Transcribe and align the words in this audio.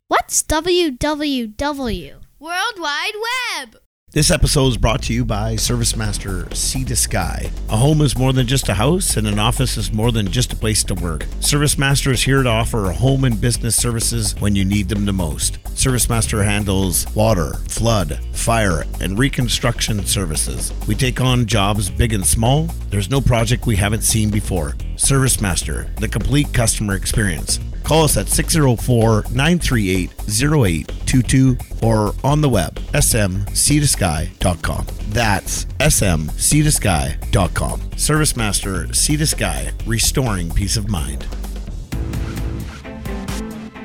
What's 0.09 0.43
www? 0.43 2.15
World 2.39 2.79
Wide 2.79 3.15
Web! 3.63 3.77
This 4.17 4.30
episode 4.30 4.69
is 4.69 4.79
brought 4.79 5.03
to 5.03 5.12
you 5.12 5.27
by 5.27 5.57
ServiceMaster 5.57 6.57
Sea 6.57 6.85
to 6.87 6.96
Sky. 6.96 7.51
A 7.69 7.77
home 7.77 8.00
is 8.00 8.17
more 8.17 8.32
than 8.32 8.46
just 8.46 8.71
a 8.71 8.73
house, 8.73 9.18
and 9.18 9.27
an 9.27 9.39
office 9.39 9.77
is 9.77 9.93
more 9.93 10.11
than 10.11 10.32
just 10.32 10.54
a 10.54 10.57
place 10.57 10.82
to 10.85 10.95
work. 10.95 11.25
ServiceMaster 11.40 12.13
is 12.13 12.23
here 12.23 12.43
to 12.43 12.49
offer 12.49 12.90
home 12.93 13.25
and 13.25 13.39
business 13.39 13.76
services 13.76 14.35
when 14.40 14.57
you 14.57 14.64
need 14.64 14.89
them 14.89 15.04
the 15.04 15.13
most. 15.13 15.63
ServiceMaster 15.64 16.43
handles 16.43 17.07
water, 17.14 17.57
flood, 17.68 18.18
fire, 18.32 18.87
and 19.03 19.18
reconstruction 19.18 20.07
services. 20.07 20.73
We 20.89 20.95
take 20.95 21.21
on 21.21 21.45
jobs 21.45 21.90
big 21.90 22.14
and 22.14 22.25
small. 22.25 22.71
There's 22.89 23.11
no 23.11 23.21
project 23.21 23.67
we 23.67 23.76
haven't 23.76 24.01
seen 24.01 24.31
before. 24.31 24.71
ServiceMaster, 24.95 25.95
the 26.01 26.09
complete 26.09 26.54
customer 26.54 26.95
experience. 26.95 27.61
Call 27.86 28.03
us 28.03 28.17
at 28.17 28.26
604 28.26 29.26
938 29.31 30.11
0822 30.29 31.57
or 31.86 32.12
on 32.25 32.41
the 32.41 32.48
web, 32.48 32.75
smc2sky.com. 32.75 34.86
That's 35.11 35.67
smc2sky.com. 35.67 37.81
ServiceMaster 37.81 38.92
Sea 38.92 39.17
to 39.19 39.27
Sky, 39.28 39.70
restoring 39.87 40.51
peace 40.51 40.77
of 40.77 40.89
mind. 40.89 41.29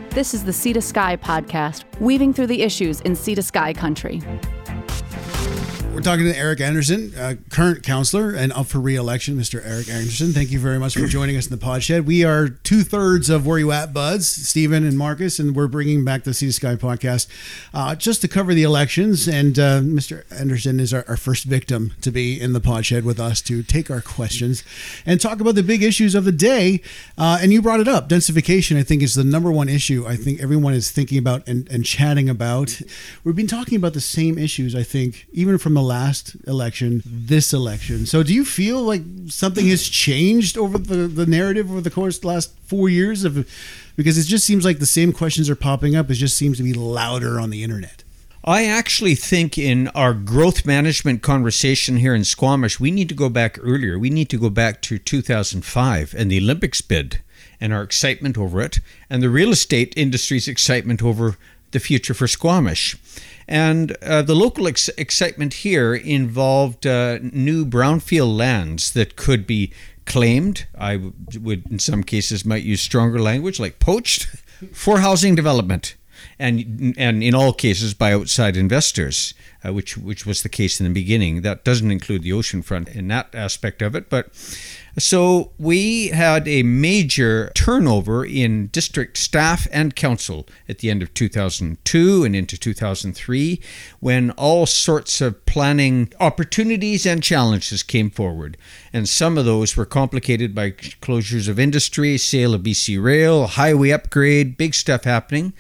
This 0.10 0.34
is 0.34 0.46
the 0.46 0.54
Sea 0.54 0.74
to 0.74 0.82
Sky 0.82 1.16
podcast, 1.16 1.84
weaving 2.02 2.34
through 2.34 2.48
the 2.48 2.64
issues 2.64 3.02
in 3.02 3.16
Sea 3.16 3.36
to 3.36 3.44
Sky 3.44 3.72
country. 3.72 4.20
We're 5.94 6.00
talking 6.00 6.24
to 6.24 6.38
Eric 6.38 6.62
Anderson, 6.62 7.14
uh, 7.16 7.36
current 7.50 7.84
counselor 7.84 8.32
and 8.32 8.54
up 8.54 8.68
for 8.68 8.80
re-election. 8.80 9.36
Mr. 9.36 9.62
Eric 9.64 9.90
Anderson, 9.90 10.32
thank 10.32 10.50
you 10.50 10.58
very 10.58 10.80
much 10.80 10.94
for 10.94 11.06
joining 11.06 11.36
us 11.36 11.48
in 11.48 11.52
the 11.52 11.64
podshed. 11.64 12.06
We 12.06 12.24
are 12.24 12.48
two 12.48 12.84
thirds 12.84 13.30
of 13.30 13.46
Where 13.46 13.60
You 13.60 13.74
At 13.74 13.94
Buds, 13.94 14.26
Stephen 14.26 14.86
and 14.86 14.98
Marcus, 14.98 15.38
and 15.38 15.54
we're 15.54 15.68
bringing 15.68 16.06
back 16.06 16.24
the 16.24 16.34
Sea 16.34 16.46
to 16.48 16.54
Sky 16.54 16.76
podcast 16.76 17.28
uh, 17.74 17.94
just 17.96 18.22
to 18.22 18.30
cover 18.30 18.54
the 18.54 18.64
elections. 18.64 19.28
And 19.28 19.60
uh, 19.60 19.82
Mr. 19.82 20.24
Anderson 20.32 20.80
is 20.80 20.94
our, 20.94 21.04
our, 21.10 21.18
first 21.18 21.44
victim 21.44 21.92
to 22.02 22.10
be 22.10 22.40
in 22.40 22.54
the 22.54 22.62
podshed 22.62 23.04
with 23.04 23.20
us 23.20 23.42
to 23.42 23.62
take 23.62 23.92
our 23.92 24.02
questions 24.02 24.64
and 25.06 25.20
talk 25.20 25.42
about 25.42 25.56
the 25.56 25.62
big 25.62 25.84
issues 25.84 26.16
of 26.16 26.24
the 26.24 26.32
day. 26.32 26.82
Uh, 27.18 27.38
and 27.42 27.52
you 27.52 27.62
brought 27.62 27.82
it 27.82 27.90
up. 27.90 28.08
Densification, 28.08 28.78
I 28.78 28.84
think, 28.84 29.04
is 29.04 29.16
the 29.16 29.26
number 29.26 29.52
one 29.52 29.68
issue 29.68 30.06
I 30.08 30.16
think 30.16 30.42
everyone 30.42 30.74
is 30.74 30.90
thinking 30.90 31.18
about 31.18 31.46
and, 31.50 31.70
and 31.70 31.86
chatting 31.86 32.30
about. 32.30 32.82
We've 33.26 33.36
been 33.36 33.46
talking 33.46 33.76
about 33.76 33.94
the 33.94 34.02
same 34.02 34.38
issues, 34.38 34.74
I 34.74 34.84
think, 34.84 35.28
even 35.34 35.58
from 35.58 35.74
the 35.74 35.81
last 35.82 36.36
election, 36.48 37.02
this 37.06 37.54
election. 37.54 38.06
So 38.06 38.24
do 38.24 38.34
you 38.34 38.46
feel 38.46 38.82
like 38.82 39.02
something 39.28 39.68
has 39.68 39.88
changed 39.88 40.58
over 40.58 40.78
the, 40.78 41.08
the 41.08 41.26
narrative 41.26 41.72
over 41.72 41.82
the 41.82 41.92
course 41.92 42.20
the 42.20 42.28
last 42.28 42.58
four 42.62 42.90
years 42.90 43.24
of 43.24 43.48
because 43.96 44.18
it 44.18 44.24
just 44.24 44.46
seems 44.46 44.66
like 44.66 44.80
the 44.80 44.86
same 44.86 45.12
questions 45.14 45.50
are 45.50 45.56
popping 45.56 45.96
up. 45.96 46.10
It 46.10 46.16
just 46.16 46.38
seems 46.38 46.58
to 46.58 46.64
be 46.64 46.74
louder 46.74 47.40
on 47.40 47.50
the 47.50 47.64
internet. 47.64 48.04
I 48.44 48.66
actually 48.66 49.14
think 49.14 49.58
in 49.58 49.88
our 49.90 50.16
growth 50.16 50.66
management 50.66 51.22
conversation 51.22 51.98
here 51.98 52.16
in 52.16 52.24
Squamish, 52.24 52.80
we 52.80 52.90
need 52.90 53.08
to 53.10 53.16
go 53.16 53.30
back 53.30 53.60
earlier. 53.62 54.00
We 54.00 54.10
need 54.10 54.30
to 54.32 54.40
go 54.40 54.50
back 54.50 54.82
to 54.84 54.98
2005 54.98 56.16
and 56.18 56.32
the 56.32 56.40
Olympics 56.40 56.82
bid 56.82 57.22
and 57.60 57.72
our 57.72 57.84
excitement 57.84 58.40
over 58.40 58.60
it, 58.60 58.80
and 59.08 59.22
the 59.22 59.30
real 59.30 59.52
estate 59.52 59.94
industry's 59.96 60.48
excitement 60.48 61.04
over 61.04 61.38
the 61.72 61.80
future 61.80 62.14
for 62.14 62.28
Squamish. 62.28 62.98
And 63.48 63.98
uh, 64.02 64.22
the 64.22 64.36
local 64.36 64.68
ex- 64.68 64.90
excitement 64.90 65.56
here 65.56 65.94
involved 65.94 66.86
uh, 66.88 67.20
new 67.22 67.66
brownfield 67.66 68.36
lands 68.36 68.92
that 68.94 69.16
could 69.16 69.46
be 69.46 69.74
claimed. 70.06 70.68
I 70.78 70.94
w- 70.94 71.14
would, 71.40 71.70
in 71.72 71.80
some 71.80 72.04
cases, 72.04 72.46
might 72.46 72.64
use 72.64 72.82
stronger 72.82 73.20
language 73.20 73.60
like 73.60 73.80
poached 73.80 74.26
for 74.74 75.00
housing 75.00 75.36
development, 75.36 75.96
and 76.40 76.94
and 76.98 77.24
in 77.24 77.36
all 77.36 77.54
cases 77.54 77.94
by 77.94 78.14
outside 78.14 78.56
investors, 78.56 79.34
uh, 79.66 79.74
which 79.74 79.98
which 79.98 80.26
was 80.26 80.44
the 80.44 80.50
case 80.50 80.80
in 80.80 80.86
the 80.86 80.94
beginning. 80.94 81.42
That 81.42 81.64
doesn't 81.64 81.92
include 81.92 82.24
the 82.24 82.32
oceanfront 82.32 82.96
in 82.96 83.08
that 83.10 83.34
aspect 83.34 83.82
of 83.82 83.96
it, 83.96 84.10
but 84.10 84.28
so 84.98 85.52
we 85.58 86.10
had 86.10 86.48
a 86.48 86.64
major 86.64 87.52
turnover 87.56 88.26
in 88.26 88.68
district 88.68 89.18
staff 89.18 89.68
and 89.72 89.96
council 89.96 90.48
at 90.68 90.80
the 90.80 90.90
end 90.90 91.02
of 91.02 91.14
2002 91.14 92.24
and 92.24 92.36
into 92.36 92.58
2003 92.58 93.62
when 94.00 94.32
all 94.32 94.66
sorts 94.66 95.22
of 95.22 95.46
planning 95.46 96.12
opportunities 96.20 97.06
and 97.06 97.24
challenges 97.24 97.84
came 97.84 98.10
forward. 98.10 98.58
And 98.92 99.08
some 99.08 99.38
of 99.38 99.46
those 99.46 99.78
were 99.78 99.86
complicated 99.86 100.54
by 100.54 100.72
closures 100.72 101.48
of 101.48 101.60
industry, 101.60 102.18
sale 102.18 102.54
of 102.54 102.64
BC 102.64 103.02
Rail, 103.02 103.48
highway 103.48 103.92
upgrade, 103.92 104.58
big 104.58 104.74
stuff 104.74 105.06
happening 105.06 105.54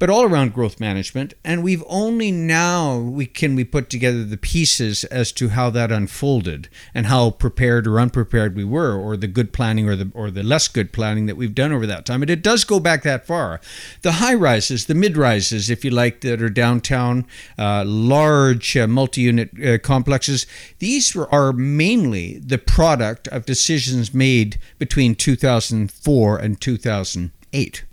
but 0.00 0.08
all 0.08 0.24
around 0.24 0.54
growth 0.54 0.80
management. 0.80 1.34
And 1.44 1.62
we've 1.62 1.84
only 1.86 2.32
now 2.32 2.98
we 2.98 3.26
can 3.26 3.54
we 3.54 3.64
put 3.64 3.90
together 3.90 4.24
the 4.24 4.38
pieces 4.38 5.04
as 5.04 5.30
to 5.32 5.50
how 5.50 5.68
that 5.70 5.92
unfolded 5.92 6.68
and 6.94 7.06
how 7.06 7.30
prepared 7.30 7.86
or 7.86 8.00
unprepared 8.00 8.56
we 8.56 8.64
were, 8.64 8.96
or 8.96 9.16
the 9.16 9.28
good 9.28 9.52
planning 9.52 9.88
or 9.88 9.94
the 9.94 10.10
or 10.14 10.30
the 10.30 10.42
less 10.42 10.66
good 10.66 10.92
planning 10.92 11.26
that 11.26 11.36
we've 11.36 11.54
done 11.54 11.70
over 11.70 11.86
that 11.86 12.06
time. 12.06 12.22
And 12.22 12.30
it 12.30 12.42
does 12.42 12.64
go 12.64 12.80
back 12.80 13.02
that 13.02 13.26
far. 13.26 13.60
The 14.00 14.12
high 14.12 14.34
rises, 14.34 14.86
the 14.86 14.94
mid 14.94 15.16
rises, 15.18 15.68
if 15.68 15.84
you 15.84 15.90
like, 15.90 16.22
that 16.22 16.42
are 16.42 16.48
downtown, 16.48 17.26
uh, 17.58 17.84
large 17.84 18.76
uh, 18.76 18.86
multi-unit 18.86 19.50
uh, 19.62 19.78
complexes. 19.78 20.46
These 20.78 21.14
are 21.14 21.52
mainly 21.52 22.38
the 22.38 22.58
product 22.58 23.28
of 23.28 23.44
decisions 23.44 24.14
made 24.14 24.58
between 24.78 25.14
2004 25.14 26.38
and 26.38 26.58
2008, 26.58 27.84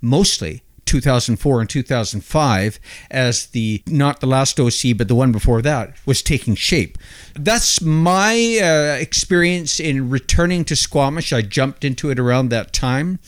mostly 0.00 0.62
2004 0.92 1.60
and 1.62 1.70
2005 1.70 2.78
as 3.10 3.46
the 3.46 3.82
not 3.86 4.20
the 4.20 4.26
last 4.26 4.60
OC 4.60 4.94
but 4.98 5.08
the 5.08 5.14
one 5.14 5.32
before 5.32 5.62
that 5.62 5.96
was 6.04 6.22
taking 6.22 6.54
shape. 6.54 6.98
That's 7.34 7.80
my 7.80 8.58
uh, 8.62 9.00
experience 9.00 9.80
in 9.80 10.10
returning 10.10 10.66
to 10.66 10.76
Squamish. 10.76 11.32
I 11.32 11.40
jumped 11.40 11.82
into 11.82 12.10
it 12.10 12.18
around 12.18 12.50
that 12.50 12.74
time. 12.74 13.20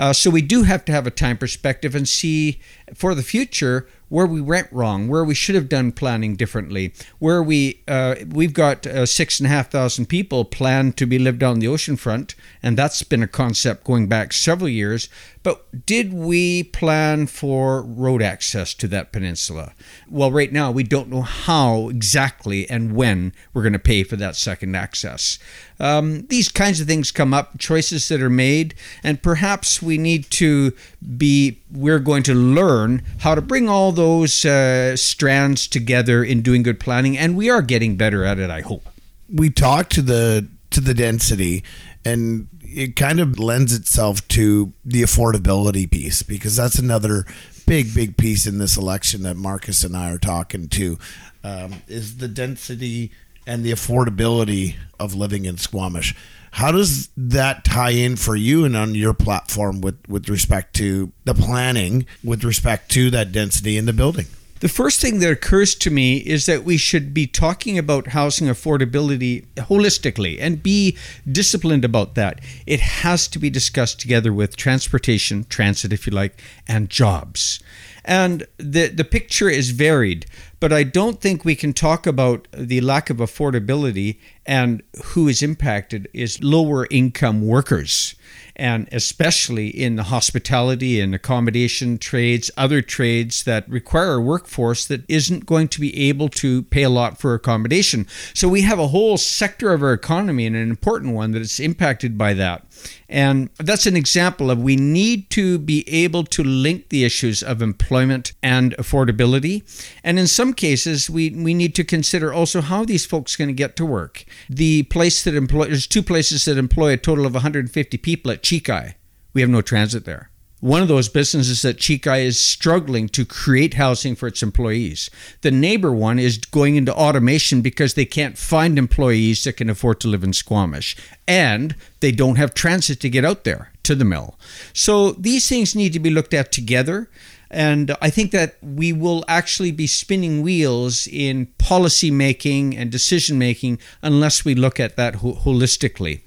Uh, 0.00 0.12
so 0.12 0.30
we 0.30 0.42
do 0.42 0.64
have 0.64 0.84
to 0.86 0.92
have 0.92 1.06
a 1.06 1.12
time 1.12 1.38
perspective 1.38 1.94
and 1.94 2.08
see 2.08 2.58
for 2.92 3.14
the 3.14 3.22
future 3.22 3.86
where 4.12 4.26
we 4.26 4.42
went 4.42 4.70
wrong, 4.70 5.08
where 5.08 5.24
we 5.24 5.34
should 5.34 5.54
have 5.54 5.70
done 5.70 5.90
planning 5.90 6.36
differently, 6.36 6.92
where 7.18 7.42
we 7.42 7.80
uh, 7.88 8.14
we've 8.28 8.52
got 8.52 8.86
uh, 8.86 9.06
six 9.06 9.40
and 9.40 9.46
a 9.46 9.48
half 9.48 9.70
thousand 9.70 10.04
people 10.04 10.44
planned 10.44 10.98
to 10.98 11.06
be 11.06 11.18
lived 11.18 11.42
on 11.42 11.60
the 11.60 11.66
ocean 11.66 11.96
front, 11.96 12.34
and 12.62 12.76
that's 12.76 13.02
been 13.02 13.22
a 13.22 13.26
concept 13.26 13.84
going 13.84 14.08
back 14.08 14.34
several 14.34 14.68
years. 14.68 15.08
But 15.42 15.86
did 15.86 16.12
we 16.12 16.62
plan 16.62 17.26
for 17.26 17.82
road 17.82 18.20
access 18.20 18.74
to 18.74 18.88
that 18.88 19.12
peninsula? 19.12 19.72
Well, 20.10 20.30
right 20.30 20.52
now 20.52 20.70
we 20.70 20.84
don't 20.84 21.08
know 21.08 21.22
how 21.22 21.88
exactly 21.88 22.68
and 22.68 22.94
when 22.94 23.32
we're 23.54 23.62
going 23.62 23.72
to 23.72 23.78
pay 23.78 24.04
for 24.04 24.16
that 24.16 24.36
second 24.36 24.76
access. 24.76 25.38
Um, 25.82 26.26
these 26.28 26.48
kinds 26.48 26.80
of 26.80 26.86
things 26.86 27.10
come 27.10 27.34
up, 27.34 27.58
choices 27.58 28.08
that 28.08 28.22
are 28.22 28.30
made, 28.30 28.74
and 29.02 29.22
perhaps 29.22 29.82
we 29.82 29.98
need 29.98 30.30
to 30.30 30.72
be, 31.18 31.58
we're 31.70 31.98
going 31.98 32.22
to 32.22 32.34
learn 32.34 33.02
how 33.18 33.34
to 33.34 33.42
bring 33.42 33.68
all 33.68 33.92
those 33.92 34.44
uh, 34.44 34.96
strands 34.96 35.66
together 35.66 36.22
in 36.22 36.40
doing 36.40 36.62
good 36.62 36.80
planning, 36.80 37.18
and 37.18 37.36
we 37.36 37.50
are 37.50 37.62
getting 37.62 37.96
better 37.96 38.24
at 38.24 38.38
it, 38.38 38.48
I 38.48 38.60
hope. 38.60 38.88
We 39.28 39.50
talked 39.50 39.92
to 39.94 40.02
the 40.02 40.48
to 40.70 40.80
the 40.80 40.94
density 40.94 41.62
and 42.04 42.48
it 42.62 42.96
kind 42.96 43.20
of 43.20 43.38
lends 43.38 43.74
itself 43.74 44.26
to 44.28 44.72
the 44.84 45.02
affordability 45.02 45.90
piece 45.90 46.22
because 46.22 46.56
that's 46.56 46.78
another 46.78 47.26
big 47.66 47.94
big 47.94 48.16
piece 48.16 48.46
in 48.46 48.58
this 48.58 48.76
election 48.76 49.22
that 49.22 49.36
Marcus 49.36 49.84
and 49.84 49.96
I 49.96 50.10
are 50.10 50.18
talking 50.18 50.68
to 50.68 50.98
um, 51.44 51.82
is 51.88 52.16
the 52.16 52.28
density 52.28 53.12
and 53.46 53.64
the 53.64 53.72
affordability 53.72 54.76
of 54.98 55.14
living 55.14 55.44
in 55.44 55.58
Squamish. 55.58 56.14
How 56.52 56.70
does 56.70 57.08
that 57.16 57.64
tie 57.64 57.90
in 57.90 58.16
for 58.16 58.36
you 58.36 58.64
and 58.64 58.76
on 58.76 58.94
your 58.94 59.14
platform 59.14 59.80
with, 59.80 59.98
with 60.06 60.28
respect 60.28 60.74
to 60.76 61.12
the 61.24 61.34
planning, 61.34 62.06
with 62.22 62.44
respect 62.44 62.90
to 62.92 63.10
that 63.10 63.32
density 63.32 63.78
in 63.78 63.86
the 63.86 63.92
building? 63.92 64.26
The 64.62 64.68
first 64.68 65.00
thing 65.00 65.18
that 65.18 65.32
occurs 65.32 65.74
to 65.74 65.90
me 65.90 66.18
is 66.18 66.46
that 66.46 66.62
we 66.62 66.76
should 66.76 67.12
be 67.12 67.26
talking 67.26 67.78
about 67.78 68.08
housing 68.08 68.46
affordability 68.46 69.44
holistically 69.56 70.38
and 70.40 70.62
be 70.62 70.96
disciplined 71.30 71.84
about 71.84 72.14
that. 72.14 72.40
It 72.64 72.78
has 72.78 73.26
to 73.28 73.40
be 73.40 73.50
discussed 73.50 73.98
together 73.98 74.32
with 74.32 74.54
transportation, 74.54 75.46
transit, 75.48 75.92
if 75.92 76.06
you 76.06 76.12
like, 76.12 76.40
and 76.68 76.88
jobs. 76.88 77.58
And 78.04 78.46
the, 78.58 78.88
the 78.88 79.04
picture 79.04 79.48
is 79.48 79.70
varied. 79.70 80.26
But 80.60 80.72
I 80.72 80.82
don't 80.82 81.20
think 81.20 81.44
we 81.44 81.56
can 81.56 81.72
talk 81.72 82.06
about 82.06 82.48
the 82.52 82.80
lack 82.80 83.10
of 83.10 83.18
affordability 83.18 84.18
and 84.46 84.82
who 85.04 85.28
is 85.28 85.42
impacted 85.42 86.08
is 86.12 86.42
lower 86.42 86.86
income 86.90 87.46
workers 87.46 88.14
and 88.56 88.88
especially 88.92 89.68
in 89.68 89.96
the 89.96 90.04
hospitality 90.04 91.00
and 91.00 91.14
accommodation 91.14 91.98
trades, 91.98 92.50
other 92.56 92.82
trades 92.82 93.44
that 93.44 93.68
require 93.68 94.14
a 94.14 94.20
workforce 94.20 94.86
that 94.86 95.04
isn't 95.08 95.46
going 95.46 95.68
to 95.68 95.80
be 95.80 96.08
able 96.08 96.28
to 96.28 96.62
pay 96.64 96.82
a 96.82 96.90
lot 96.90 97.18
for 97.18 97.34
accommodation. 97.34 98.06
So 98.34 98.48
we 98.48 98.62
have 98.62 98.78
a 98.78 98.88
whole 98.88 99.16
sector 99.16 99.72
of 99.72 99.82
our 99.82 99.92
economy 99.92 100.46
and 100.46 100.56
an 100.56 100.70
important 100.70 101.14
one 101.14 101.32
that 101.32 101.42
is 101.42 101.60
impacted 101.60 102.18
by 102.18 102.34
that. 102.34 102.66
And 103.08 103.50
that's 103.58 103.86
an 103.86 103.96
example 103.96 104.50
of 104.50 104.58
we 104.58 104.76
need 104.76 105.28
to 105.30 105.58
be 105.58 105.86
able 105.86 106.24
to 106.24 106.42
link 106.42 106.88
the 106.88 107.04
issues 107.04 107.42
of 107.42 107.60
employment 107.60 108.32
and 108.42 108.74
affordability. 108.78 109.62
And 110.02 110.18
in 110.18 110.26
some 110.26 110.54
cases, 110.54 111.10
we, 111.10 111.30
we 111.30 111.52
need 111.52 111.74
to 111.74 111.84
consider 111.84 112.32
also 112.32 112.62
how 112.62 112.84
these 112.84 113.04
folks 113.04 113.36
going 113.36 113.48
to 113.48 113.54
get 113.54 113.76
to 113.76 113.86
work. 113.86 114.24
The 114.48 114.84
place 114.84 115.22
that 115.24 115.34
employ 115.34 115.66
there's 115.66 115.86
two 115.86 116.02
places 116.02 116.46
that 116.46 116.56
employ 116.56 116.92
a 116.92 116.96
total 116.96 117.26
of 117.26 117.34
150 117.34 117.98
people 117.98 118.30
at 118.30 118.41
Cheekye. 118.42 118.94
We 119.34 119.40
have 119.40 119.50
no 119.50 119.62
transit 119.62 120.04
there. 120.04 120.30
One 120.62 120.80
of 120.80 120.86
those 120.86 121.08
businesses 121.08 121.64
at 121.64 121.78
Cheekye 121.78 122.24
is 122.24 122.38
struggling 122.38 123.08
to 123.08 123.24
create 123.24 123.74
housing 123.74 124.14
for 124.14 124.28
its 124.28 124.44
employees. 124.44 125.10
The 125.40 125.50
neighbor 125.50 125.90
one 125.90 126.20
is 126.20 126.38
going 126.38 126.76
into 126.76 126.94
automation 126.94 127.62
because 127.62 127.94
they 127.94 128.04
can't 128.04 128.38
find 128.38 128.78
employees 128.78 129.42
that 129.42 129.56
can 129.56 129.68
afford 129.68 129.98
to 130.00 130.08
live 130.08 130.22
in 130.22 130.32
Squamish. 130.32 130.96
And 131.26 131.74
they 131.98 132.12
don't 132.12 132.36
have 132.36 132.54
transit 132.54 133.00
to 133.00 133.10
get 133.10 133.24
out 133.24 133.42
there 133.42 133.72
to 133.82 133.96
the 133.96 134.04
mill. 134.04 134.38
So 134.72 135.10
these 135.12 135.48
things 135.48 135.74
need 135.74 135.94
to 135.94 135.98
be 135.98 136.10
looked 136.10 136.32
at 136.32 136.52
together. 136.52 137.10
And 137.50 137.96
I 138.00 138.08
think 138.08 138.30
that 138.30 138.56
we 138.62 138.92
will 138.92 139.24
actually 139.26 139.72
be 139.72 139.88
spinning 139.88 140.42
wheels 140.42 141.08
in 141.08 141.46
policy 141.58 142.12
making 142.12 142.76
and 142.76 142.90
decision 142.90 143.36
making 143.36 143.80
unless 144.00 144.44
we 144.44 144.54
look 144.54 144.78
at 144.78 144.94
that 144.96 145.16
ho- 145.16 145.34
holistically. 145.34 146.20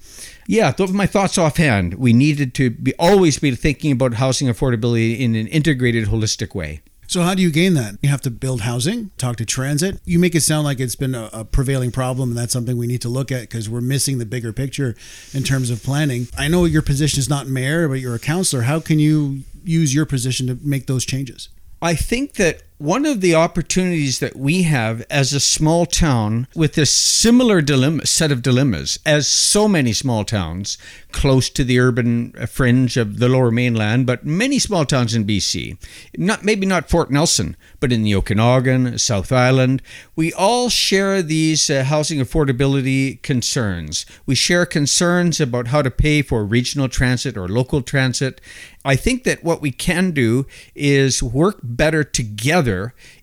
Yeah, 0.46 0.70
those 0.70 0.90
are 0.90 0.94
my 0.94 1.06
thoughts 1.06 1.38
offhand. 1.38 1.94
We 1.94 2.12
needed 2.12 2.54
to 2.54 2.70
be 2.70 2.94
always 2.98 3.38
be 3.38 3.54
thinking 3.54 3.92
about 3.92 4.14
housing 4.14 4.48
affordability 4.48 5.18
in 5.18 5.34
an 5.34 5.46
integrated, 5.48 6.08
holistic 6.08 6.54
way. 6.54 6.82
So 7.08 7.22
how 7.22 7.34
do 7.34 7.42
you 7.42 7.50
gain 7.50 7.74
that? 7.74 7.96
You 8.02 8.08
have 8.08 8.20
to 8.22 8.30
build 8.30 8.62
housing, 8.62 9.10
talk 9.16 9.36
to 9.36 9.46
transit. 9.46 10.00
You 10.04 10.18
make 10.18 10.34
it 10.34 10.40
sound 10.40 10.64
like 10.64 10.80
it's 10.80 10.96
been 10.96 11.14
a, 11.14 11.30
a 11.32 11.44
prevailing 11.44 11.92
problem, 11.92 12.30
and 12.30 12.38
that's 12.38 12.52
something 12.52 12.76
we 12.76 12.88
need 12.88 13.00
to 13.02 13.08
look 13.08 13.30
at 13.30 13.42
because 13.42 13.68
we're 13.68 13.80
missing 13.80 14.18
the 14.18 14.26
bigger 14.26 14.52
picture 14.52 14.96
in 15.32 15.44
terms 15.44 15.70
of 15.70 15.82
planning. 15.82 16.26
I 16.36 16.48
know 16.48 16.64
your 16.64 16.82
position 16.82 17.20
is 17.20 17.28
not 17.28 17.46
mayor, 17.46 17.88
but 17.88 18.00
you're 18.00 18.16
a 18.16 18.20
councillor. 18.20 18.62
How 18.62 18.80
can 18.80 18.98
you 18.98 19.42
use 19.64 19.94
your 19.94 20.04
position 20.04 20.48
to 20.48 20.58
make 20.62 20.86
those 20.86 21.04
changes? 21.04 21.48
I 21.80 21.94
think 21.94 22.34
that 22.34 22.62
one 22.78 23.06
of 23.06 23.22
the 23.22 23.34
opportunities 23.34 24.18
that 24.18 24.36
we 24.36 24.64
have 24.64 25.02
as 25.08 25.32
a 25.32 25.40
small 25.40 25.86
town 25.86 26.46
with 26.54 26.74
this 26.74 26.92
similar 26.92 27.62
dilemma, 27.62 28.04
set 28.04 28.30
of 28.30 28.42
dilemmas 28.42 28.98
as 29.06 29.26
so 29.26 29.66
many 29.66 29.94
small 29.94 30.24
towns 30.24 30.76
close 31.10 31.48
to 31.48 31.64
the 31.64 31.80
urban 31.80 32.32
fringe 32.46 32.98
of 32.98 33.18
the 33.18 33.28
lower 33.30 33.50
mainland, 33.50 34.04
but 34.06 34.26
many 34.26 34.58
small 34.58 34.84
towns 34.84 35.14
in 35.14 35.24
BC, 35.24 35.78
not 36.18 36.44
maybe 36.44 36.66
not 36.66 36.90
Fort 36.90 37.10
Nelson, 37.10 37.56
but 37.80 37.92
in 37.92 38.02
the 38.02 38.14
Okanagan, 38.14 38.98
South 38.98 39.32
Island, 39.32 39.80
we 40.14 40.30
all 40.34 40.68
share 40.68 41.22
these 41.22 41.70
uh, 41.70 41.84
housing 41.84 42.20
affordability 42.20 43.22
concerns. 43.22 44.04
We 44.26 44.34
share 44.34 44.66
concerns 44.66 45.40
about 45.40 45.68
how 45.68 45.80
to 45.80 45.90
pay 45.90 46.20
for 46.20 46.44
regional 46.44 46.90
transit 46.90 47.38
or 47.38 47.48
local 47.48 47.80
transit. 47.80 48.42
I 48.84 48.94
think 48.94 49.24
that 49.24 49.42
what 49.42 49.62
we 49.62 49.72
can 49.72 50.10
do 50.10 50.46
is 50.74 51.22
work 51.22 51.58
better 51.62 52.04
together 52.04 52.65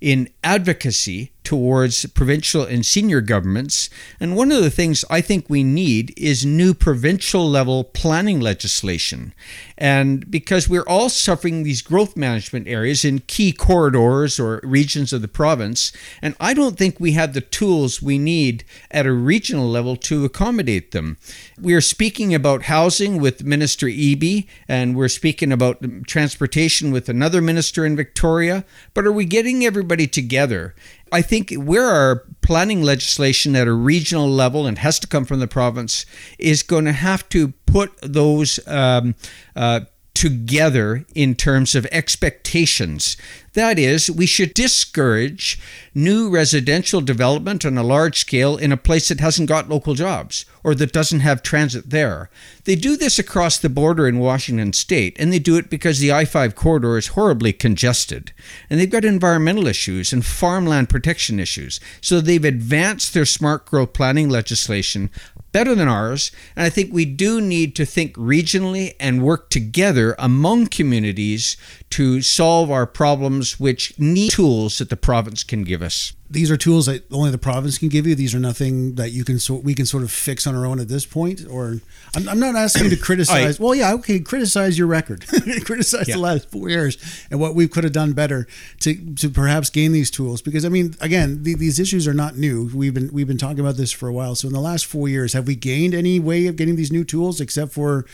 in 0.01 0.29
advocacy 0.43 1.32
towards 1.43 2.05
provincial 2.07 2.63
and 2.63 2.85
senior 2.85 3.21
governments. 3.21 3.89
And 4.19 4.35
one 4.35 4.51
of 4.51 4.63
the 4.63 4.69
things 4.69 5.05
I 5.09 5.21
think 5.21 5.49
we 5.49 5.63
need 5.63 6.13
is 6.17 6.45
new 6.45 6.73
provincial 6.73 7.49
level 7.49 7.83
planning 7.83 8.39
legislation. 8.39 9.33
And 9.77 10.29
because 10.29 10.69
we're 10.69 10.87
all 10.87 11.09
suffering 11.09 11.63
these 11.63 11.81
growth 11.81 12.15
management 12.15 12.67
areas 12.67 13.03
in 13.03 13.19
key 13.19 13.51
corridors 13.51 14.39
or 14.39 14.59
regions 14.63 15.13
of 15.13 15.21
the 15.21 15.27
province, 15.27 15.91
and 16.21 16.35
I 16.39 16.53
don't 16.53 16.77
think 16.77 16.99
we 16.99 17.13
have 17.13 17.33
the 17.33 17.41
tools 17.41 18.01
we 18.01 18.17
need 18.17 18.63
at 18.91 19.05
a 19.05 19.11
regional 19.11 19.69
level 19.69 19.95
to 19.97 20.25
accommodate 20.25 20.91
them. 20.91 21.17
We 21.59 21.73
are 21.73 21.81
speaking 21.81 22.33
about 22.33 22.63
housing 22.63 23.19
with 23.19 23.43
Minister 23.43 23.87
Eby, 23.87 24.47
and 24.67 24.95
we're 24.95 25.07
speaking 25.07 25.51
about 25.51 25.83
transportation 26.07 26.91
with 26.91 27.09
another 27.09 27.41
minister 27.41 27.85
in 27.85 27.95
Victoria, 27.95 28.65
but 28.93 29.05
are 29.05 29.11
we 29.11 29.25
getting 29.25 29.65
everybody 29.65 30.07
together? 30.07 30.75
I 31.13 31.21
think 31.21 31.53
where 31.53 31.89
our 31.89 32.25
planning 32.41 32.81
legislation 32.81 33.55
at 33.55 33.67
a 33.67 33.73
regional 33.73 34.27
level 34.27 34.65
and 34.65 34.79
has 34.79 34.99
to 34.99 35.07
come 35.07 35.25
from 35.25 35.39
the 35.39 35.47
province 35.47 36.07
is 36.39 36.63
going 36.63 36.85
to 36.85 36.91
have 36.91 37.29
to 37.29 37.49
put 37.67 37.91
those 38.01 38.59
um, 38.67 39.13
uh, 39.55 39.81
together 40.15 41.05
in 41.13 41.35
terms 41.35 41.75
of 41.75 41.85
expectations. 41.91 43.15
That 43.53 43.77
is, 43.77 44.09
we 44.09 44.25
should 44.25 44.53
discourage 44.55 45.59
new 45.93 46.29
residential 46.29 47.01
development 47.01 47.65
on 47.65 47.77
a 47.77 47.83
large 47.83 48.17
scale 48.17 48.57
in 48.57 48.71
a 48.71 48.77
place 48.77 49.09
that 49.09 49.19
hasn't 49.19 49.47
got 49.47 49.69
local 49.69 49.93
jobs 49.93 50.45
or 50.63 50.73
that 50.75 50.91
doesn't 50.91 51.19
have 51.19 51.43
transit 51.43 51.91
there. 51.91 52.31
They 52.63 52.75
do 52.75 52.97
this 52.97 53.19
across 53.19 53.59
the 53.59 53.69
border 53.69 54.07
in 54.07 54.17
Washington 54.17 54.73
state, 54.73 55.15
and 55.19 55.31
they 55.31 55.39
do 55.39 55.57
it 55.57 55.69
because 55.69 55.99
the 55.99 56.11
I 56.11 56.25
5 56.25 56.55
corridor 56.55 56.97
is 56.97 57.07
horribly 57.07 57.53
congested. 57.53 58.31
And 58.69 58.79
they've 58.79 58.89
got 58.89 59.05
environmental 59.05 59.67
issues 59.67 60.13
and 60.13 60.25
farmland 60.25 60.89
protection 60.89 61.39
issues. 61.39 61.79
So 62.01 62.21
they've 62.21 62.43
advanced 62.45 63.13
their 63.13 63.25
smart 63.25 63.65
growth 63.65 63.93
planning 63.93 64.29
legislation 64.29 65.11
better 65.51 65.75
than 65.75 65.87
ours. 65.87 66.31
And 66.55 66.65
I 66.65 66.69
think 66.69 66.91
we 66.91 67.05
do 67.05 67.39
need 67.39 67.75
to 67.75 67.85
think 67.85 68.15
regionally 68.15 68.95
and 68.99 69.21
work 69.21 69.49
together 69.49 70.15
among 70.17 70.67
communities 70.67 71.57
to 71.91 72.23
solve 72.23 72.71
our 72.71 72.87
problems, 72.87 73.42
which 73.59 73.97
need 73.99 74.31
tools 74.31 74.77
that 74.79 74.89
the 74.89 74.97
province 74.97 75.43
can 75.43 75.63
give 75.63 75.81
us. 75.81 76.13
These 76.29 76.49
are 76.49 76.57
tools 76.57 76.87
that 76.87 77.03
only 77.11 77.29
the 77.29 77.37
province 77.37 77.77
can 77.77 77.89
give 77.89 78.07
you. 78.07 78.15
These 78.15 78.33
are 78.33 78.39
nothing 78.39 78.95
that 78.95 79.11
you 79.11 79.23
can 79.23 79.37
so 79.37 79.53
we 79.55 79.75
can 79.75 79.85
sort 79.85 80.01
of 80.03 80.11
fix 80.11 80.47
on 80.47 80.55
our 80.55 80.65
own 80.65 80.79
at 80.79 80.87
this 80.87 81.05
point. 81.05 81.41
Or 81.47 81.79
I'm, 82.15 82.27
I'm 82.27 82.39
not 82.39 82.55
asking 82.55 82.85
you 82.85 82.89
to 82.91 82.97
criticize. 83.09 83.59
well, 83.59 83.75
yeah, 83.75 83.93
okay, 83.93 84.19
criticize 84.19 84.77
your 84.77 84.87
record, 84.87 85.25
criticize 85.65 86.07
Yeah. 86.07 86.15
the 86.15 86.21
last 86.21 86.49
four 86.49 86.69
years 86.69 86.97
and 87.29 87.39
what 87.39 87.53
we 87.53 87.67
could 87.67 87.83
have 87.83 87.93
done 87.93 88.13
better 88.13 88.47
to 88.79 89.13
to 89.15 89.29
perhaps 89.29 89.69
gain 89.69 89.91
these 89.91 90.09
tools. 90.09 90.41
Because 90.41 90.65
I 90.65 90.69
mean, 90.69 90.95
again, 91.01 91.43
the, 91.43 91.53
these 91.55 91.79
issues 91.79 92.07
are 92.07 92.13
not 92.15 92.35
new. 92.35 92.69
We've 92.73 92.93
been 92.93 93.11
we've 93.13 93.27
been 93.27 93.37
talking 93.37 93.59
about 93.59 93.77
this 93.77 93.91
for 93.91 94.07
a 94.09 94.13
while. 94.13 94.33
So 94.35 94.47
in 94.47 94.53
the 94.53 94.59
last 94.61 94.85
four 94.87 95.07
years, 95.07 95.33
have 95.33 95.45
we 95.45 95.55
gained 95.55 95.93
any 95.93 96.19
way 96.19 96.47
of 96.47 96.55
getting 96.55 96.75
these 96.77 96.91
new 96.91 97.03
tools 97.03 97.39
except 97.41 97.73
for, 97.73 98.05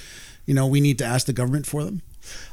you 0.45 0.53
know, 0.53 0.67
we 0.67 0.81
need 0.81 0.97
to 0.97 1.05
ask 1.05 1.25
the 1.25 1.33
government 1.33 1.65
for 1.65 1.85
them? 1.85 2.01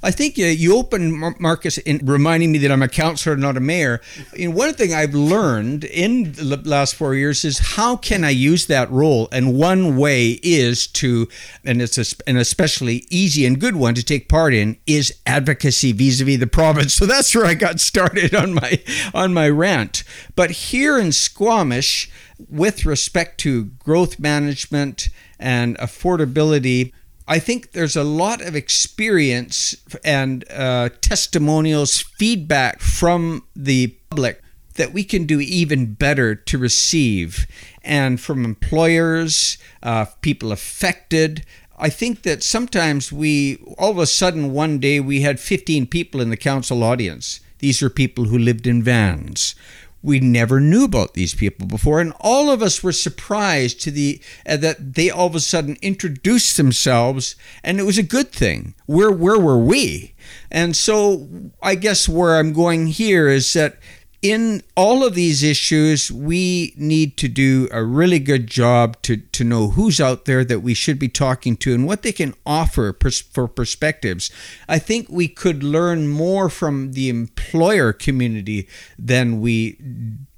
I 0.03 0.11
think 0.11 0.37
you 0.37 0.77
opened, 0.77 1.41
Marcus, 1.41 1.79
in 1.79 2.01
reminding 2.05 2.53
me 2.53 2.59
that 2.59 2.71
I'm 2.71 2.83
a 2.83 2.89
counselor, 2.89 3.37
not 3.37 3.57
a 3.57 3.61
mayor. 3.61 4.01
And 4.39 4.55
one 4.55 4.75
thing 4.75 4.95
I've 4.95 5.15
learned 5.15 5.85
in 5.85 6.33
the 6.33 6.61
last 6.65 6.95
four 6.95 7.15
years 7.15 7.45
is 7.45 7.59
how 7.59 7.97
can 7.97 8.23
I 8.23 8.31
use 8.31 8.67
that 8.67 8.91
role? 8.91 9.29
And 9.33 9.59
one 9.59 9.97
way 9.97 10.39
is 10.43 10.87
to, 10.89 11.29
and 11.65 11.83
it's 11.83 11.99
a, 11.99 12.05
an 12.29 12.37
especially 12.37 13.05
easy 13.11 13.47
and 13.47 13.61
good 13.61 13.77
one 13.77 13.95
to 13.95 14.03
take 14.05 14.29
part 14.29 14.55
in, 14.55 14.79
is 14.87 15.13
advocacy 15.27 15.93
vis-a-vis 15.93 16.39
the 16.39 16.47
province. 16.47 16.95
So 16.95 17.07
that's 17.07 17.35
where 17.35 17.47
I 17.47 17.55
got 17.55 17.81
started 17.81 18.35
on 18.35 18.55
my 18.55 18.81
on 19.15 19.35
my 19.35 19.49
rant. 19.49 20.05
But 20.35 20.51
here 20.51 20.99
in 20.99 21.13
Squamish, 21.13 22.11
with 22.49 22.85
respect 22.85 23.39
to 23.41 23.65
growth 23.65 24.19
management 24.19 25.09
and 25.39 25.77
affordability. 25.79 26.93
I 27.29 27.39
think 27.41 27.73
there's 27.73 27.97
a 27.97 28.05
lot 28.05 28.41
of 28.41 28.55
experience 28.55 29.77
and 30.05 30.45
uh, 30.51 30.91
testimonials, 31.01 32.01
feedback 32.01 32.81
from 32.81 33.45
the 33.55 33.89
public 34.11 34.43
that 34.75 34.93
we 34.93 35.03
can 35.03 35.25
do 35.25 35.41
even 35.41 35.95
better 35.95 36.35
to 36.35 36.59
receive, 36.59 37.47
and 37.83 38.21
from 38.21 38.45
employers, 38.45 39.59
uh, 39.83 40.05
people 40.21 40.53
affected. 40.53 41.45
I 41.79 41.89
think 41.89 42.23
that 42.23 42.43
sometimes 42.43 43.11
we, 43.11 43.57
all 43.79 43.91
of 43.91 43.99
a 43.99 44.07
sudden, 44.07 44.53
one 44.53 44.79
day 44.79 45.01
we 45.01 45.23
had 45.23 45.41
15 45.41 45.87
people 45.87 46.21
in 46.21 46.31
the 46.31 46.37
council 46.37 46.85
audience. 46.85 47.41
These 47.59 47.83
are 47.83 47.91
people 47.91 48.25
who 48.25 48.39
lived 48.39 48.67
in 48.67 48.83
vans 48.83 49.55
we 50.07 50.21
never 50.21 50.61
knew 50.61 50.85
about 50.85 51.15
these 51.15 51.35
people 51.35 51.67
before 51.67 52.01
and 52.01 52.13
all 52.21 52.49
of 52.49 52.63
us 52.63 52.81
were 52.81 52.93
surprised 52.93 53.81
to 53.81 53.91
the 53.91 54.21
uh, 54.49 54.57
that 54.57 54.95
they 54.95 55.11
all 55.11 55.27
of 55.27 55.35
a 55.35 55.41
sudden 55.41 55.77
introduced 55.83 56.57
themselves 56.57 57.35
and 57.65 57.81
it 57.81 57.83
was 57.83 57.99
a 57.99 58.05
good 58.05 58.31
thing. 58.31 58.75
Where 58.87 59.11
where 59.11 59.39
were 59.39 59.59
we? 59.59 60.15
And 60.51 60.77
so 60.77 61.29
i 61.63 61.75
guess 61.75 62.09
where 62.09 62.37
i'm 62.37 62.53
going 62.53 62.87
here 62.87 63.29
is 63.29 63.53
that 63.53 63.79
in 64.23 64.63
all 64.77 65.05
of 65.05 65.15
these 65.15 65.43
issues, 65.43 66.11
we 66.11 66.75
need 66.77 67.17
to 67.19 67.29
do 67.29 67.69
a 67.71 67.85
really 67.85 68.19
good 68.19 68.47
job 68.47 69.01
to, 69.03 69.17
to 69.19 69.45
know 69.45 69.69
who's 69.69 70.01
out 70.01 70.25
there 70.25 70.45
that 70.45 70.61
we 70.61 70.75
should 70.75 70.99
be 70.99 71.09
talking 71.09 71.57
to 71.59 71.75
and 71.75 71.87
what 71.87 72.03
they 72.03 72.13
can 72.13 72.35
offer 72.45 72.93
pers- 72.93 73.21
for 73.21 73.47
perspectives. 73.47 74.31
I 74.69 74.79
think 74.79 75.07
we 75.09 75.29
could 75.29 75.63
learn 75.63 76.09
more 76.09 76.49
from 76.49 76.93
the 76.93 77.09
employer 77.09 77.93
community 77.93 78.69
than 78.99 79.41
we 79.41 79.79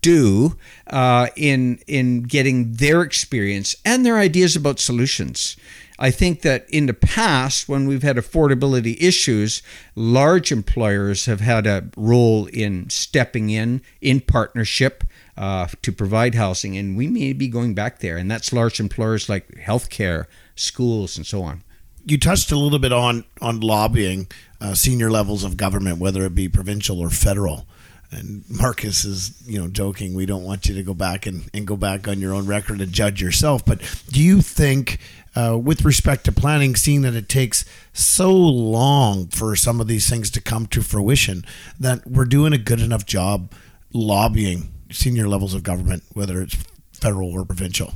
do 0.00 0.56
uh, 0.86 1.28
in 1.36 1.78
in 1.86 2.22
getting 2.22 2.72
their 2.74 3.02
experience 3.02 3.74
and 3.84 4.04
their 4.04 4.18
ideas 4.18 4.56
about 4.56 4.78
solutions. 4.78 5.56
I 5.98 6.10
think 6.10 6.42
that 6.42 6.68
in 6.70 6.86
the 6.86 6.94
past, 6.94 7.68
when 7.68 7.88
we've 7.88 8.04
had 8.04 8.16
affordability 8.16 8.96
issues, 9.00 9.62
large 9.96 10.52
employers 10.52 11.26
have 11.26 11.40
had 11.40 11.66
a 11.66 11.90
role 11.96 12.46
in 12.46 12.88
stepping 12.88 13.50
in 13.50 13.82
in 14.00 14.20
partnership 14.20 15.02
uh, 15.36 15.66
to 15.82 15.92
provide 15.92 16.34
housing, 16.36 16.76
and 16.76 16.96
we 16.96 17.08
may 17.08 17.32
be 17.32 17.48
going 17.48 17.74
back 17.74 17.98
there. 17.98 18.16
And 18.16 18.30
that's 18.30 18.52
large 18.52 18.78
employers 18.78 19.28
like 19.28 19.48
healthcare, 19.56 20.26
schools, 20.54 21.16
and 21.16 21.26
so 21.26 21.42
on. 21.42 21.62
You 22.04 22.18
touched 22.18 22.52
a 22.52 22.56
little 22.56 22.78
bit 22.78 22.92
on 22.92 23.24
on 23.40 23.60
lobbying 23.60 24.28
uh, 24.60 24.74
senior 24.74 25.10
levels 25.10 25.44
of 25.44 25.56
government, 25.56 25.98
whether 25.98 26.24
it 26.24 26.34
be 26.34 26.48
provincial 26.48 27.00
or 27.00 27.10
federal. 27.10 27.66
And 28.10 28.44
Marcus 28.48 29.04
is, 29.04 29.42
you 29.46 29.58
know, 29.60 29.68
joking. 29.68 30.14
We 30.14 30.24
don't 30.24 30.44
want 30.44 30.66
you 30.66 30.74
to 30.76 30.82
go 30.82 30.94
back 30.94 31.26
and, 31.26 31.50
and 31.52 31.66
go 31.66 31.76
back 31.76 32.08
on 32.08 32.20
your 32.20 32.32
own 32.32 32.46
record 32.46 32.80
and 32.80 32.90
judge 32.90 33.20
yourself. 33.20 33.66
But 33.66 33.80
do 34.08 34.22
you 34.22 34.40
think, 34.40 34.98
uh, 35.38 35.56
with 35.56 35.84
respect 35.84 36.24
to 36.24 36.32
planning, 36.32 36.74
seeing 36.74 37.02
that 37.02 37.14
it 37.14 37.28
takes 37.28 37.64
so 37.92 38.34
long 38.34 39.28
for 39.28 39.54
some 39.54 39.80
of 39.80 39.86
these 39.86 40.10
things 40.10 40.30
to 40.32 40.40
come 40.40 40.66
to 40.66 40.82
fruition, 40.82 41.44
that 41.78 42.04
we're 42.04 42.24
doing 42.24 42.52
a 42.52 42.58
good 42.58 42.80
enough 42.80 43.06
job 43.06 43.52
lobbying 43.92 44.72
senior 44.90 45.28
levels 45.28 45.54
of 45.54 45.62
government, 45.62 46.02
whether 46.12 46.42
it's 46.42 46.56
federal 46.92 47.30
or 47.30 47.44
provincial? 47.44 47.92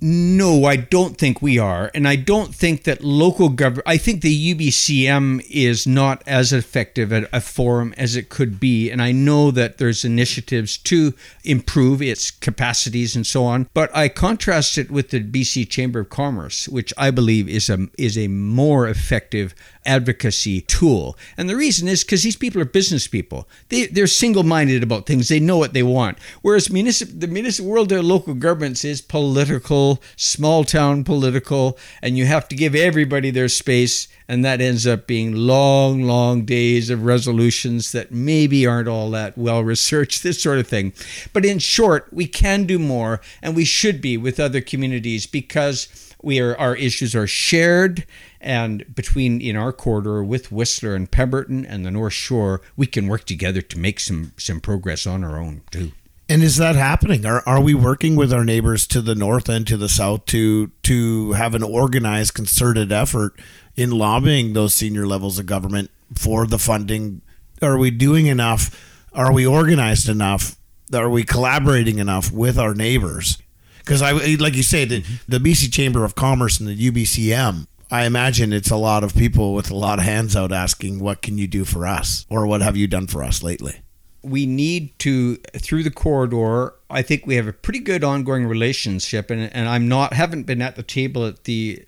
No, 0.00 0.64
I 0.64 0.76
don't 0.76 1.18
think 1.18 1.42
we 1.42 1.58
are. 1.58 1.90
And 1.94 2.08
I 2.08 2.16
don't 2.16 2.54
think 2.54 2.84
that 2.84 3.04
local 3.04 3.50
government, 3.50 3.86
I 3.86 3.98
think 3.98 4.22
the 4.22 4.54
UBCM 4.54 5.44
is 5.50 5.86
not 5.86 6.22
as 6.26 6.52
effective 6.52 7.12
at 7.12 7.28
a 7.30 7.42
forum 7.42 7.92
as 7.98 8.16
it 8.16 8.30
could 8.30 8.58
be. 8.58 8.90
And 8.90 9.02
I 9.02 9.12
know 9.12 9.50
that 9.50 9.76
there's 9.76 10.04
initiatives 10.04 10.78
to 10.78 11.12
improve 11.44 12.00
its 12.00 12.30
capacities 12.30 13.14
and 13.14 13.26
so 13.26 13.44
on. 13.44 13.68
But 13.74 13.94
I 13.94 14.08
contrast 14.08 14.78
it 14.78 14.90
with 14.90 15.10
the 15.10 15.22
BC 15.22 15.68
Chamber 15.68 16.00
of 16.00 16.08
Commerce, 16.08 16.68
which 16.68 16.94
I 16.96 17.10
believe 17.10 17.46
is 17.48 17.68
a, 17.68 17.88
is 17.98 18.16
a 18.16 18.28
more 18.28 18.88
effective 18.88 19.54
advocacy 19.86 20.62
tool. 20.62 21.16
And 21.36 21.48
the 21.48 21.56
reason 21.56 21.88
is 21.88 22.04
because 22.04 22.22
these 22.22 22.36
people 22.36 22.60
are 22.60 22.66
business 22.66 23.06
people. 23.06 23.48
They, 23.68 23.86
they're 23.86 24.06
single 24.06 24.42
minded 24.42 24.82
about 24.82 25.06
things, 25.06 25.28
they 25.28 25.40
know 25.40 25.56
what 25.56 25.72
they 25.72 25.82
want. 25.82 26.18
Whereas 26.42 26.68
municip- 26.68 27.20
the 27.20 27.26
municipal 27.26 27.70
world 27.70 27.92
of 27.92 28.04
local 28.04 28.34
governments 28.34 28.84
is 28.84 29.00
political, 29.00 30.02
small 30.16 30.64
town 30.64 31.04
political, 31.04 31.78
and 32.02 32.18
you 32.18 32.26
have 32.26 32.48
to 32.48 32.56
give 32.56 32.74
everybody 32.74 33.30
their 33.30 33.48
space. 33.48 34.08
And 34.28 34.44
that 34.44 34.60
ends 34.60 34.86
up 34.88 35.06
being 35.06 35.34
long, 35.34 36.02
long 36.02 36.44
days 36.44 36.90
of 36.90 37.04
resolutions 37.04 37.92
that 37.92 38.10
maybe 38.10 38.66
aren't 38.66 38.88
all 38.88 39.10
that 39.12 39.38
well 39.38 39.62
researched, 39.62 40.22
this 40.22 40.42
sort 40.42 40.58
of 40.58 40.66
thing. 40.66 40.92
But 41.32 41.44
in 41.44 41.60
short, 41.60 42.08
we 42.12 42.26
can 42.26 42.64
do 42.64 42.78
more, 42.78 43.20
and 43.40 43.54
we 43.54 43.64
should 43.64 44.00
be 44.00 44.16
with 44.16 44.40
other 44.40 44.60
communities 44.60 45.26
because 45.26 45.88
we 46.22 46.40
are 46.40 46.56
our 46.58 46.74
issues 46.74 47.14
are 47.14 47.26
shared 47.26 48.04
and 48.46 48.94
between 48.94 49.40
in 49.40 49.56
our 49.56 49.72
corridor 49.72 50.22
with 50.22 50.52
Whistler 50.52 50.94
and 50.94 51.10
Pemberton 51.10 51.66
and 51.66 51.84
the 51.84 51.90
North 51.90 52.12
Shore, 52.12 52.62
we 52.76 52.86
can 52.86 53.08
work 53.08 53.24
together 53.24 53.60
to 53.60 53.78
make 53.78 53.98
some 54.00 54.32
some 54.38 54.60
progress 54.60 55.06
on 55.06 55.24
our 55.24 55.38
own 55.38 55.62
too. 55.70 55.92
And 56.28 56.42
is 56.42 56.56
that 56.56 56.74
happening? 56.74 57.26
Are, 57.26 57.42
are 57.46 57.60
we 57.60 57.74
working 57.74 58.16
with 58.16 58.32
our 58.32 58.44
neighbors 58.44 58.86
to 58.88 59.00
the 59.00 59.14
north 59.14 59.48
and 59.48 59.66
to 59.66 59.76
the 59.76 59.88
south 59.88 60.26
to 60.26 60.68
to 60.84 61.32
have 61.32 61.54
an 61.54 61.62
organized, 61.62 62.34
concerted 62.34 62.92
effort 62.92 63.38
in 63.74 63.90
lobbying 63.90 64.52
those 64.52 64.74
senior 64.74 65.06
levels 65.06 65.38
of 65.38 65.46
government 65.46 65.90
for 66.14 66.46
the 66.46 66.58
funding? 66.58 67.22
Are 67.60 67.76
we 67.76 67.90
doing 67.90 68.26
enough? 68.26 69.04
Are 69.12 69.32
we 69.32 69.44
organized 69.46 70.08
enough? 70.08 70.56
Are 70.94 71.10
we 71.10 71.24
collaborating 71.24 71.98
enough 71.98 72.30
with 72.30 72.58
our 72.58 72.74
neighbors? 72.74 73.38
Because 73.78 74.02
I, 74.02 74.12
like 74.12 74.54
you 74.54 74.62
say, 74.62 74.84
the, 74.84 75.02
mm-hmm. 75.02 75.14
the 75.28 75.38
BC 75.38 75.72
Chamber 75.72 76.04
of 76.04 76.14
Commerce 76.14 76.60
and 76.60 76.68
the 76.68 76.90
UBCM 76.90 77.66
I 77.90 78.04
imagine 78.04 78.52
it's 78.52 78.70
a 78.70 78.76
lot 78.76 79.04
of 79.04 79.14
people 79.14 79.54
with 79.54 79.70
a 79.70 79.76
lot 79.76 79.98
of 79.98 80.04
hands 80.04 80.34
out 80.34 80.52
asking, 80.52 80.98
"What 80.98 81.22
can 81.22 81.38
you 81.38 81.46
do 81.46 81.64
for 81.64 81.86
us?" 81.86 82.26
or 82.28 82.46
"What 82.46 82.62
have 82.62 82.76
you 82.76 82.86
done 82.86 83.06
for 83.06 83.22
us 83.22 83.42
lately?" 83.42 83.76
We 84.22 84.44
need 84.44 84.98
to 85.00 85.36
through 85.56 85.84
the 85.84 85.90
corridor 85.90 86.74
I 86.88 87.02
think 87.02 87.26
we 87.26 87.34
have 87.34 87.48
a 87.48 87.52
pretty 87.52 87.80
good 87.80 88.04
ongoing 88.04 88.46
relationship, 88.46 89.28
and, 89.28 89.52
and 89.52 89.68
I'm 89.68 89.88
not 89.88 90.12
haven't 90.12 90.44
been 90.44 90.62
at 90.62 90.76
the 90.76 90.84
table 90.84 91.26
at 91.26 91.42
the 91.42 91.82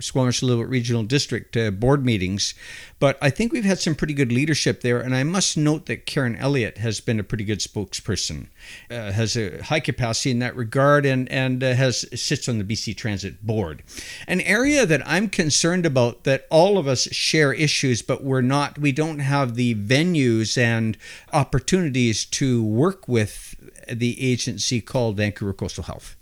Squamish 0.00 0.40
Lillooet 0.40 0.68
Regional 0.68 1.04
District 1.04 1.56
uh, 1.56 1.70
board 1.70 2.04
meetings, 2.04 2.54
but 2.98 3.16
I 3.22 3.30
think 3.30 3.52
we've 3.52 3.64
had 3.64 3.78
some 3.78 3.94
pretty 3.94 4.12
good 4.12 4.32
leadership 4.32 4.80
there. 4.80 4.98
And 4.98 5.14
I 5.14 5.22
must 5.22 5.56
note 5.56 5.86
that 5.86 6.04
Karen 6.04 6.34
Elliott 6.34 6.78
has 6.78 7.00
been 7.00 7.20
a 7.20 7.22
pretty 7.22 7.44
good 7.44 7.60
spokesperson, 7.60 8.48
uh, 8.90 9.12
has 9.12 9.36
a 9.36 9.62
high 9.62 9.78
capacity 9.78 10.32
in 10.32 10.40
that 10.40 10.56
regard, 10.56 11.06
and 11.06 11.28
and 11.30 11.62
uh, 11.62 11.74
has 11.74 12.04
sits 12.20 12.48
on 12.48 12.58
the 12.58 12.64
BC 12.64 12.96
Transit 12.96 13.46
Board, 13.46 13.84
an 14.26 14.40
area 14.40 14.84
that 14.84 15.06
I'm 15.06 15.28
concerned 15.28 15.86
about 15.86 16.24
that 16.24 16.48
all 16.50 16.76
of 16.76 16.88
us 16.88 17.02
share 17.12 17.52
issues, 17.52 18.02
but 18.02 18.24
we're 18.24 18.40
not 18.40 18.80
we 18.80 18.90
don't 18.90 19.20
have 19.20 19.54
the 19.54 19.76
venues 19.76 20.58
and 20.58 20.98
opportunities 21.32 22.24
to 22.24 22.64
work 22.64 23.06
with 23.06 23.54
the 23.90 24.20
agency 24.22 24.80
called 24.80 25.16
Vancouver 25.16 25.52
Coastal 25.52 25.84
Health. 25.84 26.16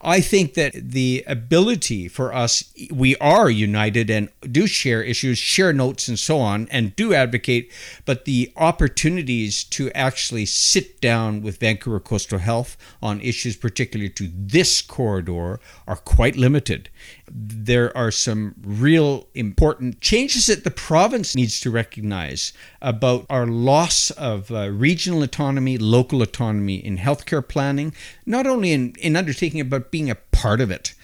I 0.00 0.20
think 0.20 0.54
that 0.54 0.72
the 0.74 1.24
ability 1.26 2.08
for 2.08 2.34
us, 2.34 2.64
we 2.90 3.16
are 3.16 3.48
united 3.50 4.10
and 4.10 4.28
do 4.42 4.66
share 4.66 5.02
issues, 5.02 5.38
share 5.38 5.72
notes, 5.72 6.08
and 6.08 6.18
so 6.18 6.38
on, 6.38 6.68
and 6.70 6.94
do 6.96 7.14
advocate, 7.14 7.70
but 8.04 8.24
the 8.24 8.52
opportunities 8.56 9.64
to 9.64 9.90
actually 9.92 10.46
sit 10.46 11.00
down 11.00 11.42
with 11.42 11.58
Vancouver 11.58 12.00
Coastal 12.00 12.38
Health 12.38 12.76
on 13.02 13.20
issues 13.20 13.56
particular 13.56 14.08
to 14.08 14.30
this 14.34 14.82
corridor 14.82 15.60
are 15.86 15.96
quite 15.96 16.36
limited 16.36 16.90
there 17.34 17.96
are 17.96 18.10
some 18.10 18.54
real 18.62 19.26
important 19.34 20.00
changes 20.00 20.46
that 20.46 20.64
the 20.64 20.70
province 20.70 21.34
needs 21.34 21.60
to 21.60 21.70
recognize 21.70 22.52
about 22.82 23.24
our 23.30 23.46
loss 23.46 24.10
of 24.12 24.50
uh, 24.50 24.68
regional 24.68 25.22
autonomy, 25.22 25.78
local 25.78 26.20
autonomy 26.20 26.76
in 26.76 26.98
healthcare 26.98 27.46
planning, 27.46 27.94
not 28.26 28.46
only 28.46 28.72
in, 28.72 28.94
in 29.00 29.16
undertaking 29.16 29.60
it, 29.60 29.70
but 29.70 29.90
being 29.90 30.10
a 30.10 30.14
part 30.14 30.60
of 30.60 30.70
it. 30.70 30.94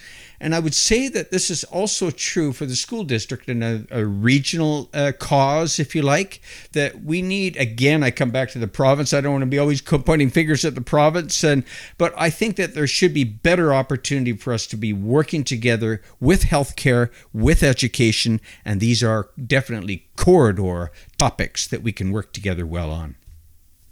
And 0.40 0.54
I 0.54 0.61
would 0.61 0.75
say 0.75 1.09
that 1.09 1.30
this 1.30 1.50
is 1.50 1.64
also 1.64 2.11
true 2.11 2.52
for 2.52 2.64
the 2.64 2.76
school 2.76 3.02
district 3.02 3.49
and 3.49 3.64
a, 3.64 3.85
a 3.90 4.04
regional 4.04 4.88
uh, 4.95 5.12
cause, 5.18 5.78
if 5.78 5.95
you 5.95 6.02
like, 6.02 6.40
that 6.73 7.02
we 7.02 7.23
need, 7.23 7.57
again, 7.57 8.02
I 8.04 8.11
come 8.11 8.30
back 8.30 8.50
to 8.50 8.59
the 8.59 8.68
province. 8.68 9.12
I 9.12 9.21
don't 9.21 9.33
want 9.33 9.42
to 9.42 9.47
be 9.47 9.59
always 9.59 9.83
pointing 9.83 10.30
fingers 10.30 10.64
at 10.64 10.75
the 10.75 10.80
province. 10.80 11.42
and 11.42 11.64
But 11.97 12.14
I 12.16 12.30
think 12.30 12.57
that 12.57 12.75
there 12.75 12.87
should 12.87 13.12
be 13.12 13.25
better 13.25 13.75
opportunity 13.75 14.33
for 14.35 14.52
us 14.52 14.66
to 14.68 14.76
be 14.76 14.92
working 14.92 15.42
together 15.42 16.02
with 16.21 16.45
healthcare, 16.45 17.11
with 17.33 17.62
education. 17.62 18.40
And 18.64 18.80
these 18.80 19.02
are 19.02 19.30
definitely 19.45 20.09
corridor 20.16 20.92
topics 21.16 21.66
that 21.66 21.83
we 21.83 21.92
can 21.92 22.12
work 22.12 22.33
together 22.33 22.64
well 22.64 22.90
on 22.90 23.16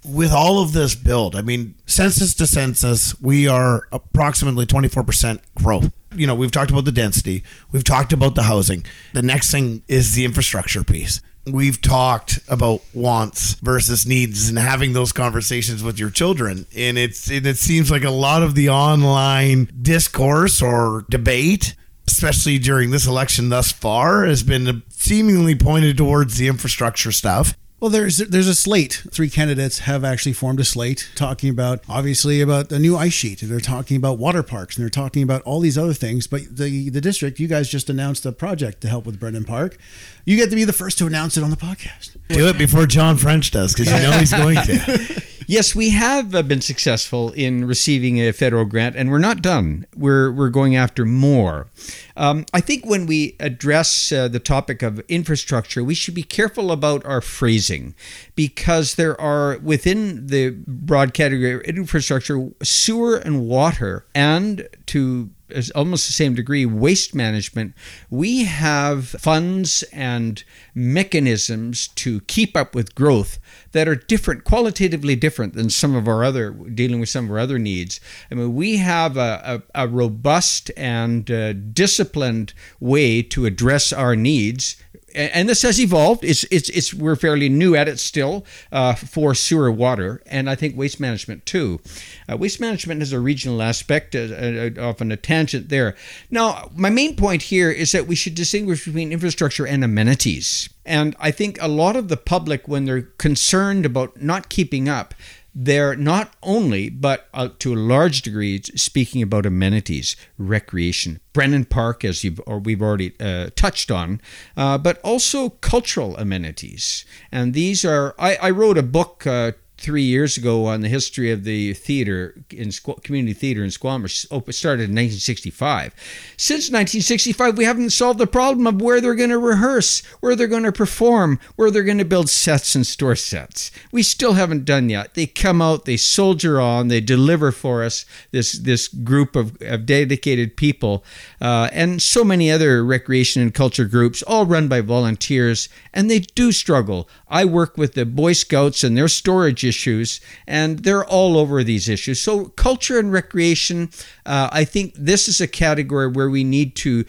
with 0.08 0.32
all 0.32 0.62
of 0.62 0.72
this 0.72 0.94
build, 0.94 1.34
I 1.34 1.42
mean, 1.42 1.74
census 1.84 2.32
to 2.34 2.46
census, 2.46 3.20
we 3.20 3.48
are 3.48 3.88
approximately 3.90 4.64
24% 4.64 5.40
growth 5.56 5.90
you 6.16 6.26
know, 6.26 6.34
we've 6.34 6.50
talked 6.50 6.70
about 6.70 6.84
the 6.84 6.92
density, 6.92 7.42
we've 7.72 7.84
talked 7.84 8.12
about 8.12 8.34
the 8.34 8.44
housing. 8.44 8.84
The 9.12 9.22
next 9.22 9.50
thing 9.50 9.82
is 9.88 10.14
the 10.14 10.24
infrastructure 10.24 10.84
piece. 10.84 11.20
We've 11.46 11.80
talked 11.80 12.40
about 12.48 12.82
wants 12.92 13.54
versus 13.54 14.04
needs 14.04 14.48
and 14.48 14.58
having 14.58 14.94
those 14.94 15.12
conversations 15.12 15.82
with 15.82 15.98
your 15.98 16.10
children. 16.10 16.66
And 16.76 16.98
it's 16.98 17.30
and 17.30 17.46
it 17.46 17.56
seems 17.56 17.88
like 17.90 18.02
a 18.02 18.10
lot 18.10 18.42
of 18.42 18.56
the 18.56 18.70
online 18.70 19.70
discourse 19.80 20.60
or 20.60 21.04
debate, 21.08 21.76
especially 22.08 22.58
during 22.58 22.90
this 22.90 23.06
election 23.06 23.48
thus 23.48 23.70
far, 23.70 24.24
has 24.24 24.42
been 24.42 24.82
seemingly 24.88 25.54
pointed 25.54 25.96
towards 25.96 26.36
the 26.36 26.48
infrastructure 26.48 27.12
stuff. 27.12 27.56
Well, 27.78 27.90
there's 27.90 28.16
there's 28.18 28.48
a 28.48 28.54
slate. 28.54 29.02
Three 29.10 29.28
candidates 29.28 29.80
have 29.80 30.02
actually 30.02 30.32
formed 30.32 30.60
a 30.60 30.64
slate 30.64 31.10
talking 31.14 31.50
about 31.50 31.80
obviously 31.90 32.40
about 32.40 32.70
the 32.70 32.78
new 32.78 32.96
ice 32.96 33.12
sheet. 33.12 33.40
They're 33.42 33.60
talking 33.60 33.98
about 33.98 34.18
water 34.18 34.42
parks 34.42 34.76
and 34.76 34.82
they're 34.82 34.90
talking 34.90 35.22
about 35.22 35.42
all 35.42 35.60
these 35.60 35.76
other 35.76 35.92
things. 35.92 36.26
But 36.26 36.56
the 36.56 36.88
the 36.88 37.02
district, 37.02 37.38
you 37.38 37.48
guys 37.48 37.68
just 37.68 37.90
announced 37.90 38.24
a 38.24 38.32
project 38.32 38.80
to 38.80 38.88
help 38.88 39.04
with 39.04 39.20
Brennan 39.20 39.44
Park. 39.44 39.76
You 40.24 40.36
get 40.36 40.48
to 40.48 40.56
be 40.56 40.64
the 40.64 40.72
first 40.72 40.96
to 40.98 41.06
announce 41.06 41.36
it 41.36 41.44
on 41.44 41.50
the 41.50 41.56
podcast. 41.56 42.16
Do 42.28 42.48
it 42.48 42.56
before 42.56 42.86
John 42.86 43.18
French 43.18 43.50
does, 43.50 43.74
because 43.74 43.92
you 43.92 43.98
know 43.98 44.12
he's 44.18 44.32
going 44.32 44.56
to. 44.56 45.22
Yes, 45.48 45.76
we 45.76 45.90
have 45.90 46.34
uh, 46.34 46.42
been 46.42 46.60
successful 46.60 47.30
in 47.30 47.66
receiving 47.66 48.18
a 48.18 48.32
federal 48.32 48.64
grant, 48.64 48.96
and 48.96 49.12
we're 49.12 49.18
not 49.18 49.42
done. 49.42 49.86
We're 49.94 50.32
we're 50.32 50.48
going 50.48 50.74
after 50.74 51.04
more. 51.04 51.68
Um, 52.16 52.46
I 52.52 52.60
think 52.60 52.84
when 52.84 53.06
we 53.06 53.36
address 53.38 54.10
uh, 54.10 54.26
the 54.26 54.40
topic 54.40 54.82
of 54.82 54.98
infrastructure, 55.08 55.84
we 55.84 55.94
should 55.94 56.14
be 56.14 56.24
careful 56.24 56.72
about 56.72 57.06
our 57.06 57.20
phrasing 57.20 57.94
because 58.34 58.96
there 58.96 59.18
are 59.20 59.58
within 59.58 60.26
the 60.26 60.50
broad 60.66 61.14
category 61.14 61.52
of 61.52 61.60
infrastructure, 61.60 62.48
sewer 62.64 63.16
and 63.16 63.46
water, 63.46 64.04
and 64.16 64.68
to 64.86 65.30
almost 65.74 66.06
the 66.06 66.12
same 66.12 66.34
degree 66.34 66.66
waste 66.66 67.14
management, 67.14 67.74
we 68.10 68.44
have 68.44 69.08
funds 69.08 69.84
and 69.92 70.42
mechanisms 70.74 71.88
to 71.88 72.20
keep 72.22 72.56
up 72.56 72.74
with 72.74 72.94
growth 72.94 73.38
that 73.72 73.88
are 73.88 73.94
different, 73.94 74.44
qualitatively 74.44 75.16
different 75.16 75.54
than 75.54 75.70
some 75.70 75.94
of 75.94 76.08
our 76.08 76.24
other 76.24 76.50
dealing 76.50 77.00
with 77.00 77.08
some 77.08 77.26
of 77.26 77.30
our 77.30 77.38
other 77.38 77.58
needs. 77.58 78.00
I 78.30 78.34
mean, 78.34 78.54
we 78.54 78.76
have 78.78 79.16
a, 79.16 79.62
a, 79.74 79.84
a 79.84 79.88
robust 79.88 80.70
and 80.76 81.30
uh, 81.30 81.52
disciplined 81.52 82.52
way 82.80 83.22
to 83.22 83.46
address 83.46 83.92
our 83.92 84.16
needs 84.16 84.76
and 85.16 85.48
this 85.48 85.62
has 85.62 85.80
evolved. 85.80 86.24
It's 86.24 86.44
it's 86.44 86.68
it's 86.68 86.92
we're 86.92 87.16
fairly 87.16 87.48
new 87.48 87.74
at 87.74 87.88
it 87.88 87.98
still 87.98 88.44
uh, 88.70 88.94
for 88.94 89.34
sewer 89.34 89.70
water, 89.70 90.22
and 90.26 90.48
I 90.50 90.54
think 90.54 90.76
waste 90.76 91.00
management 91.00 91.46
too. 91.46 91.80
Uh, 92.28 92.36
waste 92.36 92.60
management 92.60 93.00
has 93.00 93.12
a 93.12 93.20
regional 93.20 93.62
aspect, 93.62 94.14
uh, 94.14 94.18
uh, 94.18 94.70
often 94.78 95.10
a 95.10 95.16
tangent 95.16 95.68
there. 95.68 95.96
Now, 96.30 96.70
my 96.74 96.90
main 96.90 97.16
point 97.16 97.42
here 97.42 97.70
is 97.70 97.92
that 97.92 98.06
we 98.06 98.14
should 98.14 98.34
distinguish 98.34 98.84
between 98.84 99.12
infrastructure 99.12 99.66
and 99.66 99.82
amenities. 99.82 100.68
And 100.84 101.16
I 101.18 101.30
think 101.30 101.60
a 101.60 101.68
lot 101.68 101.96
of 101.96 102.08
the 102.08 102.16
public, 102.16 102.68
when 102.68 102.84
they're 102.84 103.02
concerned 103.02 103.84
about 103.84 104.22
not 104.22 104.48
keeping 104.48 104.88
up, 104.88 105.14
they're 105.58 105.96
not 105.96 106.34
only, 106.42 106.90
but 106.90 107.28
uh, 107.32 107.48
to 107.60 107.72
a 107.72 107.76
large 107.76 108.20
degree, 108.20 108.60
speaking 108.74 109.22
about 109.22 109.46
amenities, 109.46 110.14
recreation, 110.36 111.18
Brennan 111.32 111.64
Park, 111.64 112.04
as 112.04 112.22
you've 112.22 112.42
or 112.46 112.58
we've 112.58 112.82
already 112.82 113.14
uh, 113.18 113.48
touched 113.56 113.90
on, 113.90 114.20
uh, 114.54 114.76
but 114.76 115.00
also 115.00 115.48
cultural 115.48 116.14
amenities. 116.18 117.06
And 117.32 117.54
these 117.54 117.86
are, 117.86 118.14
I, 118.18 118.36
I 118.36 118.50
wrote 118.50 118.76
a 118.76 118.82
book 118.82 119.26
uh, 119.26 119.52
three 119.78 120.02
years 120.02 120.36
ago 120.38 120.66
on 120.66 120.80
the 120.80 120.88
history 120.88 121.30
of 121.30 121.44
the 121.44 121.74
theater 121.74 122.34
in 122.50 122.70
community 123.02 123.34
theater 123.34 123.62
in 123.62 123.70
Squamish. 123.70 124.24
It 124.24 124.54
started 124.54 124.84
in 124.84 124.94
1965. 124.94 125.94
Since 126.36 126.70
1965, 126.70 127.58
we 127.58 127.64
haven't 127.64 127.90
solved 127.90 128.18
the 128.18 128.26
problem 128.26 128.66
of 128.66 128.80
where 128.80 129.00
they're 129.00 129.14
going 129.14 129.30
to 129.30 129.38
rehearse, 129.38 130.04
where 130.20 130.34
they're 130.34 130.46
going 130.46 130.62
to 130.62 130.72
perform, 130.72 131.38
where 131.56 131.70
they're 131.70 131.82
going 131.82 131.98
to 131.98 132.04
build 132.04 132.30
sets 132.30 132.74
and 132.74 132.86
store 132.86 133.16
sets. 133.16 133.70
We 133.92 134.02
still 134.02 134.32
haven't 134.32 134.64
done 134.64 134.88
yet. 134.88 135.14
They 135.14 135.26
come 135.26 135.60
out, 135.60 135.84
they 135.84 135.98
soldier 135.98 136.60
on, 136.60 136.88
they 136.88 137.00
deliver 137.00 137.52
for 137.52 137.82
us. 137.82 138.06
This 138.30 138.52
this 138.52 138.88
group 138.88 139.36
of, 139.36 139.60
of 139.60 139.84
dedicated 139.84 140.56
people, 140.56 141.04
uh, 141.40 141.68
and 141.72 142.00
so 142.00 142.24
many 142.24 142.50
other 142.50 142.84
recreation 142.84 143.42
and 143.42 143.52
culture 143.52 143.84
groups, 143.84 144.22
all 144.22 144.46
run 144.46 144.68
by 144.68 144.80
volunteers, 144.80 145.68
and 145.92 146.10
they 146.10 146.20
do 146.20 146.50
struggle. 146.52 147.08
I 147.28 147.44
work 147.44 147.76
with 147.76 147.94
the 147.94 148.06
Boy 148.06 148.32
Scouts 148.32 148.82
and 148.82 148.96
their 148.96 149.08
storage 149.08 149.65
issues, 149.66 150.20
and 150.46 150.80
they're 150.80 151.04
all 151.04 151.36
over 151.36 151.62
these 151.62 151.88
issues. 151.88 152.20
So, 152.20 152.46
culture 152.46 152.98
and 152.98 153.12
recreation, 153.12 153.90
uh, 154.24 154.48
I 154.52 154.64
think 154.64 154.94
this 154.96 155.28
is 155.28 155.40
a 155.40 155.46
category 155.46 156.08
where 156.08 156.30
we 156.30 156.44
need 156.44 156.76
to 156.76 157.04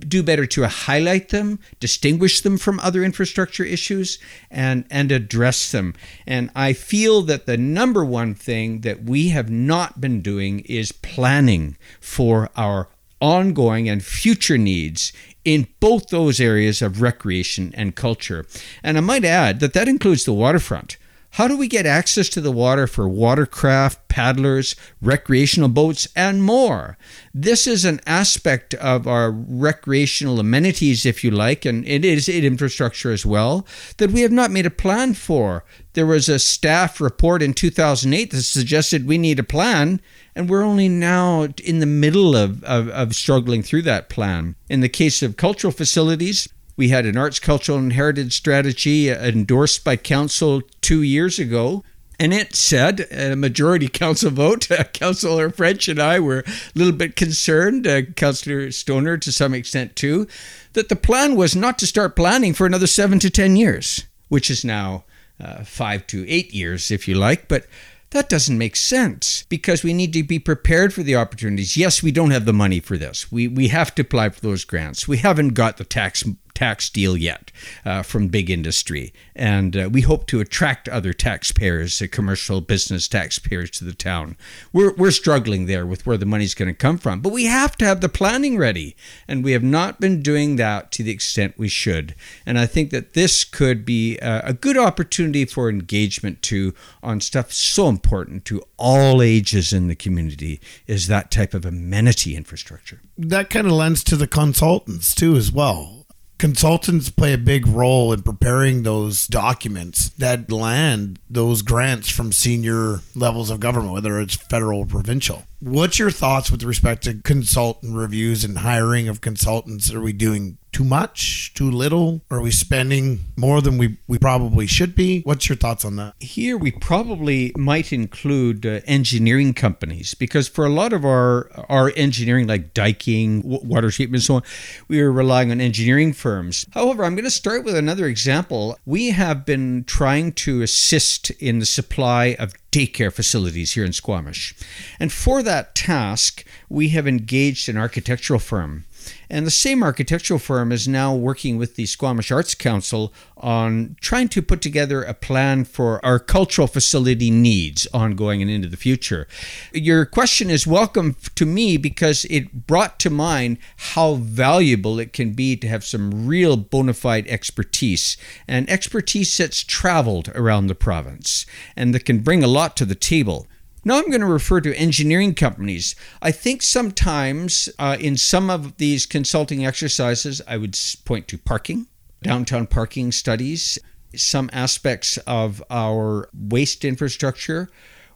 do 0.00 0.22
better 0.22 0.46
to 0.46 0.66
highlight 0.68 1.28
them, 1.28 1.58
distinguish 1.80 2.40
them 2.40 2.58
from 2.58 2.80
other 2.80 3.04
infrastructure 3.04 3.64
issues, 3.64 4.18
and, 4.50 4.84
and 4.90 5.12
address 5.12 5.70
them. 5.70 5.94
And 6.26 6.50
I 6.54 6.72
feel 6.72 7.22
that 7.22 7.46
the 7.46 7.56
number 7.56 8.04
one 8.04 8.34
thing 8.34 8.80
that 8.80 9.04
we 9.04 9.28
have 9.28 9.50
not 9.50 10.00
been 10.00 10.20
doing 10.22 10.60
is 10.60 10.92
planning 10.92 11.76
for 12.00 12.50
our 12.56 12.88
ongoing 13.20 13.88
and 13.88 14.04
future 14.04 14.58
needs 14.58 15.12
in 15.44 15.66
both 15.80 16.08
those 16.08 16.40
areas 16.40 16.82
of 16.82 17.02
recreation 17.02 17.72
and 17.74 17.94
culture. 17.94 18.46
And 18.82 18.96
I 18.98 19.00
might 19.00 19.24
add 19.24 19.60
that 19.60 19.72
that 19.72 19.88
includes 19.88 20.24
the 20.24 20.32
waterfront. 20.32 20.96
How 21.32 21.46
do 21.46 21.56
we 21.56 21.68
get 21.68 21.86
access 21.86 22.28
to 22.30 22.40
the 22.40 22.50
water 22.50 22.86
for 22.86 23.08
watercraft, 23.08 24.08
paddlers, 24.08 24.74
recreational 25.00 25.68
boats, 25.68 26.08
and 26.16 26.42
more? 26.42 26.98
This 27.32 27.66
is 27.66 27.84
an 27.84 28.00
aspect 28.06 28.74
of 28.74 29.06
our 29.06 29.30
recreational 29.30 30.40
amenities, 30.40 31.06
if 31.06 31.22
you 31.22 31.30
like, 31.30 31.64
and 31.64 31.86
it 31.86 32.04
is 32.04 32.28
infrastructure 32.28 33.12
as 33.12 33.24
well, 33.24 33.66
that 33.98 34.10
we 34.10 34.22
have 34.22 34.32
not 34.32 34.50
made 34.50 34.66
a 34.66 34.70
plan 34.70 35.14
for. 35.14 35.64
There 35.92 36.06
was 36.06 36.28
a 36.28 36.38
staff 36.38 37.00
report 37.00 37.42
in 37.42 37.54
2008 37.54 38.30
that 38.30 38.42
suggested 38.42 39.06
we 39.06 39.18
need 39.18 39.38
a 39.38 39.44
plan, 39.44 40.00
and 40.34 40.48
we're 40.48 40.62
only 40.62 40.88
now 40.88 41.48
in 41.62 41.78
the 41.78 41.86
middle 41.86 42.34
of, 42.36 42.64
of, 42.64 42.88
of 42.88 43.14
struggling 43.14 43.62
through 43.62 43.82
that 43.82 44.08
plan. 44.08 44.56
In 44.68 44.80
the 44.80 44.88
case 44.88 45.22
of 45.22 45.36
cultural 45.36 45.72
facilities, 45.72 46.48
we 46.78 46.88
had 46.90 47.04
an 47.04 47.18
arts, 47.18 47.40
cultural, 47.40 47.76
and 47.76 47.92
heritage 47.92 48.32
strategy 48.32 49.10
endorsed 49.10 49.84
by 49.84 49.96
council 49.96 50.62
two 50.80 51.02
years 51.02 51.38
ago. 51.38 51.82
And 52.20 52.32
it 52.32 52.54
said, 52.54 53.06
a 53.10 53.34
majority 53.34 53.88
council 53.92 54.30
vote, 54.30 54.70
uh, 54.70 54.84
Councillor 54.84 55.50
French 55.50 55.88
and 55.88 56.00
I 56.00 56.20
were 56.20 56.44
a 56.46 56.52
little 56.74 56.92
bit 56.92 57.16
concerned, 57.16 57.86
uh, 57.86 58.02
Councillor 58.02 58.70
Stoner 58.70 59.18
to 59.18 59.32
some 59.32 59.54
extent 59.54 59.96
too, 59.96 60.28
that 60.72 60.88
the 60.88 60.96
plan 60.96 61.34
was 61.34 61.56
not 61.56 61.78
to 61.80 61.86
start 61.86 62.16
planning 62.16 62.54
for 62.54 62.64
another 62.64 62.86
seven 62.86 63.18
to 63.20 63.30
10 63.30 63.56
years, 63.56 64.04
which 64.28 64.48
is 64.48 64.64
now 64.64 65.04
uh, 65.40 65.64
five 65.64 66.06
to 66.08 66.28
eight 66.28 66.54
years, 66.54 66.92
if 66.92 67.08
you 67.08 67.16
like. 67.16 67.48
But 67.48 67.66
that 68.10 68.28
doesn't 68.28 68.56
make 68.56 68.76
sense 68.76 69.44
because 69.48 69.82
we 69.82 69.92
need 69.92 70.12
to 70.12 70.22
be 70.22 70.38
prepared 70.38 70.94
for 70.94 71.02
the 71.02 71.16
opportunities. 71.16 71.76
Yes, 71.76 72.02
we 72.02 72.12
don't 72.12 72.30
have 72.30 72.46
the 72.46 72.52
money 72.52 72.80
for 72.80 72.96
this. 72.96 73.30
We, 73.30 73.48
we 73.48 73.68
have 73.68 73.94
to 73.96 74.02
apply 74.02 74.30
for 74.30 74.40
those 74.40 74.64
grants. 74.64 75.06
We 75.06 75.18
haven't 75.18 75.50
got 75.50 75.76
the 75.76 75.84
tax 75.84 76.24
tax 76.58 76.90
deal 76.90 77.16
yet 77.16 77.52
uh, 77.84 78.02
from 78.02 78.26
big 78.26 78.50
industry. 78.50 79.12
And 79.36 79.76
uh, 79.76 79.88
we 79.92 80.00
hope 80.00 80.26
to 80.26 80.40
attract 80.40 80.88
other 80.88 81.12
taxpayers, 81.12 82.02
uh, 82.02 82.06
commercial 82.10 82.60
business 82.60 83.06
taxpayers 83.06 83.70
to 83.72 83.84
the 83.84 83.94
town. 83.94 84.36
We're, 84.72 84.92
we're 84.94 85.12
struggling 85.12 85.66
there 85.66 85.86
with 85.86 86.04
where 86.04 86.16
the 86.16 86.26
money's 86.26 86.54
going 86.54 86.68
to 86.68 86.74
come 86.74 86.98
from. 86.98 87.20
But 87.20 87.32
we 87.32 87.44
have 87.44 87.76
to 87.78 87.84
have 87.84 88.00
the 88.00 88.08
planning 88.08 88.58
ready. 88.58 88.96
And 89.28 89.44
we 89.44 89.52
have 89.52 89.62
not 89.62 90.00
been 90.00 90.20
doing 90.20 90.56
that 90.56 90.90
to 90.92 91.04
the 91.04 91.12
extent 91.12 91.54
we 91.56 91.68
should. 91.68 92.16
And 92.44 92.58
I 92.58 92.66
think 92.66 92.90
that 92.90 93.14
this 93.14 93.44
could 93.44 93.84
be 93.84 94.18
a, 94.18 94.40
a 94.46 94.52
good 94.52 94.76
opportunity 94.76 95.44
for 95.44 95.70
engagement 95.70 96.42
too 96.42 96.74
on 97.04 97.20
stuff 97.20 97.52
so 97.52 97.88
important 97.88 98.44
to 98.46 98.64
all 98.76 99.22
ages 99.22 99.72
in 99.72 99.86
the 99.86 99.94
community 99.94 100.60
is 100.88 101.06
that 101.06 101.30
type 101.30 101.54
of 101.54 101.64
amenity 101.64 102.34
infrastructure. 102.34 103.00
That 103.16 103.48
kind 103.48 103.68
of 103.68 103.74
lends 103.74 104.02
to 104.04 104.16
the 104.16 104.26
consultants 104.26 105.14
too 105.14 105.36
as 105.36 105.52
well 105.52 105.97
consultants 106.38 107.10
play 107.10 107.32
a 107.32 107.38
big 107.38 107.66
role 107.66 108.12
in 108.12 108.22
preparing 108.22 108.82
those 108.82 109.26
documents 109.26 110.10
that 110.10 110.50
land 110.50 111.18
those 111.28 111.62
grants 111.62 112.08
from 112.08 112.32
senior 112.32 113.00
levels 113.14 113.50
of 113.50 113.60
government, 113.60 113.92
whether 113.92 114.20
it's 114.20 114.36
federal 114.36 114.80
or 114.80 114.86
provincial. 114.86 115.44
What's 115.60 115.98
your 115.98 116.12
thoughts 116.12 116.50
with 116.50 116.62
respect 116.62 117.02
to 117.04 117.14
consultant 117.22 117.96
reviews 117.96 118.44
and 118.44 118.58
hiring 118.58 119.08
of 119.08 119.20
consultants? 119.20 119.92
Are 119.92 120.00
we 120.00 120.12
doing 120.12 120.58
too 120.78 120.84
much, 120.84 121.52
too 121.54 121.68
little? 121.68 122.20
Are 122.30 122.40
we 122.40 122.52
spending 122.52 123.24
more 123.36 123.60
than 123.60 123.78
we, 123.78 123.98
we 124.06 124.16
probably 124.16 124.68
should 124.68 124.94
be? 124.94 125.22
What's 125.22 125.48
your 125.48 125.56
thoughts 125.56 125.84
on 125.84 125.96
that? 125.96 126.14
Here, 126.20 126.56
we 126.56 126.70
probably 126.70 127.50
might 127.56 127.92
include 127.92 128.64
uh, 128.64 128.78
engineering 128.86 129.54
companies 129.54 130.14
because 130.14 130.46
for 130.46 130.64
a 130.64 130.68
lot 130.68 130.92
of 130.92 131.04
our 131.04 131.50
our 131.68 131.92
engineering, 131.96 132.46
like 132.46 132.74
diking, 132.74 133.42
water 133.44 133.90
treatment, 133.90 134.20
and 134.20 134.22
so 134.22 134.34
on, 134.36 134.42
we 134.86 135.00
are 135.00 135.10
relying 135.10 135.50
on 135.50 135.60
engineering 135.60 136.12
firms. 136.12 136.64
However, 136.70 137.02
I'm 137.04 137.16
going 137.16 137.24
to 137.24 137.30
start 137.32 137.64
with 137.64 137.74
another 137.74 138.06
example. 138.06 138.78
We 138.86 139.10
have 139.10 139.44
been 139.44 139.82
trying 139.82 140.30
to 140.44 140.62
assist 140.62 141.30
in 141.40 141.58
the 141.58 141.66
supply 141.66 142.36
of 142.38 142.54
daycare 142.70 143.12
facilities 143.12 143.72
here 143.72 143.84
in 143.84 143.92
Squamish. 143.92 144.54
And 145.00 145.12
for 145.12 145.42
that 145.42 145.74
task, 145.74 146.44
we 146.68 146.90
have 146.90 147.08
engaged 147.08 147.68
an 147.68 147.76
architectural 147.76 148.38
firm 148.38 148.84
and 149.30 149.46
the 149.46 149.50
same 149.50 149.82
architectural 149.82 150.38
firm 150.38 150.72
is 150.72 150.88
now 150.88 151.14
working 151.14 151.58
with 151.58 151.76
the 151.76 151.86
Squamish 151.86 152.30
Arts 152.30 152.54
Council 152.54 153.12
on 153.36 153.96
trying 154.00 154.28
to 154.28 154.42
put 154.42 154.60
together 154.60 155.02
a 155.02 155.14
plan 155.14 155.64
for 155.64 156.04
our 156.04 156.18
cultural 156.18 156.66
facility 156.66 157.30
needs 157.30 157.86
ongoing 157.92 158.42
and 158.42 158.50
into 158.50 158.68
the 158.68 158.76
future. 158.76 159.28
Your 159.72 160.04
question 160.04 160.50
is 160.50 160.66
welcome 160.66 161.16
to 161.34 161.46
me 161.46 161.76
because 161.76 162.24
it 162.26 162.66
brought 162.66 162.98
to 163.00 163.10
mind 163.10 163.58
how 163.94 164.14
valuable 164.14 164.98
it 164.98 165.12
can 165.12 165.32
be 165.32 165.56
to 165.56 165.68
have 165.68 165.84
some 165.84 166.26
real 166.26 166.56
bona 166.56 166.94
fide 166.94 167.26
expertise 167.28 168.16
and 168.46 168.68
expertise 168.68 169.36
that's 169.36 169.62
traveled 169.62 170.30
around 170.34 170.66
the 170.66 170.74
province 170.74 171.46
and 171.76 171.94
that 171.94 172.04
can 172.04 172.20
bring 172.20 172.42
a 172.42 172.48
lot 172.48 172.76
to 172.76 172.84
the 172.84 172.94
table. 172.94 173.46
Now 173.84 173.98
I'm 173.98 174.08
going 174.08 174.20
to 174.20 174.26
refer 174.26 174.60
to 174.60 174.74
engineering 174.74 175.34
companies. 175.34 175.94
I 176.20 176.32
think 176.32 176.62
sometimes 176.62 177.68
uh, 177.78 177.96
in 177.98 178.16
some 178.16 178.50
of 178.50 178.76
these 178.76 179.06
consulting 179.06 179.64
exercises, 179.64 180.42
I 180.46 180.56
would 180.56 180.76
point 181.04 181.28
to 181.28 181.38
parking, 181.38 181.86
downtown 182.22 182.66
parking 182.66 183.12
studies, 183.12 183.78
some 184.16 184.50
aspects 184.52 185.16
of 185.18 185.62
our 185.70 186.28
waste 186.34 186.84
infrastructure. 186.84 187.68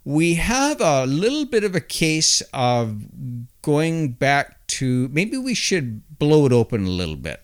We 0.05 0.35
have 0.35 0.81
a 0.81 1.07
little 1.07 1.45
bit 1.45 1.63
of 1.63 1.77
a 1.77 1.81
case 1.81 2.43
of 2.53 3.05
going 3.63 4.13
back 4.13 4.67
to 4.67 5.09
maybe 5.13 5.37
we 5.37 5.55
should 5.55 6.19
blow 6.19 6.45
it 6.47 6.53
open 6.53 6.87
a 6.87 6.91
little 6.91 7.17
bit 7.17 7.41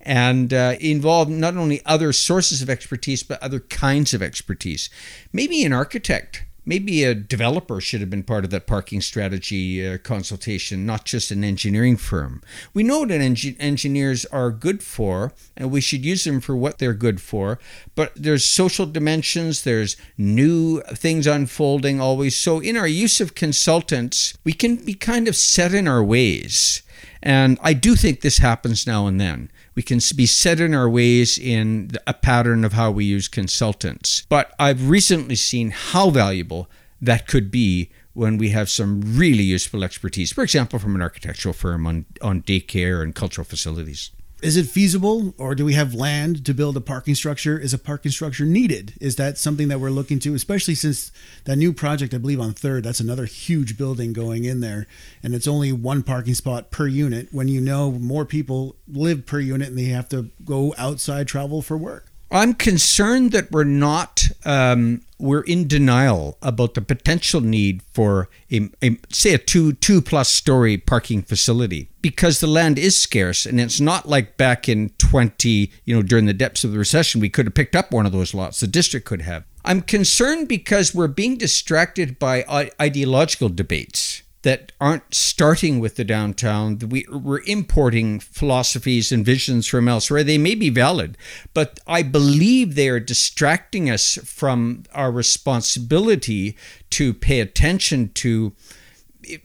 and 0.00 0.52
uh, 0.52 0.76
involve 0.78 1.30
not 1.30 1.56
only 1.56 1.80
other 1.86 2.12
sources 2.12 2.60
of 2.60 2.68
expertise 2.68 3.22
but 3.22 3.42
other 3.42 3.60
kinds 3.60 4.12
of 4.12 4.22
expertise. 4.22 4.90
Maybe 5.32 5.64
an 5.64 5.72
architect 5.72 6.44
maybe 6.64 7.04
a 7.04 7.14
developer 7.14 7.80
should 7.80 8.00
have 8.00 8.10
been 8.10 8.22
part 8.22 8.44
of 8.44 8.50
that 8.50 8.66
parking 8.66 9.00
strategy 9.00 9.86
uh, 9.86 9.98
consultation, 9.98 10.86
not 10.86 11.04
just 11.04 11.30
an 11.30 11.44
engineering 11.44 11.96
firm. 11.96 12.42
We 12.72 12.82
know 12.82 13.04
engi- 13.04 13.56
engineers 13.58 14.24
are 14.26 14.50
good 14.50 14.82
for, 14.82 15.32
and 15.56 15.70
we 15.70 15.80
should 15.80 16.04
use 16.04 16.24
them 16.24 16.40
for 16.40 16.56
what 16.56 16.78
they're 16.78 16.94
good 16.94 17.20
for. 17.20 17.58
But 17.94 18.12
there's 18.14 18.44
social 18.44 18.86
dimensions, 18.86 19.62
there's 19.62 19.96
new 20.16 20.82
things 20.82 21.26
unfolding 21.26 22.00
always. 22.00 22.36
So, 22.36 22.60
in 22.60 22.76
our 22.76 22.88
use 22.88 23.20
of 23.20 23.34
consultants, 23.34 24.34
we 24.44 24.52
can 24.52 24.76
be 24.76 24.94
kind 24.94 25.28
of 25.28 25.36
set 25.36 25.74
in 25.74 25.88
our 25.88 26.02
ways. 26.02 26.82
And 27.22 27.58
I 27.62 27.72
do 27.72 27.94
think 27.94 28.20
this 28.20 28.38
happens 28.38 28.86
now 28.86 29.06
and 29.06 29.20
then. 29.20 29.50
We 29.74 29.82
can 29.82 30.00
be 30.16 30.26
set 30.26 30.60
in 30.60 30.74
our 30.74 30.88
ways 30.88 31.38
in 31.38 31.92
a 32.06 32.14
pattern 32.14 32.64
of 32.64 32.74
how 32.74 32.90
we 32.90 33.04
use 33.04 33.28
consultants. 33.28 34.26
But 34.28 34.52
I've 34.58 34.88
recently 34.88 35.36
seen 35.36 35.70
how 35.70 36.10
valuable 36.10 36.68
that 37.00 37.26
could 37.26 37.50
be 37.50 37.90
when 38.12 38.36
we 38.36 38.50
have 38.50 38.68
some 38.68 39.00
really 39.16 39.42
useful 39.42 39.82
expertise, 39.82 40.32
for 40.32 40.44
example, 40.44 40.78
from 40.78 40.94
an 40.94 41.02
architectural 41.02 41.54
firm 41.54 41.86
on, 41.86 42.04
on 42.20 42.42
daycare 42.42 43.02
and 43.02 43.14
cultural 43.14 43.44
facilities 43.44 44.10
is 44.42 44.56
it 44.56 44.66
feasible 44.66 45.34
or 45.38 45.54
do 45.54 45.64
we 45.64 45.74
have 45.74 45.94
land 45.94 46.44
to 46.44 46.52
build 46.52 46.76
a 46.76 46.80
parking 46.80 47.14
structure? 47.14 47.58
Is 47.58 47.72
a 47.72 47.78
parking 47.78 48.10
structure 48.10 48.44
needed? 48.44 48.94
Is 49.00 49.16
that 49.16 49.38
something 49.38 49.68
that 49.68 49.80
we're 49.80 49.90
looking 49.90 50.18
to 50.20 50.34
especially 50.34 50.74
since 50.74 51.12
that 51.44 51.56
new 51.56 51.72
project 51.72 52.12
i 52.12 52.18
believe 52.18 52.40
on 52.40 52.52
third 52.52 52.84
that's 52.84 53.00
another 53.00 53.24
huge 53.24 53.78
building 53.78 54.12
going 54.12 54.44
in 54.44 54.60
there 54.60 54.86
and 55.22 55.34
it's 55.34 55.46
only 55.46 55.72
one 55.72 56.02
parking 56.02 56.34
spot 56.34 56.70
per 56.70 56.86
unit. 56.86 57.28
When 57.30 57.48
you 57.48 57.60
know 57.60 57.92
more 57.92 58.24
people 58.24 58.76
live 58.88 59.26
per 59.26 59.40
unit 59.40 59.68
and 59.68 59.78
they 59.78 59.84
have 59.84 60.08
to 60.10 60.30
go 60.44 60.74
outside 60.76 61.28
travel 61.28 61.62
for 61.62 61.78
work 61.78 62.11
I'm 62.32 62.54
concerned 62.54 63.32
that 63.32 63.52
we're 63.52 63.64
not, 63.64 64.26
um, 64.46 65.02
we're 65.18 65.42
in 65.42 65.68
denial 65.68 66.38
about 66.40 66.72
the 66.72 66.80
potential 66.80 67.42
need 67.42 67.82
for 67.92 68.30
a, 68.50 68.70
a, 68.82 68.96
say 69.10 69.34
a 69.34 69.38
two 69.38 69.74
two 69.74 70.00
plus 70.00 70.30
story 70.30 70.78
parking 70.78 71.22
facility 71.22 71.90
because 72.00 72.40
the 72.40 72.46
land 72.46 72.78
is 72.78 72.98
scarce 72.98 73.44
and 73.44 73.60
it's 73.60 73.80
not 73.80 74.08
like 74.08 74.36
back 74.36 74.68
in 74.68 74.88
20 74.98 75.70
you 75.84 75.94
know 75.94 76.02
during 76.02 76.24
the 76.24 76.32
depths 76.32 76.64
of 76.64 76.72
the 76.72 76.78
recession 76.78 77.20
we 77.20 77.28
could 77.28 77.46
have 77.46 77.54
picked 77.54 77.76
up 77.76 77.92
one 77.92 78.06
of 78.06 78.12
those 78.12 78.32
lots. 78.34 78.60
The 78.60 78.66
district 78.66 79.06
could 79.06 79.22
have. 79.22 79.44
I'm 79.64 79.82
concerned 79.82 80.48
because 80.48 80.94
we're 80.94 81.08
being 81.08 81.36
distracted 81.36 82.18
by 82.18 82.70
ideological 82.80 83.50
debates 83.50 84.21
that 84.42 84.72
aren't 84.80 85.14
starting 85.14 85.78
with 85.78 85.96
the 85.96 86.04
downtown. 86.04 86.78
We, 86.78 87.06
we're 87.10 87.42
importing 87.46 88.18
philosophies 88.20 89.12
and 89.12 89.24
visions 89.24 89.66
from 89.66 89.88
elsewhere. 89.88 90.24
They 90.24 90.38
may 90.38 90.54
be 90.54 90.68
valid, 90.68 91.16
but 91.54 91.80
I 91.86 92.02
believe 92.02 92.74
they 92.74 92.88
are 92.88 93.00
distracting 93.00 93.88
us 93.88 94.18
from 94.24 94.84
our 94.92 95.12
responsibility 95.12 96.56
to 96.90 97.14
pay 97.14 97.40
attention 97.40 98.10
to 98.14 98.52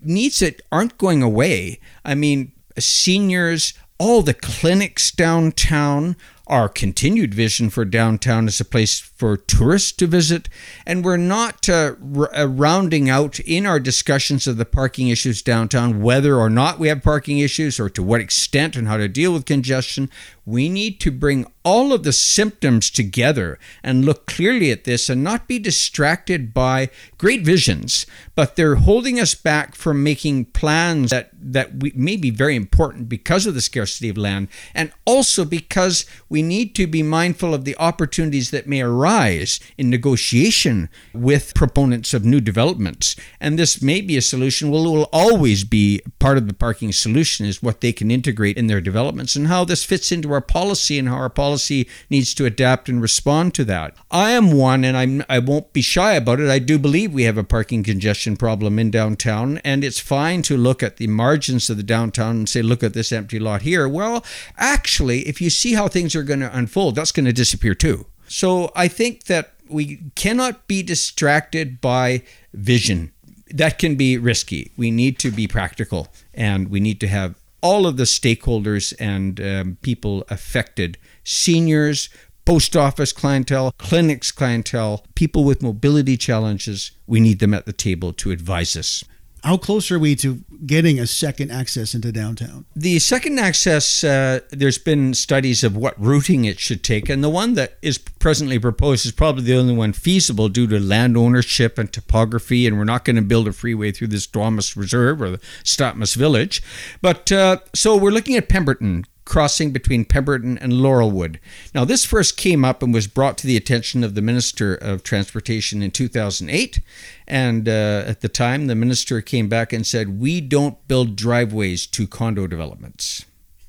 needs 0.02 0.40
that 0.40 0.62
aren't 0.72 0.98
going 0.98 1.22
away. 1.22 1.80
I 2.04 2.16
mean, 2.16 2.52
seniors, 2.80 3.74
all 4.00 4.22
the 4.22 4.34
clinics 4.34 5.12
downtown, 5.12 6.16
our 6.48 6.70
continued 6.70 7.34
vision 7.34 7.70
for 7.70 7.86
downtown 7.86 8.48
as 8.48 8.60
a 8.60 8.66
place 8.66 9.00
for 9.00 9.38
tourists 9.38 9.92
to 9.94 10.08
visit. 10.08 10.50
And 10.86 11.04
we're 11.04 11.18
not 11.18 11.68
uh, 11.70 11.96
r- 12.16 12.36
uh, 12.36 12.46
rounding 12.46 13.10
out 13.10 13.40
in 13.42 13.66
our 13.66 13.80
discussions 13.80 14.48
of 14.48 14.58
the 14.58 14.66
parking 14.66 15.10
issues 15.10 15.42
downtown 15.42 16.02
whether 16.02 16.38
or 16.38 16.50
not 16.50 16.80
we 16.80 16.88
have 16.88 17.04
parking 17.04 17.40
issues 17.40 17.80
or 17.80 17.90
to 17.90 18.04
what 18.04 18.22
extent 18.22 18.76
and 18.76 18.88
how 18.88 18.98
to 18.98 19.08
deal 19.08 19.34
with 19.34 19.46
congestion. 19.46 20.10
We 20.48 20.70
need 20.70 21.02
to 21.02 21.12
bring 21.12 21.46
all 21.68 21.92
of 21.92 22.04
the 22.04 22.14
symptoms 22.14 22.90
together 22.90 23.60
and 23.84 24.06
look 24.06 24.26
clearly 24.26 24.72
at 24.72 24.86
this 24.86 25.10
and 25.10 25.22
not 25.22 25.50
be 25.50 25.60
distracted 25.60 26.54
by 26.54 26.90
great 27.18 27.42
visions, 27.42 28.06
but 28.36 28.56
they're 28.56 28.76
holding 28.76 29.20
us 29.20 29.36
back 29.36 29.76
from 29.76 30.02
making 30.02 30.46
plans 30.46 31.10
that, 31.10 31.32
that 31.34 31.82
we, 31.82 31.92
may 31.94 32.16
be 32.16 32.30
very 32.30 32.56
important 32.56 33.10
because 33.10 33.46
of 33.46 33.54
the 33.54 33.60
scarcity 33.60 34.08
of 34.08 34.18
land 34.18 34.48
and 34.74 34.94
also 35.04 35.44
because 35.44 36.06
we 36.30 36.42
need 36.42 36.74
to 36.74 36.88
be 36.88 37.04
mindful 37.04 37.54
of 37.54 37.66
the 37.66 37.76
opportunities 37.78 38.50
that 38.52 38.66
may 38.66 38.80
arise 38.80 39.60
in 39.78 39.90
negotiation 39.90 40.88
with 41.14 41.54
proponents 41.54 42.14
of 42.14 42.24
new 42.24 42.40
developments. 42.40 43.18
And 43.42 43.60
this 43.60 43.82
may 43.82 44.00
be 44.00 44.16
a 44.16 44.22
solution. 44.22 44.72
Well, 44.72 44.86
it 44.86 44.98
will 44.98 45.10
always 45.12 45.66
be 45.66 46.00
part 46.20 46.38
of 46.38 46.48
the 46.48 46.54
parking 46.54 46.94
solution 46.94 47.46
is 47.46 47.62
what 47.62 47.82
they 47.82 47.92
can 47.92 48.10
integrate 48.10 48.58
in 48.58 48.68
their 48.68 48.80
developments 48.80 49.36
and 49.36 49.48
how 49.48 49.66
this 49.66 49.84
fits 49.84 50.14
into 50.14 50.32
our 50.32 50.37
policy 50.42 50.98
and 50.98 51.08
how 51.08 51.16
our 51.16 51.30
policy 51.30 51.88
needs 52.10 52.34
to 52.36 52.46
adapt 52.46 52.90
and 52.90 53.02
respond 53.02 53.54
to 53.56 53.66
that. 53.66 53.96
I 54.12 54.32
am 54.32 54.52
one, 54.52 54.84
and 54.84 54.98
I'm, 54.98 55.24
I 55.30 55.40
won't 55.40 55.74
be 55.74 55.82
shy 55.82 56.14
about 56.14 56.40
it. 56.40 56.50
I 56.50 56.60
do 56.60 56.78
believe 56.80 57.14
we 57.14 57.24
have 57.24 57.38
a 57.38 57.44
parking 57.44 57.84
congestion 57.84 58.38
problem 58.38 58.80
in 58.80 58.92
downtown, 58.92 59.60
and 59.60 59.84
it's 59.84 60.00
fine 60.00 60.42
to 60.44 60.58
look 60.58 60.82
at 60.84 60.98
the 60.98 61.08
margins 61.08 61.70
of 61.70 61.78
the 61.78 61.84
downtown 61.84 62.38
and 62.38 62.50
say, 62.50 62.62
look 62.62 62.84
at 62.84 62.94
this 62.94 63.12
empty 63.12 63.40
lot 63.40 63.62
here. 63.62 63.88
Well, 63.88 64.26
actually, 64.58 65.28
if 65.28 65.42
you 65.42 65.50
see 65.50 65.74
how 65.74 65.88
things 65.88 66.16
are 66.16 66.24
going 66.24 66.42
to 66.42 66.58
unfold, 66.58 66.96
that's 66.96 67.12
going 67.12 67.26
to 67.26 67.34
disappear 67.34 67.76
too. 67.76 68.06
So 68.28 68.72
I 68.76 68.88
think 68.88 69.26
that 69.26 69.54
we 69.70 70.02
cannot 70.16 70.68
be 70.68 70.84
distracted 70.84 71.82
by 71.82 72.24
vision. 72.54 73.12
That 73.50 73.80
can 73.80 73.96
be 73.96 74.18
risky. 74.18 74.72
We 74.78 74.92
need 74.92 75.20
to 75.20 75.32
be 75.32 75.48
practical 75.48 76.10
and 76.34 76.70
we 76.70 76.80
need 76.80 77.00
to 77.02 77.08
have 77.08 77.36
all 77.62 77.88
of 77.88 77.98
the 77.98 78.04
stakeholders 78.04 78.94
and 79.00 79.40
um, 79.42 79.78
people 79.82 80.24
affected 80.30 80.98
seniors, 81.24 82.10
post 82.46 82.76
office 82.76 83.12
clientele, 83.12 83.74
clinics 83.78 84.32
clientele, 84.32 85.06
people 85.16 85.44
with 85.44 85.62
mobility 85.62 86.18
challenges. 86.18 86.92
We 87.06 87.20
need 87.20 87.40
them 87.40 87.54
at 87.54 87.66
the 87.66 87.74
table 87.74 88.14
to 88.14 88.32
advise 88.32 88.78
us. 88.78 89.04
How 89.44 89.58
close 89.58 89.92
are 89.92 90.00
we 90.00 90.16
to 90.18 90.44
getting 90.66 91.00
a 91.00 91.08
second 91.08 91.52
access 91.52 91.94
into 91.94 92.12
downtown? 92.12 92.66
The 92.76 93.00
second 93.00 93.40
access, 93.40 94.04
uh, 94.04 94.42
there's 94.50 94.78
been 94.78 95.14
studies 95.14 95.64
of 95.64 95.76
what 95.76 96.00
routing 96.00 96.46
it 96.46 96.60
should 96.60 96.84
take, 96.84 97.10
and 97.10 97.24
the 97.24 97.30
one 97.30 97.54
that 97.54 97.78
is 97.82 97.98
presently 97.98 98.60
proposed 98.60 99.06
is 99.06 99.12
probably 99.12 99.44
the 99.44 99.56
only 99.56 99.76
one 99.76 99.94
feasible 99.94 100.50
due 100.50 100.68
to 100.68 100.80
land 100.80 101.16
ownership 101.16 101.78
and 101.78 101.92
topography. 101.92 102.68
And 102.68 102.78
we're 102.78 102.84
not 102.84 103.06
going 103.06 103.16
to 103.16 103.22
build 103.22 103.48
a 103.48 103.54
freeway 103.54 103.92
through 103.92 104.08
this 104.08 104.28
Dormus 104.28 104.76
Reserve 104.76 105.22
or 105.22 105.32
the 105.32 105.40
Stotmas 105.64 106.16
Village. 106.16 106.62
But 107.02 107.32
uh, 107.32 107.60
so 107.74 107.96
we're 107.96 108.12
looking 108.12 108.36
at 108.36 108.50
Pemberton, 108.50 109.06
crossing 109.28 109.72
between 109.72 110.06
Pemberton 110.06 110.58
and 110.58 110.72
Laurelwood. 110.74 111.38
Now, 111.76 111.84
this 111.84 112.06
first 112.06 112.38
came 112.38 112.64
up 112.64 112.82
and 112.82 112.94
was 112.94 113.08
brought 113.08 113.38
to 113.40 113.48
the 113.48 113.58
attention 113.58 114.04
of 114.04 114.16
the 114.16 114.22
Minister 114.22 114.74
of 114.74 115.04
Transportation 115.04 115.84
in 115.84 115.92
2008. 115.92 116.80
And 117.28 117.68
uh, 117.68 118.04
at 118.08 118.22
the 118.22 118.30
time, 118.30 118.68
the 118.68 118.76
minister 118.76 119.22
came 119.22 119.50
back 119.50 119.74
and 119.74 119.86
said, 119.86 120.20
We 120.20 120.40
don't 120.40 120.88
build 120.88 121.18
driveways 121.18 121.86
to 121.88 122.08
condo 122.08 122.48
developments. 122.48 123.26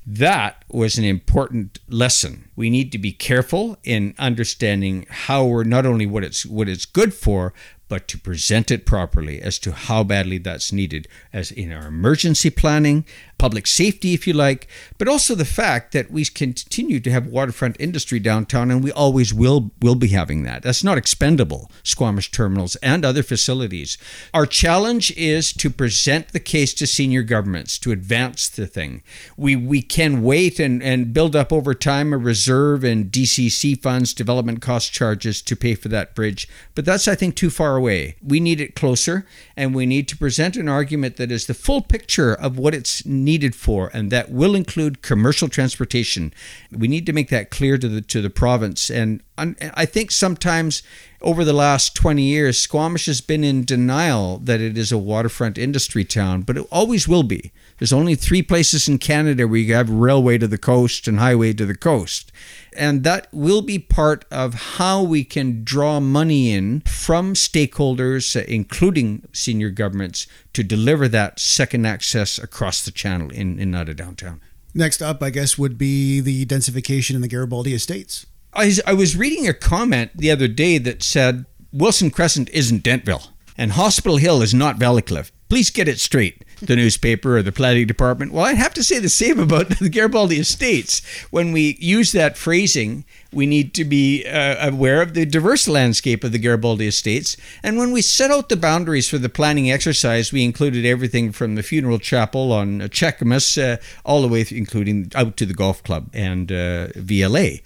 That 0.07 0.63
was 0.69 0.97
an 0.97 1.03
important 1.03 1.77
lesson. 1.87 2.49
We 2.55 2.69
need 2.69 2.91
to 2.93 2.97
be 2.97 3.11
careful 3.11 3.77
in 3.83 4.15
understanding 4.17 5.05
how 5.09 5.45
we're 5.45 5.65
not 5.65 5.85
only 5.85 6.05
what 6.05 6.23
it's 6.23 6.45
what 6.45 6.69
it's 6.69 6.85
good 6.85 7.13
for, 7.13 7.53
but 7.89 8.07
to 8.07 8.17
present 8.17 8.71
it 8.71 8.85
properly 8.85 9.41
as 9.41 9.59
to 9.59 9.73
how 9.73 10.03
badly 10.03 10.37
that's 10.37 10.71
needed, 10.71 11.07
as 11.33 11.51
in 11.51 11.73
our 11.73 11.87
emergency 11.87 12.49
planning, 12.49 13.03
public 13.39 13.65
safety, 13.65 14.13
if 14.13 14.27
you 14.27 14.33
like, 14.33 14.67
but 14.99 15.07
also 15.07 15.33
the 15.33 15.45
fact 15.45 15.93
that 15.93 16.11
we 16.11 16.23
continue 16.25 16.99
to 16.99 17.09
have 17.09 17.25
waterfront 17.25 17.77
industry 17.79 18.19
downtown, 18.19 18.69
and 18.69 18.83
we 18.83 18.91
always 18.91 19.33
will 19.33 19.71
will 19.81 19.95
be 19.95 20.09
having 20.09 20.43
that. 20.43 20.61
That's 20.61 20.83
not 20.83 20.97
expendable. 20.97 21.71
Squamish 21.81 22.29
terminals 22.29 22.75
and 22.77 23.03
other 23.03 23.23
facilities. 23.23 23.97
Our 24.33 24.45
challenge 24.45 25.11
is 25.17 25.51
to 25.53 25.69
present 25.71 26.27
the 26.27 26.39
case 26.39 26.73
to 26.75 26.85
senior 26.85 27.23
governments 27.23 27.79
to 27.79 27.91
advance 27.91 28.47
the 28.49 28.67
thing. 28.67 29.01
We 29.37 29.55
we 29.55 29.81
can 29.81 30.21
wait 30.21 30.59
and 30.59 30.83
and 30.83 31.13
build 31.13 31.35
up 31.35 31.51
over 31.51 31.73
time 31.73 32.13
a 32.13 32.17
reserve 32.17 32.83
and 32.83 33.11
DCC 33.11 33.81
funds, 33.81 34.13
development 34.13 34.61
cost 34.61 34.91
charges 34.91 35.41
to 35.43 35.55
pay 35.55 35.73
for 35.75 35.87
that 35.87 36.13
bridge, 36.13 36.47
but 36.75 36.85
that's 36.85 37.07
I 37.07 37.15
think 37.15 37.35
too 37.35 37.49
far 37.49 37.77
away. 37.77 38.15
We 38.21 38.39
need 38.41 38.59
it 38.59 38.75
closer, 38.75 39.25
and 39.55 39.73
we 39.73 39.85
need 39.85 40.07
to 40.09 40.17
present 40.17 40.57
an 40.57 40.67
argument 40.67 41.15
that 41.15 41.31
is 41.31 41.47
the 41.47 41.53
full 41.53 41.81
picture 41.81 42.33
of 42.33 42.57
what 42.57 42.75
it's 42.75 43.05
needed 43.29 43.55
for, 43.55 43.91
and 43.93 44.11
that 44.11 44.31
will 44.31 44.55
include 44.55 45.03
commercial 45.03 45.49
transportation. 45.49 46.33
We 46.71 46.87
need 46.87 47.05
to 47.05 47.13
make 47.13 47.29
that 47.29 47.51
clear 47.51 47.77
to 47.77 47.87
the 47.87 48.01
to 48.01 48.21
the 48.21 48.29
province. 48.31 48.89
And 48.89 49.21
I 49.37 49.85
think 49.85 50.11
sometimes 50.11 50.81
over 51.21 51.45
the 51.45 51.53
last 51.53 51.95
20 51.95 52.23
years, 52.23 52.57
Squamish 52.57 53.05
has 53.05 53.21
been 53.21 53.43
in 53.43 53.65
denial 53.65 54.39
that 54.39 54.61
it 54.61 54.77
is 54.77 54.91
a 54.91 54.97
waterfront 54.97 55.57
industry 55.57 56.03
town, 56.03 56.41
but 56.41 56.57
it 56.57 56.67
always 56.71 57.07
will 57.07 57.23
be. 57.23 57.51
There's 57.79 57.93
only 57.93 58.15
three 58.15 58.43
places 58.43 58.87
in 58.87 58.97
Canada 58.97 59.47
where 59.47 59.59
you 59.59 59.73
have 59.73 59.89
railway 59.89 60.37
to 60.37 60.47
the 60.47 60.57
coast 60.57 61.07
and 61.07 61.17
highway 61.17 61.53
to 61.53 61.65
the 61.65 61.75
coast. 61.75 62.31
And 62.77 63.03
that 63.05 63.27
will 63.31 63.61
be 63.61 63.79
part 63.79 64.25
of 64.29 64.53
how 64.53 65.01
we 65.01 65.23
can 65.23 65.63
draw 65.63 65.99
money 65.99 66.51
in 66.51 66.81
from 66.81 67.33
stakeholders, 67.33 68.39
uh, 68.39 68.43
including 68.47 69.27
senior 69.31 69.69
governments, 69.69 70.27
to 70.53 70.63
deliver 70.63 71.07
that 71.07 71.39
second 71.39 71.85
access 71.85 72.37
across 72.37 72.83
the 72.83 72.91
channel 72.91 73.29
in, 73.31 73.57
in 73.59 73.71
Nada 73.71 73.93
downtown. 73.93 74.41
Next 74.73 75.01
up, 75.01 75.23
I 75.23 75.29
guess, 75.29 75.57
would 75.57 75.77
be 75.77 76.19
the 76.19 76.45
densification 76.45 77.15
in 77.15 77.21
the 77.21 77.27
Garibaldi 77.27 77.73
Estates. 77.73 78.25
I, 78.53 78.73
I 78.85 78.93
was 78.93 79.15
reading 79.15 79.47
a 79.47 79.53
comment 79.53 80.11
the 80.15 80.31
other 80.31 80.47
day 80.47 80.77
that 80.79 81.01
said 81.01 81.45
Wilson 81.71 82.11
Crescent 82.11 82.49
isn't 82.49 82.83
Dentville. 82.83 83.29
And 83.57 83.73
Hospital 83.73 84.17
Hill 84.17 84.41
is 84.41 84.53
not 84.53 84.77
Valleycliffe. 84.77 85.31
Please 85.49 85.71
get 85.71 85.87
it 85.87 85.99
straight, 85.99 86.45
the 86.61 86.75
newspaper 86.75 87.37
or 87.37 87.41
the 87.41 87.51
planning 87.51 87.87
department. 87.87 88.31
Well, 88.31 88.45
I'd 88.45 88.57
have 88.57 88.75
to 88.75 88.83
say 88.83 88.99
the 88.99 89.09
same 89.09 89.39
about 89.39 89.69
the 89.79 89.89
Garibaldi 89.89 90.39
Estates. 90.39 91.01
When 91.31 91.51
we 91.51 91.75
use 91.79 92.11
that 92.11 92.37
phrasing, 92.37 93.03
we 93.33 93.47
need 93.47 93.73
to 93.73 93.83
be 93.83 94.25
uh, 94.27 94.69
aware 94.69 95.01
of 95.01 95.15
the 95.15 95.25
diverse 95.25 95.67
landscape 95.67 96.23
of 96.23 96.31
the 96.31 96.37
Garibaldi 96.37 96.87
Estates. 96.87 97.35
And 97.63 97.79
when 97.79 97.91
we 97.91 98.03
set 98.03 98.29
out 98.29 98.49
the 98.49 98.57
boundaries 98.57 99.09
for 99.09 99.17
the 99.17 99.27
planning 99.27 99.71
exercise, 99.71 100.31
we 100.31 100.43
included 100.43 100.85
everything 100.85 101.31
from 101.31 101.55
the 101.55 101.63
funeral 101.63 101.97
chapel 101.97 102.51
on 102.53 102.81
Cheakamus 102.81 103.57
uh, 103.57 103.77
all 104.05 104.21
the 104.21 104.27
way 104.27 104.43
through, 104.43 104.59
including 104.59 105.11
out 105.15 105.35
to 105.37 105.47
the 105.47 105.55
golf 105.55 105.81
club 105.83 106.09
and 106.13 106.51
uh, 106.51 106.89
VLA 106.89 107.61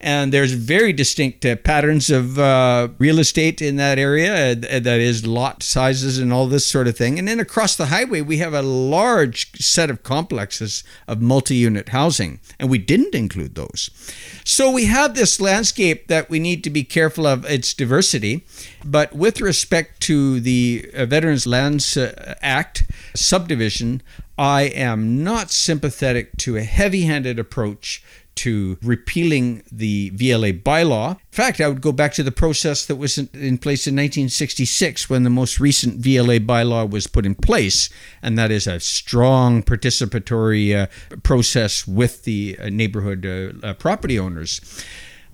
and 0.00 0.32
there's 0.32 0.52
very 0.52 0.92
distinct 0.92 1.44
uh, 1.44 1.56
patterns 1.56 2.08
of 2.08 2.38
uh, 2.38 2.88
real 2.98 3.18
estate 3.18 3.60
in 3.60 3.76
that 3.76 3.98
area 3.98 4.52
uh, 4.52 4.54
that 4.54 5.00
is 5.00 5.26
lot 5.26 5.62
sizes 5.62 6.18
and 6.18 6.32
all 6.32 6.46
this 6.46 6.66
sort 6.66 6.86
of 6.86 6.96
thing. 6.96 7.18
And 7.18 7.26
then 7.26 7.40
across 7.40 7.74
the 7.74 7.86
highway 7.86 8.20
we 8.20 8.38
have 8.38 8.54
a 8.54 8.62
large 8.62 9.60
set 9.60 9.90
of 9.90 10.02
complexes 10.02 10.84
of 11.08 11.20
multi-unit 11.20 11.88
housing 11.88 12.38
and 12.58 12.70
we 12.70 12.78
didn't 12.78 13.14
include 13.14 13.56
those. 13.56 13.90
So 14.44 14.70
we 14.70 14.84
have 14.84 15.14
this 15.14 15.40
landscape 15.40 16.06
that 16.06 16.30
we 16.30 16.38
need 16.38 16.62
to 16.64 16.70
be 16.70 16.84
careful 16.84 17.26
of 17.26 17.44
its 17.44 17.74
diversity. 17.74 18.44
But 18.84 19.12
with 19.12 19.40
respect 19.40 20.00
to 20.02 20.38
the 20.38 20.88
uh, 20.94 21.06
veterans 21.06 21.46
lands 21.46 21.96
uh, 21.96 22.36
act 22.40 22.84
subdivision 23.14 24.02
I 24.38 24.62
am 24.62 25.24
not 25.24 25.50
sympathetic 25.50 26.36
to 26.38 26.56
a 26.56 26.62
heavy 26.62 27.02
handed 27.02 27.40
approach 27.40 28.04
to 28.38 28.78
repealing 28.82 29.62
the 29.70 30.10
VLA 30.12 30.62
bylaw. 30.62 31.12
In 31.12 31.18
fact, 31.30 31.60
I 31.60 31.68
would 31.68 31.80
go 31.80 31.92
back 31.92 32.12
to 32.14 32.22
the 32.22 32.32
process 32.32 32.86
that 32.86 32.96
was 32.96 33.18
in, 33.18 33.28
in, 33.32 33.58
place 33.58 33.86
in 33.86 33.94
1966 33.94 35.10
when 35.10 35.24
the 35.24 35.30
most 35.30 35.60
recent 35.60 36.00
VLA 36.00 36.44
bylaw 36.44 36.88
was 36.88 37.06
put 37.06 37.26
in 37.26 37.34
place, 37.34 37.88
and 38.22 38.38
that 38.38 38.50
is 38.50 38.66
a 38.66 38.80
strong 38.80 39.62
participatory 39.62 40.74
uh, 40.74 40.86
process 41.22 41.86
with 41.86 42.24
the 42.24 42.56
uh, 42.60 42.68
neighborhood 42.68 43.26
uh, 43.26 43.66
uh 43.66 43.74
property 43.74 44.18
owners. 44.18 44.60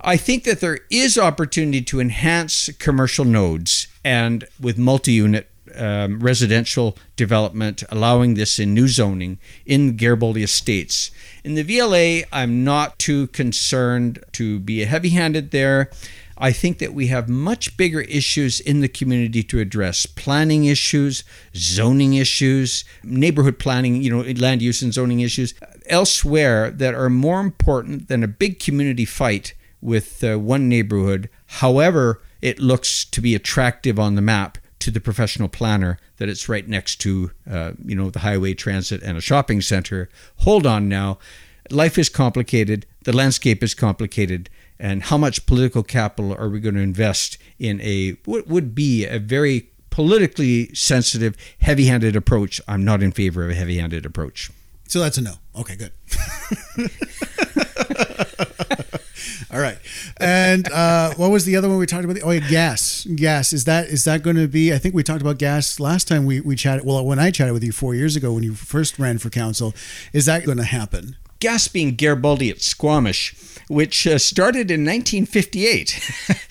I 0.01 0.17
think 0.17 0.43
that 0.43 0.59
there 0.59 0.79
is 0.91 1.17
opportunity 1.17 1.81
to 1.81 1.99
enhance 1.99 2.69
commercial 2.79 3.25
nodes 3.25 3.87
and 4.03 4.45
with 4.59 4.77
multi 4.77 5.13
unit 5.13 5.49
um, 5.77 6.19
residential 6.19 6.97
development, 7.15 7.83
allowing 7.89 8.33
this 8.33 8.59
in 8.59 8.73
new 8.73 8.87
zoning 8.87 9.39
in 9.65 9.97
Garibaldi 9.97 10.43
Estates. 10.43 11.11
In 11.43 11.55
the 11.55 11.63
VLA, 11.63 12.23
I'm 12.31 12.63
not 12.63 12.97
too 12.99 13.27
concerned 13.27 14.23
to 14.33 14.59
be 14.59 14.85
heavy 14.85 15.09
handed 15.09 15.51
there. 15.51 15.89
I 16.37 16.51
think 16.51 16.79
that 16.79 16.93
we 16.93 17.07
have 17.07 17.29
much 17.29 17.77
bigger 17.77 18.01
issues 18.01 18.59
in 18.59 18.81
the 18.81 18.89
community 18.89 19.41
to 19.43 19.59
address 19.59 20.05
planning 20.05 20.65
issues, 20.65 21.23
zoning 21.55 22.15
issues, 22.15 22.83
neighborhood 23.03 23.57
planning, 23.57 24.01
you 24.01 24.09
know, 24.09 24.21
land 24.33 24.61
use 24.61 24.81
and 24.81 24.93
zoning 24.93 25.21
issues 25.21 25.53
elsewhere 25.87 26.71
that 26.71 26.93
are 26.93 27.09
more 27.09 27.39
important 27.39 28.09
than 28.09 28.23
a 28.23 28.27
big 28.27 28.59
community 28.59 29.05
fight 29.05 29.53
with 29.79 30.23
uh, 30.23 30.37
one 30.37 30.67
neighborhood. 30.67 31.29
However, 31.45 32.21
it 32.41 32.59
looks 32.59 33.05
to 33.05 33.21
be 33.21 33.33
attractive 33.33 33.99
on 33.99 34.15
the 34.15 34.21
map 34.21 34.57
to 34.79 34.91
the 34.91 34.99
professional 34.99 35.47
planner 35.47 35.97
that 36.17 36.29
it's 36.29 36.49
right 36.49 36.67
next 36.67 36.97
to, 36.97 37.31
uh, 37.49 37.71
you 37.83 37.95
know, 37.95 38.09
the 38.09 38.19
highway 38.19 38.53
transit 38.53 39.01
and 39.03 39.17
a 39.17 39.21
shopping 39.21 39.61
center. 39.61 40.09
Hold 40.37 40.65
on 40.65 40.87
now. 40.89 41.17
Life 41.71 41.97
is 41.97 42.09
complicated. 42.09 42.85
The 43.03 43.15
landscape 43.15 43.63
is 43.63 43.73
complicated. 43.73 44.49
And 44.77 45.03
how 45.03 45.17
much 45.17 45.45
political 45.45 45.83
capital 45.83 46.33
are 46.33 46.49
we 46.49 46.59
going 46.59 46.75
to 46.75 46.81
invest 46.81 47.37
in 47.57 47.79
a 47.81 48.11
what 48.25 48.47
would 48.47 48.75
be 48.75 49.05
a 49.05 49.19
very 49.19 49.69
politically 49.89 50.73
sensitive, 50.75 51.37
heavy-handed 51.59 52.15
approach? 52.15 52.59
I'm 52.67 52.83
not 52.83 53.01
in 53.01 53.11
favor 53.11 53.45
of 53.45 53.51
a 53.51 53.55
heavy-handed 53.55 54.05
approach. 54.05 54.51
So 54.87 54.99
that's 54.99 55.17
a 55.17 55.21
no. 55.21 55.35
Okay, 55.55 55.75
good. 55.75 55.93
All 59.51 59.59
right. 59.59 59.77
And 60.17 60.71
uh, 60.71 61.13
what 61.15 61.31
was 61.31 61.45
the 61.45 61.55
other 61.55 61.69
one 61.69 61.77
we 61.77 61.85
talked 61.85 62.05
about? 62.05 62.17
Oh, 62.23 62.31
yeah, 62.31 62.47
gas. 62.49 63.05
Gas. 63.15 63.53
Is 63.53 63.65
that 63.65 63.87
is 63.87 64.03
that 64.05 64.23
going 64.23 64.35
to 64.37 64.47
be? 64.47 64.73
I 64.73 64.77
think 64.77 64.95
we 64.95 65.03
talked 65.03 65.21
about 65.21 65.37
gas 65.37 65.79
last 65.79 66.07
time 66.07 66.25
we, 66.25 66.41
we 66.41 66.55
chatted. 66.55 66.85
Well, 66.85 67.05
when 67.05 67.19
I 67.19 67.31
chatted 67.31 67.53
with 67.53 67.63
you 67.63 67.71
four 67.71 67.93
years 67.95 68.15
ago 68.15 68.33
when 68.33 68.43
you 68.43 68.53
first 68.53 68.97
ran 68.97 69.17
for 69.17 69.29
council, 69.29 69.73
is 70.13 70.25
that 70.25 70.45
going 70.45 70.57
to 70.57 70.63
happen? 70.63 71.15
Gas 71.39 71.67
being 71.67 71.95
Garibaldi 71.95 72.49
at 72.49 72.61
Squamish, 72.61 73.35
which 73.67 74.07
uh, 74.07 74.17
started 74.17 74.71
in 74.71 74.85
1958 74.85 75.99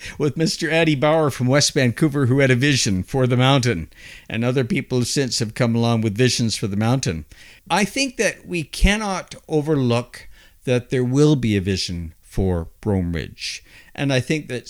with 0.17 0.35
Mr. 0.35 0.71
Addy 0.71 0.95
Bauer 0.95 1.29
from 1.29 1.47
West 1.47 1.73
Vancouver, 1.73 2.27
who 2.27 2.39
had 2.39 2.51
a 2.51 2.55
vision 2.55 3.01
for 3.03 3.25
the 3.25 3.35
mountain. 3.35 3.89
And 4.29 4.45
other 4.45 4.63
people 4.63 5.03
since 5.03 5.39
have 5.39 5.55
come 5.55 5.75
along 5.75 6.01
with 6.01 6.15
visions 6.15 6.55
for 6.55 6.67
the 6.67 6.77
mountain. 6.77 7.25
I 7.69 7.83
think 7.83 8.17
that 8.17 8.47
we 8.47 8.63
cannot 8.63 9.33
overlook 9.47 10.29
that 10.65 10.91
there 10.91 11.03
will 11.03 11.35
be 11.35 11.57
a 11.57 11.61
vision 11.61 12.13
for 12.35 12.67
Brohm 12.81 13.15
Ridge. 13.15 13.63
And 13.95 14.11
I 14.11 14.19
think 14.19 14.49
that 14.49 14.67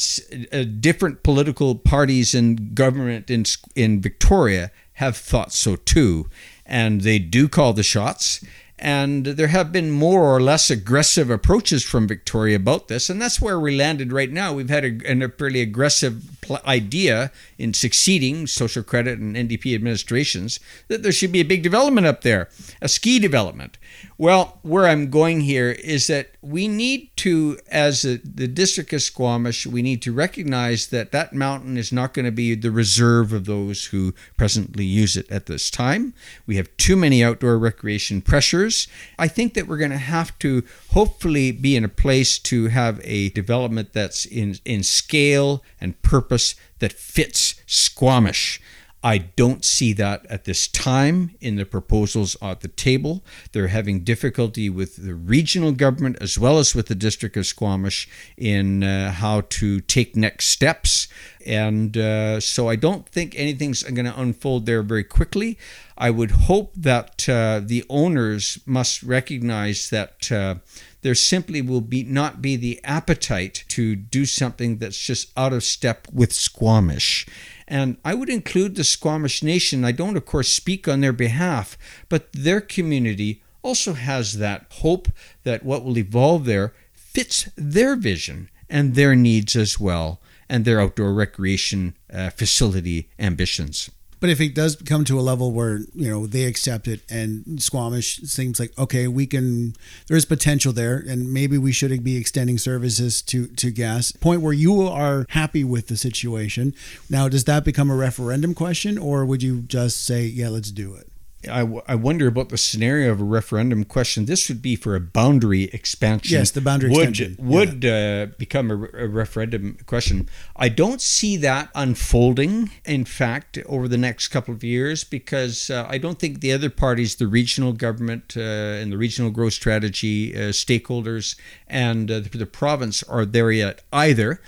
uh, 0.54 0.66
different 0.80 1.24
political 1.24 1.74
parties 1.74 2.36
and 2.36 2.76
government 2.76 3.32
in, 3.32 3.44
in 3.76 4.02
Victoria 4.02 4.70
have 4.94 5.18
thought 5.18 5.52
so 5.52 5.76
too. 5.76 6.30
And 6.64 7.02
they 7.02 7.18
do 7.18 7.48
call 7.48 7.74
the 7.74 7.82
shots. 7.82 8.46
And 8.78 9.26
there 9.26 9.48
have 9.48 9.72
been 9.72 9.90
more 9.90 10.22
or 10.24 10.40
less 10.40 10.70
aggressive 10.70 11.32
approaches 11.32 11.84
from 11.84 12.08
Victoria 12.08 12.58
about 12.58 12.88
this. 12.88 13.10
And 13.10 13.20
that's 13.20 13.42
where 13.42 13.60
we 13.60 13.76
landed 13.76 14.14
right 14.14 14.32
now. 14.32 14.54
We've 14.54 14.70
had 14.70 14.86
a, 14.86 15.24
a 15.24 15.30
pretty 15.30 15.62
aggressive 15.62 16.22
idea 16.68 17.32
in 17.58 17.74
succeeding 17.74 18.46
social 18.46 18.84
credit 18.84 19.18
and 19.18 19.36
NDP 19.36 19.74
administrations 19.74 20.60
that 20.88 21.02
there 21.02 21.12
should 21.12 21.32
be 21.32 21.40
a 21.40 21.52
big 21.52 21.64
development 21.64 22.06
up 22.06 22.22
there, 22.22 22.48
a 22.80 22.88
ski 22.88 23.18
development. 23.18 23.80
Well, 24.18 24.60
where 24.62 24.88
I'm 24.88 25.10
going 25.10 25.42
here 25.42 25.72
is 25.72 26.08
that 26.08 26.30
we 26.42 26.70
need 26.70 27.10
to, 27.18 27.60
as 27.70 28.06
a, 28.06 28.18
the 28.20 28.48
District 28.48 28.94
of 28.94 29.02
Squamish, 29.02 29.68
we 29.68 29.82
need 29.82 30.02
to 30.04 30.14
recognize 30.14 30.88
that 30.88 31.12
that 31.12 31.34
mountain 31.34 31.76
is 31.76 31.92
not 31.92 32.14
going 32.14 32.26
to 32.26 32.32
be 32.32 32.56
the 32.56 32.72
reserve 32.72 33.34
of 33.34 33.44
those 33.44 33.88
who 33.88 34.14
presently 34.38 34.86
use 34.86 35.18
it 35.18 35.30
at 35.30 35.48
this 35.48 35.70
time. 35.70 36.14
We 36.48 36.56
have 36.56 36.70
too 36.78 36.96
many 36.96 37.26
outdoor 37.26 37.58
recreation 37.58 38.22
pressures. 38.22 38.88
I 39.20 39.28
think 39.28 39.54
that 39.54 39.68
we're 39.68 39.78
going 39.78 39.92
to 39.92 39.98
have 39.98 40.40
to 40.40 40.64
hopefully 40.92 41.52
be 41.52 41.76
in 41.76 41.84
a 41.84 41.90
place 41.90 42.40
to 42.40 42.68
have 42.68 43.02
a 43.04 43.30
development 43.32 43.92
that's 43.92 44.26
in, 44.26 44.60
in 44.64 44.84
scale 44.84 45.62
and 45.82 46.02
purpose 46.04 46.56
that 46.80 46.94
fits 46.94 47.56
Squamish. 47.66 48.62
I 49.06 49.20
don't 49.20 49.64
see 49.64 49.94
that 49.94 50.26
at 50.32 50.46
this 50.46 50.68
time 50.68 51.36
in 51.40 51.58
the 51.58 51.66
proposals 51.66 52.36
at 52.42 52.62
the 52.62 52.68
table. 52.68 53.24
They're 53.52 53.68
having 53.68 54.00
difficulty 54.00 54.68
with 54.68 54.96
the 54.96 55.14
regional 55.14 55.74
government 55.74 56.18
as 56.22 56.40
well 56.40 56.58
as 56.58 56.74
with 56.74 56.88
the 56.88 56.96
District 56.96 57.38
of 57.38 57.46
Squamish 57.46 58.10
in 58.36 58.84
uh, 58.84 59.12
how 59.12 59.42
to 59.42 59.80
take 59.82 60.16
next 60.16 60.48
steps. 60.48 61.08
And 61.46 61.96
uh, 61.96 62.40
so 62.40 62.68
I 62.68 62.78
don't 62.78 63.08
think 63.08 63.36
anything's 63.38 63.84
going 63.84 64.06
to 64.06 64.20
unfold 64.20 64.66
there 64.66 64.82
very 64.82 65.04
quickly. 65.04 65.60
I 65.96 66.10
would 66.10 66.32
hope 66.32 66.74
that 66.76 67.30
uh, 67.30 67.62
the 67.64 67.86
owners 67.88 68.58
must 68.66 69.04
recognize 69.04 69.92
that 69.92 70.32
uh, 70.32 70.56
there 71.04 71.14
simply 71.14 71.62
will 71.62 71.82
be 71.82 72.02
not 72.04 72.42
be 72.42 72.56
the 72.56 72.84
appetite 72.84 73.66
to 73.68 73.96
do 73.96 74.26
something 74.26 74.80
that's 74.80 74.98
just 74.98 75.32
out 75.38 75.54
of 75.54 75.64
step 75.64 76.08
with 76.12 76.34
Squamish. 76.34 77.28
And 77.68 77.98
I 78.06 78.14
would 78.14 78.30
include 78.30 78.76
the 78.76 78.84
Squamish 78.84 79.42
Nation. 79.42 79.84
I 79.84 79.92
don't, 79.92 80.18
of 80.18 80.26
course, 80.26 80.50
speak 80.50 80.88
on 80.88 81.02
their 81.02 81.14
behalf, 81.14 81.78
but 82.10 82.32
their 82.32 82.62
community 82.62 83.42
also 83.64 83.94
has 83.94 84.38
that 84.38 84.68
hope 84.70 85.08
that 85.44 85.64
what 85.64 85.84
will 85.84 85.98
evolve 85.98 86.46
there 86.46 86.74
fits 86.94 87.50
their 87.56 87.96
vision 87.96 88.50
and 88.70 88.94
their 88.94 89.16
needs 89.16 89.56
as 89.56 89.80
well, 89.80 90.22
and 90.48 90.66
their 90.66 90.80
outdoor 90.80 91.14
recreation 91.14 91.96
uh, 92.14 92.30
facility 92.30 93.10
ambitions. 93.18 93.90
But 94.20 94.30
if 94.30 94.42
it 94.42 94.56
does 94.56 94.76
come 94.76 95.06
to 95.06 95.20
a 95.20 95.22
level 95.22 95.52
where 95.52 95.80
you 95.94 96.10
know 96.10 96.28
they 96.28 96.46
accept 96.46 96.88
it 96.88 97.02
and 97.10 97.62
Squamish 97.62 98.18
seems 98.22 98.60
like 98.60 98.78
okay, 98.78 99.08
we 99.08 99.28
can. 99.28 99.76
There's 100.08 100.26
potential 100.26 100.74
there, 100.74 100.98
and 100.98 101.32
maybe 101.34 101.58
we 101.58 101.72
should 101.72 102.04
be 102.04 102.18
extending 102.18 102.58
services 102.58 103.22
to 103.24 103.48
to 103.48 103.72
gas. 103.72 104.12
Point 104.12 104.42
where 104.42 104.54
you 104.54 104.82
are 104.82 105.26
happy 105.30 105.64
with 105.64 105.88
the 105.88 105.98
situation. 105.98 106.74
Now, 107.10 107.30
does 107.30 107.46
that 107.46 107.64
become 107.64 107.90
a 107.90 107.96
referendum 107.96 108.54
question, 108.54 108.98
or 108.98 109.26
would 109.26 109.44
you 109.44 109.62
just 109.62 110.06
say, 110.06 110.26
yeah, 110.26 110.50
let's 110.50 110.72
do 110.72 110.94
it? 110.96 111.10
I, 111.50 111.60
w- 111.60 111.82
I 111.88 111.96
wonder 111.96 112.28
about 112.28 112.50
the 112.50 112.58
scenario 112.58 113.12
of 113.12 113.22
a 113.22 113.24
referendum 113.24 113.84
question. 113.84 114.26
This 114.26 114.50
would 114.50 114.62
be 114.62 114.76
for 114.76 114.96
a 114.96 115.00
boundary 115.00 115.64
expansion. 115.66 116.38
Yes, 116.38 116.52
the 116.52 116.62
boundary 116.62 116.92
expansion 116.92 117.38
would, 117.40 117.70
extension 117.70 117.82
would 117.82 117.84
yeah. 117.84 118.28
uh, 118.30 118.36
become 118.38 118.72
a, 118.72 118.76
a, 118.76 119.08
referendum 119.08 119.78
question. 119.86 120.30
I 120.56 120.70
don't 120.70 121.02
see 121.02 121.38
that 121.38 121.70
unfolding. 121.76 122.72
In 122.86 123.06
fact, 123.06 123.58
over 123.66 123.88
the 123.88 123.98
next 123.98 124.30
couple 124.30 124.54
of 124.54 124.64
years, 124.64 125.04
because 125.04 125.70
uh, 125.70 125.86
I 125.90 125.98
don't 125.98 126.20
think 126.20 126.42
the 126.42 126.54
other 126.54 126.70
parties, 126.70 127.16
the 127.16 127.28
regional 127.28 127.74
government 127.74 128.36
uh, 128.38 128.42
and 128.42 128.92
the 128.92 128.98
regional 128.98 129.32
growth 129.32 129.54
strategy 129.54 130.36
uh, 130.36 130.50
stakeholders, 130.50 131.36
and 131.68 132.12
uh, 132.12 132.20
the, 132.20 132.30
the 132.30 132.46
province 132.46 133.04
are 133.04 133.26
there 133.26 133.52
yet 133.52 133.82
either. 133.92 134.42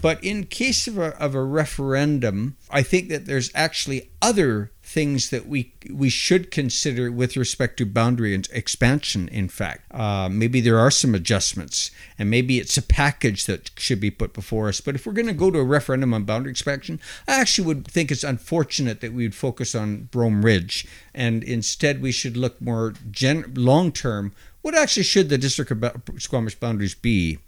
But 0.00 0.22
in 0.24 0.44
case 0.44 0.86
of 0.88 0.98
a, 0.98 1.16
of 1.18 1.34
a 1.34 1.42
referendum, 1.44 2.56
I 2.70 2.82
think 2.82 3.08
that 3.10 3.26
there's 3.26 3.50
actually 3.54 4.10
other 4.20 4.72
things 4.94 5.30
that 5.30 5.48
we 5.48 5.72
we 5.90 6.08
should 6.08 6.52
consider 6.52 7.10
with 7.10 7.36
respect 7.36 7.76
to 7.76 7.84
boundary 7.84 8.32
and 8.32 8.48
expansion. 8.52 9.26
In 9.28 9.48
fact, 9.48 9.92
uh, 9.92 10.28
maybe 10.30 10.60
there 10.60 10.78
are 10.78 10.90
some 10.90 11.16
adjustments, 11.16 11.90
and 12.16 12.30
maybe 12.30 12.60
it's 12.60 12.76
a 12.76 12.82
package 12.82 13.46
that 13.46 13.72
should 13.76 13.98
be 13.98 14.12
put 14.12 14.32
before 14.32 14.68
us. 14.68 14.80
But 14.80 14.94
if 14.94 15.04
we're 15.04 15.12
going 15.12 15.34
to 15.34 15.42
go 15.44 15.50
to 15.50 15.58
a 15.58 15.64
referendum 15.64 16.14
on 16.14 16.22
boundary 16.22 16.52
expansion, 16.52 17.00
I 17.26 17.40
actually 17.40 17.66
would 17.66 17.88
think 17.88 18.12
it's 18.12 18.22
unfortunate 18.22 19.00
that 19.00 19.12
we 19.12 19.24
would 19.24 19.34
focus 19.34 19.74
on 19.74 20.08
Brohm 20.12 20.44
Ridge, 20.44 20.86
and 21.12 21.42
instead 21.42 22.00
we 22.00 22.12
should 22.12 22.36
look 22.36 22.60
more 22.60 22.94
gen- 23.10 23.52
long 23.56 23.90
term. 23.90 24.32
What 24.62 24.76
actually 24.76 25.02
should 25.02 25.28
the 25.28 25.38
district 25.38 25.72
of 25.72 26.02
Squamish 26.18 26.54
boundaries 26.54 26.94
be? 26.94 27.40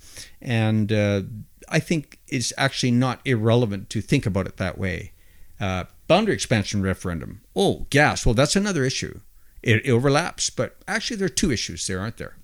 And 0.42 0.92
uh, 0.92 1.22
I 1.68 1.78
think 1.78 2.18
it's 2.26 2.52
actually 2.59 2.90
not 2.90 3.20
irrelevant 3.24 3.88
to 3.90 4.00
think 4.00 4.26
about 4.26 4.48
it 4.48 4.56
that 4.56 4.78
way. 4.78 5.12
Uh, 5.61 5.85
boundary 6.07 6.35
expansion 6.35 6.83
referendum. 6.83 7.40
Oh, 7.55 7.87
gas. 7.90 8.25
Well, 8.25 8.35
that's 8.35 8.57
another 8.57 8.85
issue. 8.85 9.21
It, 9.62 9.85
it 9.85 9.90
overlaps, 9.90 10.51
but 10.51 10.77
actually, 10.87 11.16
there 11.16 11.27
are 11.27 11.31
two 11.31 11.51
issues 11.51 11.87
there, 11.87 12.01
aren't 12.01 12.19
there? 12.19 12.37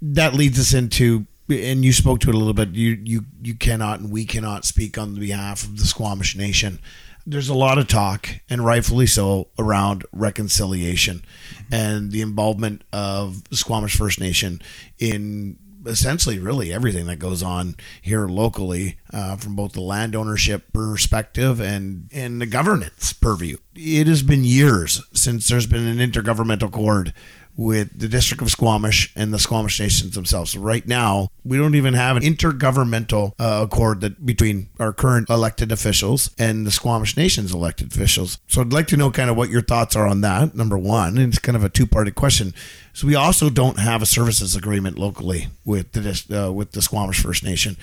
That 0.00 0.34
leads 0.34 0.58
us 0.58 0.72
into, 0.72 1.26
and 1.48 1.84
you 1.84 1.92
spoke 1.92 2.20
to 2.20 2.30
it 2.30 2.34
a 2.34 2.38
little 2.38 2.54
bit. 2.54 2.70
You 2.70 2.98
you 3.04 3.24
you 3.42 3.54
cannot 3.54 4.00
and 4.00 4.10
we 4.10 4.24
cannot 4.24 4.64
speak 4.64 4.96
on 4.96 5.14
behalf 5.14 5.64
of 5.64 5.78
the 5.78 5.84
Squamish 5.84 6.36
Nation. 6.36 6.80
There's 7.26 7.50
a 7.50 7.54
lot 7.54 7.76
of 7.76 7.86
talk, 7.86 8.28
and 8.48 8.64
rightfully 8.64 9.06
so, 9.06 9.48
around 9.58 10.06
reconciliation 10.12 11.22
and 11.70 12.10
the 12.12 12.22
involvement 12.22 12.82
of 12.94 13.42
Squamish 13.52 13.94
First 13.94 14.18
Nation 14.18 14.62
in 14.98 15.58
essentially 15.86 16.38
really 16.38 16.72
everything 16.72 17.06
that 17.06 17.18
goes 17.18 17.42
on 17.42 17.76
here 18.00 18.26
locally 18.26 18.98
uh, 19.12 19.36
from 19.36 19.56
both 19.56 19.72
the 19.72 19.80
land 19.80 20.14
ownership 20.14 20.72
perspective 20.72 21.60
and, 21.60 22.08
and 22.12 22.40
the 22.40 22.46
governance 22.46 23.12
purview. 23.12 23.56
It 23.74 24.06
has 24.06 24.22
been 24.22 24.44
years 24.44 25.02
since 25.12 25.48
there's 25.48 25.66
been 25.66 25.86
an 25.86 25.98
intergovernmental 25.98 26.68
accord 26.68 27.14
with 27.60 27.98
the 27.98 28.08
District 28.08 28.40
of 28.40 28.50
Squamish 28.50 29.12
and 29.14 29.34
the 29.34 29.38
Squamish 29.38 29.78
Nations 29.78 30.14
themselves. 30.14 30.56
Right 30.56 30.88
now, 30.88 31.28
we 31.44 31.58
don't 31.58 31.74
even 31.74 31.92
have 31.92 32.16
an 32.16 32.22
intergovernmental 32.22 33.32
uh, 33.38 33.66
accord 33.66 34.00
that 34.00 34.24
between 34.24 34.70
our 34.78 34.94
current 34.94 35.28
elected 35.28 35.70
officials 35.70 36.30
and 36.38 36.66
the 36.66 36.70
Squamish 36.70 37.18
Nations 37.18 37.52
elected 37.52 37.92
officials. 37.92 38.38
So 38.46 38.62
I'd 38.62 38.72
like 38.72 38.86
to 38.88 38.96
know 38.96 39.10
kind 39.10 39.28
of 39.28 39.36
what 39.36 39.50
your 39.50 39.60
thoughts 39.60 39.94
are 39.94 40.06
on 40.06 40.22
that. 40.22 40.54
Number 40.54 40.78
one, 40.78 41.18
and 41.18 41.28
it's 41.28 41.38
kind 41.38 41.54
of 41.54 41.62
a 41.62 41.68
two-parted 41.68 42.14
question. 42.14 42.54
So 42.92 43.06
we 43.06 43.14
also 43.14 43.50
don't 43.50 43.78
have 43.78 44.02
a 44.02 44.06
services 44.06 44.56
agreement 44.56 44.98
locally 44.98 45.48
with 45.64 45.92
the 45.92 46.46
uh, 46.46 46.50
with 46.50 46.72
the 46.72 46.82
Squamish 46.82 47.22
First 47.22 47.44
Nation. 47.44 47.76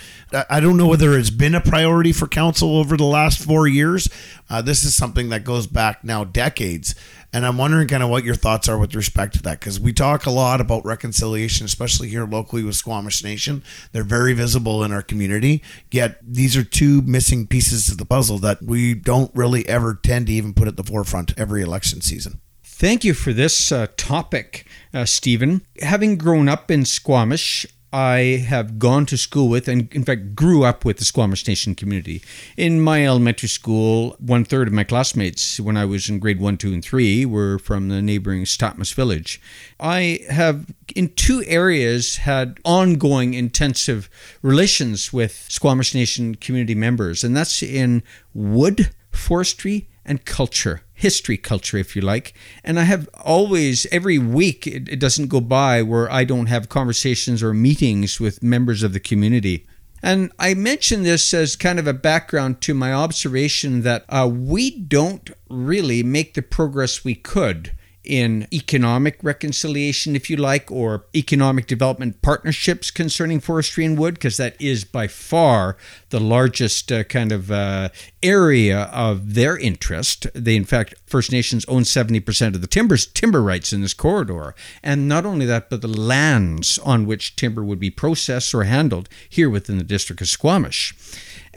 I 0.50 0.60
don't 0.60 0.76
know 0.76 0.88
whether 0.88 1.18
it's 1.18 1.30
been 1.30 1.56
a 1.56 1.62
priority 1.62 2.12
for 2.12 2.28
council 2.28 2.78
over 2.78 2.98
the 2.98 3.06
last 3.06 3.40
four 3.40 3.68
years. 3.68 4.10
Uh, 4.50 4.62
this 4.62 4.84
is 4.84 4.96
something 4.96 5.30
that 5.30 5.44
goes 5.44 5.66
back 5.66 6.04
now 6.04 6.24
decades. 6.24 6.94
And 7.34 7.46
I'm 7.46 7.58
wondering 7.58 7.88
kind 7.90 8.02
of 8.02 8.10
what 8.10 8.24
your 8.24 8.36
thoughts 8.36 8.70
are 8.70 8.78
with 8.78 8.96
respect 8.96 9.36
to 9.36 9.42
that, 9.44 9.60
because 9.60 9.80
we 9.80 9.92
talk 9.92 10.26
a 10.26 10.32
lot 10.32 10.62
about 10.62 10.86
reconciliation, 10.86 11.66
especially 11.66 12.08
here 12.08 12.26
locally 12.26 12.63
with 12.63 12.76
Squamish 12.76 13.24
Nation. 13.24 13.63
They're 13.92 14.04
very 14.04 14.34
visible 14.34 14.84
in 14.84 14.94
our 14.94 15.02
community, 15.02 15.62
yet 15.92 16.20
these 16.22 16.56
are 16.56 16.63
two 16.63 17.02
missing 17.02 17.46
pieces 17.46 17.90
of 17.90 17.98
the 17.98 18.06
puzzle 18.06 18.38
that 18.40 18.63
we 18.63 18.94
don't 18.94 19.30
really 19.36 19.68
ever 19.68 19.94
tend 19.94 20.28
to 20.28 20.34
even 20.34 20.54
put 20.54 20.70
at 20.70 20.78
the 20.78 20.84
forefront 20.84 21.38
every 21.38 21.62
election 21.62 22.02
season. 22.02 22.40
Thank 22.63 23.04
you 23.04 23.13
for 23.13 23.34
this 23.34 23.72
uh, 23.72 23.88
topic, 23.98 24.66
uh, 24.94 25.04
Stephen. 25.06 25.63
Having 25.82 26.18
grown 26.18 26.48
up 26.48 26.72
in 26.72 26.86
Squamish, 26.86 27.66
I 27.98 28.46
have 28.48 28.78
gone 28.78 29.08
to 29.08 29.18
school 29.18 29.50
with, 29.50 29.68
and 29.68 29.92
in 29.92 30.04
fact 30.04 30.36
grew 30.36 30.64
up 30.64 30.86
with 30.86 30.98
the 30.98 31.04
Squamish 31.04 31.48
Nation 31.48 31.74
community. 31.74 32.22
In 32.56 32.80
my 32.80 33.04
elementary 33.04 33.50
school, 33.50 34.16
one 34.20 34.46
third 34.46 34.68
of 34.68 34.74
my 34.76 34.84
classmates, 34.84 35.60
when 35.60 35.78
I 35.78 35.86
was 35.86 36.08
in 36.08 36.20
grade 36.20 36.40
one, 36.40 36.58
two, 36.58 36.74
and 36.74 36.86
three, 36.86 37.26
were 37.26 37.58
from 37.58 37.90
the 37.90 38.00
neighboring 38.00 38.44
Stawamus 38.44 38.94
village. 38.94 39.42
I 39.80 40.20
have, 40.30 40.68
in 40.96 41.10
two 41.16 41.44
areas, 41.48 42.18
had 42.18 42.60
ongoing 42.64 43.34
intensive 43.34 44.12
relations 44.44 45.12
with 45.12 45.48
Squamish 45.50 45.96
Nation 45.96 46.36
community 46.36 46.76
members, 46.76 47.24
and 47.24 47.36
that's 47.36 47.64
in 47.64 48.04
wood, 48.32 48.92
forestry, 49.10 49.90
and 50.08 50.26
culture 50.26 50.82
history 50.98 51.38
culture, 51.38 51.78
if 51.78 51.96
you 51.96 52.02
like. 52.02 52.34
And 52.63 52.80
I 52.80 52.84
have 52.84 53.08
always, 53.24 53.86
every 53.91 54.17
week, 54.17 54.65
it, 54.65 54.89
it, 54.89 55.00
doesn't 55.00 55.28
go 55.28 55.39
by 55.39 55.84
where 55.84 56.12
I 56.12 56.24
don't 56.24 56.48
have 56.48 56.70
conversations 56.70 57.43
or 57.43 57.54
meetings 57.54 58.20
with 58.20 58.41
members 58.41 58.82
of 58.82 58.93
the 58.93 59.00
community. 59.00 59.67
And 60.02 60.32
I 60.39 60.56
mention 60.56 61.04
this 61.04 61.34
as 61.36 61.56
kind 61.56 61.78
of 61.78 61.86
a 61.86 61.93
background 61.93 62.62
to 62.62 62.74
my 62.74 62.93
observation 62.93 63.84
that 63.84 64.06
uh, 64.10 64.28
we 64.32 64.72
don't 64.72 65.30
really 65.50 66.02
make 66.02 66.34
the 66.34 66.41
progress 66.41 67.04
we 67.04 67.13
could 67.13 67.74
in 68.08 68.48
economic 68.54 69.20
reconciliation, 69.22 70.15
if 70.15 70.30
you 70.30 70.38
like, 70.38 70.72
or 70.72 71.06
economic 71.13 71.67
development 71.67 72.22
partnerships 72.22 72.89
concerning 72.89 73.39
forestry 73.39 73.84
and 73.86 73.98
wood, 73.98 74.15
because 74.15 74.38
that 74.38 74.60
is 74.60 74.86
by 74.86 75.08
far 75.08 75.78
the 76.10 76.20
largest 76.20 76.91
uh, 76.91 77.04
kind 77.04 77.32
of 77.32 77.52
uh, 77.52 77.89
area 78.24 78.84
of 78.93 79.34
their 79.34 79.58
interest. 79.58 80.26
They, 80.34 80.56
in 80.56 80.65
fact, 80.65 80.96
First 81.06 81.32
Nations 81.32 81.65
own 81.65 81.84
70% 81.84 82.56
of 82.56 82.62
the 82.62 82.67
timbers, 82.67 83.06
timber 83.06 83.43
rights 83.43 83.74
in 83.74 83.82
this 83.82 83.93
corridor. 83.93 84.56
And 84.82 85.08
not 85.08 85.26
only 85.26 85.46
that, 85.46 85.70
but 85.70 85.82
the 85.82 85.88
lands 85.88 86.80
on 86.80 87.06
which 87.06 87.36
timber 87.36 87.63
would 87.63 87.80
be 87.80 87.89
processed 87.89 88.54
or 88.54 88.63
handled 88.63 89.10
here 89.30 89.50
within 89.50 89.78
the 89.78 89.84
District 89.84 90.22
of 90.22 90.30
Squamish 90.30 90.96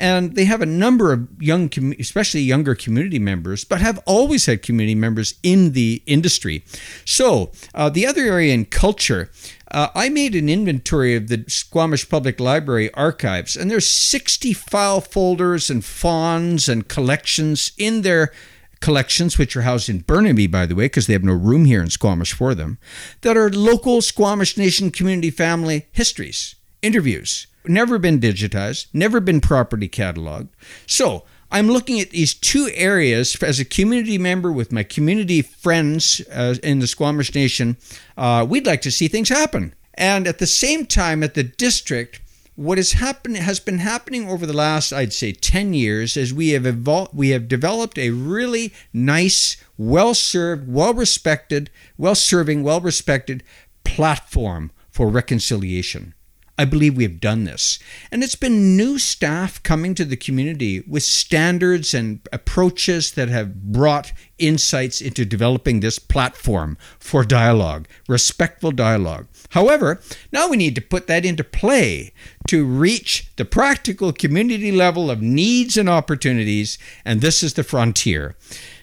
and 0.00 0.34
they 0.34 0.46
have 0.46 0.62
a 0.62 0.66
number 0.66 1.12
of 1.12 1.28
young, 1.38 1.70
especially 2.00 2.40
younger 2.40 2.74
community 2.74 3.18
members, 3.18 3.64
but 3.64 3.80
have 3.80 4.00
always 4.06 4.46
had 4.46 4.62
community 4.62 4.94
members 4.94 5.34
in 5.42 5.72
the 5.72 6.02
industry. 6.06 6.64
So 7.04 7.52
uh, 7.74 7.90
the 7.90 8.06
other 8.06 8.22
area 8.22 8.54
in 8.54 8.64
culture. 8.64 9.30
Uh, 9.70 9.88
I 9.94 10.08
made 10.08 10.34
an 10.34 10.48
inventory 10.48 11.14
of 11.14 11.28
the 11.28 11.44
Squamish 11.46 12.08
Public 12.08 12.40
Library 12.40 12.92
archives, 12.94 13.56
and 13.56 13.70
there's 13.70 13.88
60 13.88 14.52
file 14.52 15.00
folders 15.00 15.70
and 15.70 15.84
fonds 15.84 16.68
and 16.68 16.88
collections 16.88 17.70
in 17.78 18.02
their 18.02 18.32
collections, 18.80 19.38
which 19.38 19.54
are 19.56 19.62
housed 19.62 19.88
in 19.88 20.00
Burnaby, 20.00 20.48
by 20.48 20.66
the 20.66 20.74
way, 20.74 20.86
because 20.86 21.06
they 21.06 21.12
have 21.12 21.22
no 21.22 21.34
room 21.34 21.66
here 21.66 21.82
in 21.82 21.90
Squamish 21.90 22.32
for 22.32 22.52
them, 22.52 22.78
that 23.20 23.36
are 23.36 23.48
local 23.48 24.02
Squamish 24.02 24.56
Nation 24.56 24.90
community 24.90 25.30
family 25.30 25.86
histories, 25.92 26.56
interviews, 26.82 27.46
never 27.70 27.98
been 27.98 28.20
digitized, 28.20 28.88
never 28.92 29.20
been 29.20 29.40
properly 29.40 29.88
cataloged. 29.88 30.48
So 30.86 31.24
I'm 31.50 31.68
looking 31.68 32.00
at 32.00 32.10
these 32.10 32.34
two 32.34 32.68
areas 32.74 33.36
as 33.42 33.58
a 33.58 33.64
community 33.64 34.18
member 34.18 34.52
with 34.52 34.70
my 34.70 34.82
community 34.82 35.42
friends 35.42 36.20
uh, 36.32 36.56
in 36.62 36.78
the 36.78 36.86
Squamish 36.86 37.34
Nation. 37.34 37.76
Uh, 38.16 38.46
we'd 38.48 38.66
like 38.66 38.82
to 38.82 38.90
see 38.90 39.08
things 39.08 39.28
happen. 39.28 39.74
And 39.94 40.26
at 40.26 40.38
the 40.38 40.46
same 40.46 40.86
time, 40.86 41.22
at 41.22 41.34
the 41.34 41.42
district, 41.42 42.20
what 42.54 42.78
has 42.78 42.92
happened 42.92 43.36
has 43.38 43.58
been 43.58 43.78
happening 43.78 44.28
over 44.28 44.46
the 44.46 44.52
last, 44.52 44.92
I'd 44.92 45.12
say, 45.12 45.32
10 45.32 45.74
years 45.74 46.16
as 46.16 46.32
we 46.32 46.50
have 46.50 46.66
evolved, 46.66 47.14
we 47.14 47.30
have 47.30 47.48
developed 47.48 47.98
a 47.98 48.10
really 48.10 48.72
nice, 48.92 49.56
well-served, 49.76 50.70
well-respected, 50.70 51.70
well-serving, 51.98 52.62
well-respected 52.62 53.42
platform 53.82 54.70
for 54.90 55.08
reconciliation. 55.08 56.14
I 56.60 56.66
believe 56.66 56.94
we 56.94 57.04
have 57.04 57.20
done 57.20 57.44
this. 57.44 57.78
And 58.12 58.22
it's 58.22 58.34
been 58.34 58.76
new 58.76 58.98
staff 58.98 59.62
coming 59.62 59.94
to 59.94 60.04
the 60.04 60.14
community 60.14 60.80
with 60.80 61.02
standards 61.02 61.94
and 61.94 62.20
approaches 62.34 63.12
that 63.12 63.30
have 63.30 63.72
brought 63.72 64.12
insights 64.38 65.00
into 65.00 65.24
developing 65.24 65.80
this 65.80 65.98
platform 65.98 66.76
for 66.98 67.24
dialogue, 67.24 67.88
respectful 68.08 68.72
dialogue. 68.72 69.26
However, 69.52 70.02
now 70.32 70.48
we 70.48 70.58
need 70.58 70.74
to 70.74 70.82
put 70.82 71.06
that 71.06 71.24
into 71.24 71.44
play 71.44 72.12
to 72.48 72.66
reach 72.66 73.30
the 73.36 73.46
practical 73.46 74.12
community 74.12 74.70
level 74.70 75.10
of 75.10 75.22
needs 75.22 75.78
and 75.78 75.88
opportunities, 75.88 76.76
and 77.06 77.22
this 77.22 77.42
is 77.42 77.54
the 77.54 77.64
frontier. 77.64 78.36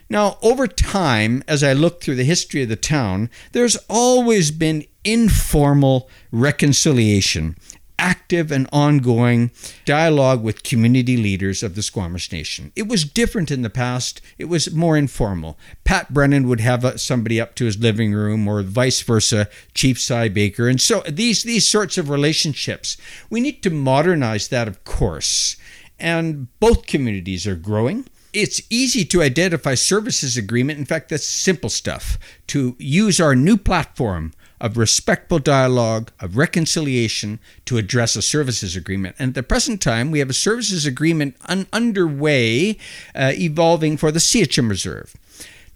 Now, 0.09 0.37
over 0.41 0.67
time, 0.67 1.43
as 1.47 1.63
I 1.63 1.73
look 1.73 2.01
through 2.01 2.15
the 2.15 2.23
history 2.23 2.63
of 2.63 2.69
the 2.69 2.75
town, 2.75 3.29
there's 3.51 3.77
always 3.89 4.51
been 4.51 4.85
informal 5.03 6.09
reconciliation 6.31 7.55
active 7.99 8.51
and 8.51 8.67
ongoing 8.71 9.51
dialogue 9.85 10.43
with 10.43 10.63
community 10.63 11.17
leaders 11.17 11.63
of 11.63 11.75
the 11.75 11.81
Squamish 11.81 12.31
Nation. 12.31 12.71
It 12.75 12.87
was 12.87 13.03
different 13.03 13.49
in 13.49 13.63
the 13.63 13.69
past, 13.69 14.21
it 14.37 14.45
was 14.45 14.73
more 14.73 14.97
informal. 14.97 15.57
Pat 15.83 16.13
Brennan 16.13 16.47
would 16.47 16.59
have 16.59 16.99
somebody 17.01 17.41
up 17.41 17.55
to 17.55 17.65
his 17.65 17.79
living 17.79 18.13
room, 18.13 18.47
or 18.47 18.61
vice 18.61 19.01
versa, 19.01 19.49
Chief 19.73 19.99
Cy 19.99 20.29
Baker. 20.29 20.67
And 20.67 20.79
so 20.79 21.01
these, 21.07 21.43
these 21.43 21.67
sorts 21.67 21.97
of 21.97 22.09
relationships, 22.09 22.97
we 23.29 23.39
need 23.39 23.63
to 23.63 23.69
modernize 23.69 24.47
that, 24.49 24.67
of 24.67 24.83
course. 24.83 25.57
And 25.99 26.47
both 26.59 26.85
communities 26.85 27.47
are 27.47 27.55
growing 27.55 28.05
it's 28.33 28.61
easy 28.69 29.05
to 29.05 29.21
identify 29.21 29.75
services 29.75 30.37
agreement. 30.37 30.79
In 30.79 30.85
fact, 30.85 31.09
that's 31.09 31.25
simple 31.25 31.69
stuff. 31.69 32.17
To 32.47 32.75
use 32.79 33.19
our 33.19 33.35
new 33.35 33.57
platform 33.57 34.33
of 34.59 34.77
respectful 34.77 35.39
dialogue, 35.39 36.11
of 36.19 36.35
reconciliation 36.35 37.39
to 37.65 37.77
address 37.77 38.15
a 38.15 38.21
services 38.21 38.75
agreement. 38.75 39.15
And 39.19 39.29
at 39.29 39.35
the 39.35 39.43
present 39.43 39.81
time, 39.81 40.09
we 40.09 40.19
have 40.19 40.29
a 40.29 40.33
services 40.33 40.85
agreement 40.85 41.35
un- 41.45 41.67
underway, 41.71 42.77
uh, 43.13 43.33
evolving 43.35 43.97
for 43.97 44.11
the 44.11 44.19
Seachum 44.19 44.69
Reserve. 44.69 45.15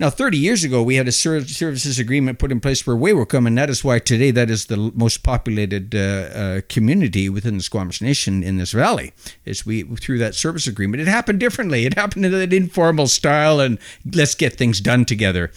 Now, 0.01 0.09
30 0.09 0.39
years 0.39 0.63
ago, 0.63 0.81
we 0.81 0.95
had 0.95 1.07
a 1.07 1.11
services 1.11 1.99
agreement 1.99 2.39
put 2.39 2.51
in 2.51 2.59
place 2.59 2.81
for 2.81 2.95
Waiwakum, 2.95 3.45
and 3.45 3.55
that 3.59 3.69
is 3.69 3.83
why 3.83 3.99
today 3.99 4.31
that 4.31 4.49
is 4.49 4.65
the 4.65 4.91
most 4.95 5.21
populated 5.21 5.93
uh, 5.93 5.99
uh, 5.99 6.61
community 6.69 7.29
within 7.29 7.57
the 7.57 7.63
Squamish 7.63 8.01
Nation 8.01 8.41
in 8.41 8.57
this 8.57 8.71
valley. 8.71 9.13
Is 9.45 9.63
we 9.63 9.83
through 9.83 10.17
that 10.17 10.33
service 10.33 10.65
agreement, 10.65 11.01
it 11.01 11.07
happened 11.07 11.39
differently. 11.39 11.85
It 11.85 11.93
happened 11.93 12.25
in 12.25 12.33
an 12.33 12.51
informal 12.51 13.05
style, 13.05 13.59
and 13.59 13.77
let's 14.11 14.33
get 14.33 14.55
things 14.55 14.81
done 14.81 15.05
together. 15.05 15.51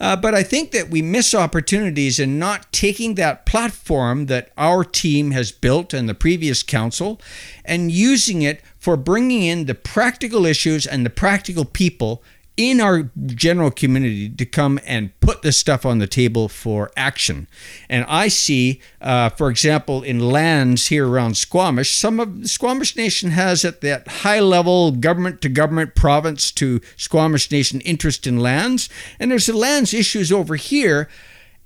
Uh, 0.00 0.16
but 0.16 0.34
I 0.34 0.42
think 0.42 0.70
that 0.70 0.88
we 0.88 1.02
miss 1.02 1.34
opportunities 1.34 2.18
in 2.18 2.38
not 2.38 2.72
taking 2.72 3.16
that 3.16 3.44
platform 3.44 4.24
that 4.24 4.52
our 4.56 4.84
team 4.84 5.32
has 5.32 5.52
built 5.52 5.92
and 5.92 6.08
the 6.08 6.14
previous 6.14 6.62
council 6.62 7.20
and 7.62 7.92
using 7.92 8.40
it 8.40 8.62
for 8.78 8.96
bringing 8.96 9.42
in 9.42 9.66
the 9.66 9.74
practical 9.74 10.46
issues 10.46 10.86
and 10.86 11.04
the 11.04 11.10
practical 11.10 11.66
people 11.66 12.22
in 12.56 12.80
our 12.80 13.10
general 13.26 13.70
community 13.70 14.28
to 14.28 14.44
come 14.44 14.78
and 14.86 15.18
put 15.20 15.42
this 15.42 15.56
stuff 15.56 15.86
on 15.86 15.98
the 15.98 16.06
table 16.06 16.48
for 16.48 16.90
action. 16.96 17.48
And 17.88 18.04
I 18.08 18.28
see, 18.28 18.80
uh, 19.00 19.30
for 19.30 19.48
example, 19.48 20.02
in 20.02 20.20
lands 20.20 20.88
here 20.88 21.08
around 21.08 21.36
Squamish, 21.36 21.96
some 21.96 22.20
of 22.20 22.48
Squamish 22.48 22.94
Nation 22.94 23.30
has 23.30 23.64
at 23.64 23.80
that 23.80 24.06
high 24.08 24.40
level 24.40 24.92
government 24.92 25.40
to 25.42 25.48
government, 25.48 25.94
province 25.94 26.52
to 26.52 26.80
Squamish 26.96 27.50
Nation 27.50 27.80
interest 27.80 28.26
in 28.26 28.38
lands. 28.38 28.90
And 29.18 29.30
there's 29.30 29.46
the 29.46 29.56
lands 29.56 29.94
issues 29.94 30.30
over 30.30 30.56
here 30.56 31.08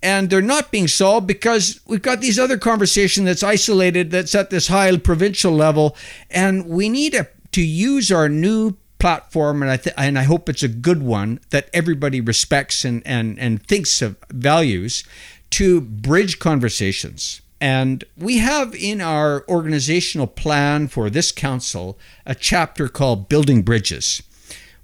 and 0.03 0.31
they're 0.31 0.43
not 0.43 0.71
being 0.71 0.87
solved 0.89 1.27
because 1.27 1.81
we've 1.87 2.03
got 2.03 2.21
these 2.21 2.39
other 2.39 2.59
conversation 2.59 3.25
that's 3.25 3.43
isolated 3.43 4.11
that's 4.11 4.35
at 4.35 4.51
this 4.51 4.69
high 4.69 4.97
provincial 4.99 5.53
level 5.53 5.97
and 6.31 6.67
we 6.67 6.89
need 6.89 7.15
a, 7.15 7.27
to 7.53 7.63
use 7.63 8.13
our 8.13 8.29
new 8.29 8.77
platform, 8.99 9.63
and 9.63 9.71
I 9.71 9.77
th- 9.77 9.95
and 9.97 10.19
I 10.19 10.23
hope 10.23 10.49
it's 10.49 10.63
a 10.63 10.69
good 10.69 11.03
one 11.03 11.41
that 11.51 11.69
everybody 11.73 12.21
respects 12.21 12.85
and 12.85 13.03
and 13.07 13.39
and 13.39 13.63
thinks 13.63 14.03
of 14.03 14.17
values 14.31 15.05
to 15.51 15.81
bridge 15.81 16.39
conversations. 16.39 17.41
And 17.61 18.05
we 18.17 18.39
have 18.39 18.75
in 18.75 19.01
our 19.01 19.45
organizational 19.49 20.27
plan 20.27 20.89
for 20.89 21.09
this 21.09 21.33
council 21.33 21.99
a 22.27 22.35
chapter 22.35 22.89
called 22.89 23.29
Building 23.29 23.63
Bridges. 23.63 24.23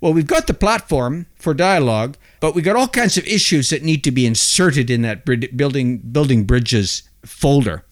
Well, 0.01 0.15
we've 0.15 0.27
got 0.27 0.47
the 0.47 0.55
platform 0.55 1.27
for 1.37 1.55
dialogue, 1.55 2.17
but 2.41 2.55
we've 2.55 2.65
got 2.65 2.77
all 2.77 2.89
kinds 2.89 3.17
of 3.17 3.27
issues 3.27 3.71
that 3.71 3.85
need 3.85 4.03
to 4.05 4.11
be 4.11 4.27
inserted 4.27 4.91
in 4.91 5.03
that 5.03 5.25
building 5.57 5.99
building 5.99 6.45
bridges 6.45 7.03
folder. 7.25 7.85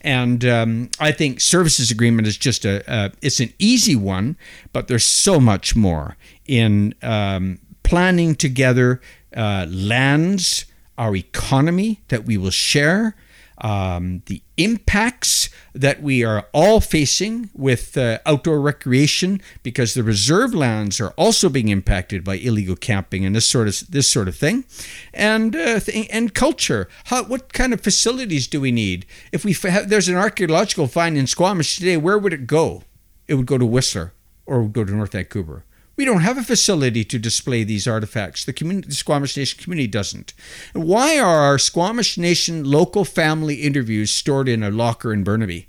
And 0.00 0.44
um, 0.44 0.90
I 1.00 1.12
think 1.12 1.40
services 1.40 1.90
agreement 1.90 2.28
is 2.28 2.36
just 2.36 2.64
a, 2.64 2.82
a, 2.86 3.12
it's 3.20 3.40
an 3.40 3.52
easy 3.58 3.96
one, 3.96 4.36
but 4.72 4.88
there's 4.88 5.04
so 5.04 5.40
much 5.40 5.74
more 5.74 6.16
in 6.46 6.94
um, 7.02 7.58
planning 7.82 8.34
together 8.34 9.00
uh, 9.36 9.66
lands, 9.68 10.66
our 10.96 11.16
economy 11.16 12.00
that 12.08 12.24
we 12.24 12.36
will 12.36 12.50
share, 12.50 13.14
um, 13.60 14.22
the 14.26 14.42
impacts 14.56 15.50
that 15.74 16.02
we 16.02 16.24
are 16.24 16.46
all 16.52 16.80
facing 16.80 17.50
with 17.54 17.96
uh, 17.96 18.18
outdoor 18.26 18.60
recreation 18.60 19.40
because 19.62 19.94
the 19.94 20.02
reserve 20.02 20.54
lands 20.54 21.00
are 21.00 21.10
also 21.10 21.48
being 21.48 21.68
impacted 21.68 22.24
by 22.24 22.36
illegal 22.36 22.76
camping 22.76 23.24
and 23.24 23.34
this 23.34 23.48
sort 23.48 23.68
of 23.68 23.90
this 23.90 24.08
sort 24.08 24.28
of 24.28 24.36
thing, 24.36 24.64
and 25.12 25.54
uh, 25.54 25.80
th- 25.80 26.08
and 26.10 26.34
culture. 26.34 26.88
How, 27.04 27.24
what 27.24 27.52
kind 27.52 27.72
of 27.72 27.80
facilities 27.80 28.46
do 28.46 28.60
we 28.60 28.72
need? 28.72 29.06
If 29.32 29.44
we 29.44 29.52
have, 29.52 29.88
there's 29.88 30.08
an 30.08 30.16
archaeological 30.16 30.86
find 30.86 31.16
in 31.16 31.26
Squamish 31.26 31.76
today, 31.76 31.96
where 31.96 32.18
would 32.18 32.32
it 32.32 32.46
go? 32.46 32.82
It 33.26 33.34
would 33.34 33.46
go 33.46 33.58
to 33.58 33.66
Whistler 33.66 34.12
or 34.46 34.62
would 34.62 34.72
go 34.72 34.84
to 34.84 34.92
North 34.92 35.12
Vancouver. 35.12 35.64
We 35.98 36.04
don't 36.04 36.20
have 36.20 36.38
a 36.38 36.44
facility 36.44 37.04
to 37.04 37.18
display 37.18 37.64
these 37.64 37.88
artifacts. 37.88 38.44
The, 38.44 38.52
the 38.52 38.94
Squamish 38.94 39.36
Nation 39.36 39.60
community 39.60 39.88
doesn't. 39.88 40.32
Why 40.72 41.18
are 41.18 41.40
our 41.40 41.58
Squamish 41.58 42.16
Nation 42.16 42.62
local 42.62 43.04
family 43.04 43.56
interviews 43.56 44.12
stored 44.12 44.48
in 44.48 44.62
a 44.62 44.70
locker 44.70 45.12
in 45.12 45.24
Burnaby? 45.24 45.68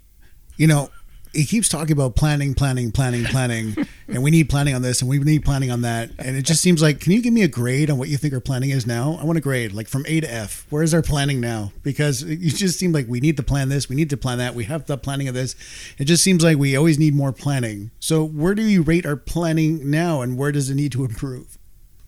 You 0.55 0.67
know, 0.67 0.89
he 1.33 1.45
keeps 1.45 1.69
talking 1.69 1.91
about 1.91 2.15
planning, 2.15 2.53
planning, 2.53 2.91
planning, 2.91 3.23
planning, 3.25 3.75
and 4.07 4.23
we 4.23 4.31
need 4.31 4.49
planning 4.49 4.73
on 4.73 4.81
this 4.81 5.01
and 5.01 5.09
we 5.09 5.19
need 5.19 5.45
planning 5.45 5.69
on 5.69 5.81
that. 5.81 6.09
And 6.17 6.35
it 6.35 6.43
just 6.43 6.61
seems 6.61 6.81
like, 6.81 6.99
can 6.99 7.11
you 7.11 7.21
give 7.21 7.33
me 7.33 7.43
a 7.43 7.47
grade 7.47 7.89
on 7.89 7.97
what 7.97 8.09
you 8.09 8.17
think 8.17 8.33
our 8.33 8.39
planning 8.39 8.71
is 8.71 8.87
now? 8.87 9.17
I 9.21 9.25
want 9.25 9.37
a 9.37 9.41
grade, 9.41 9.73
like 9.73 9.87
from 9.87 10.05
A 10.07 10.21
to 10.21 10.31
F. 10.31 10.65
Where 10.69 10.81
is 10.81 10.93
our 10.93 11.01
planning 11.01 11.39
now? 11.39 11.71
Because 11.83 12.23
it 12.23 12.37
just 12.37 12.79
seems 12.79 12.93
like 12.93 13.07
we 13.07 13.19
need 13.19 13.37
to 13.37 13.43
plan 13.43 13.69
this, 13.69 13.87
we 13.87 13.95
need 13.95 14.09
to 14.09 14.17
plan 14.17 14.39
that, 14.39 14.55
we 14.55 14.63
have 14.65 14.85
the 14.85 14.97
planning 14.97 15.27
of 15.27 15.35
this. 15.35 15.55
It 15.99 16.05
just 16.05 16.23
seems 16.23 16.43
like 16.43 16.57
we 16.57 16.75
always 16.75 16.97
need 16.97 17.13
more 17.13 17.31
planning. 17.31 17.91
So 17.99 18.23
where 18.23 18.55
do 18.55 18.63
you 18.63 18.81
rate 18.81 19.05
our 19.05 19.15
planning 19.15 19.91
now, 19.91 20.21
and 20.21 20.37
where 20.37 20.51
does 20.51 20.69
it 20.69 20.75
need 20.75 20.91
to 20.93 21.05
improve? 21.05 21.58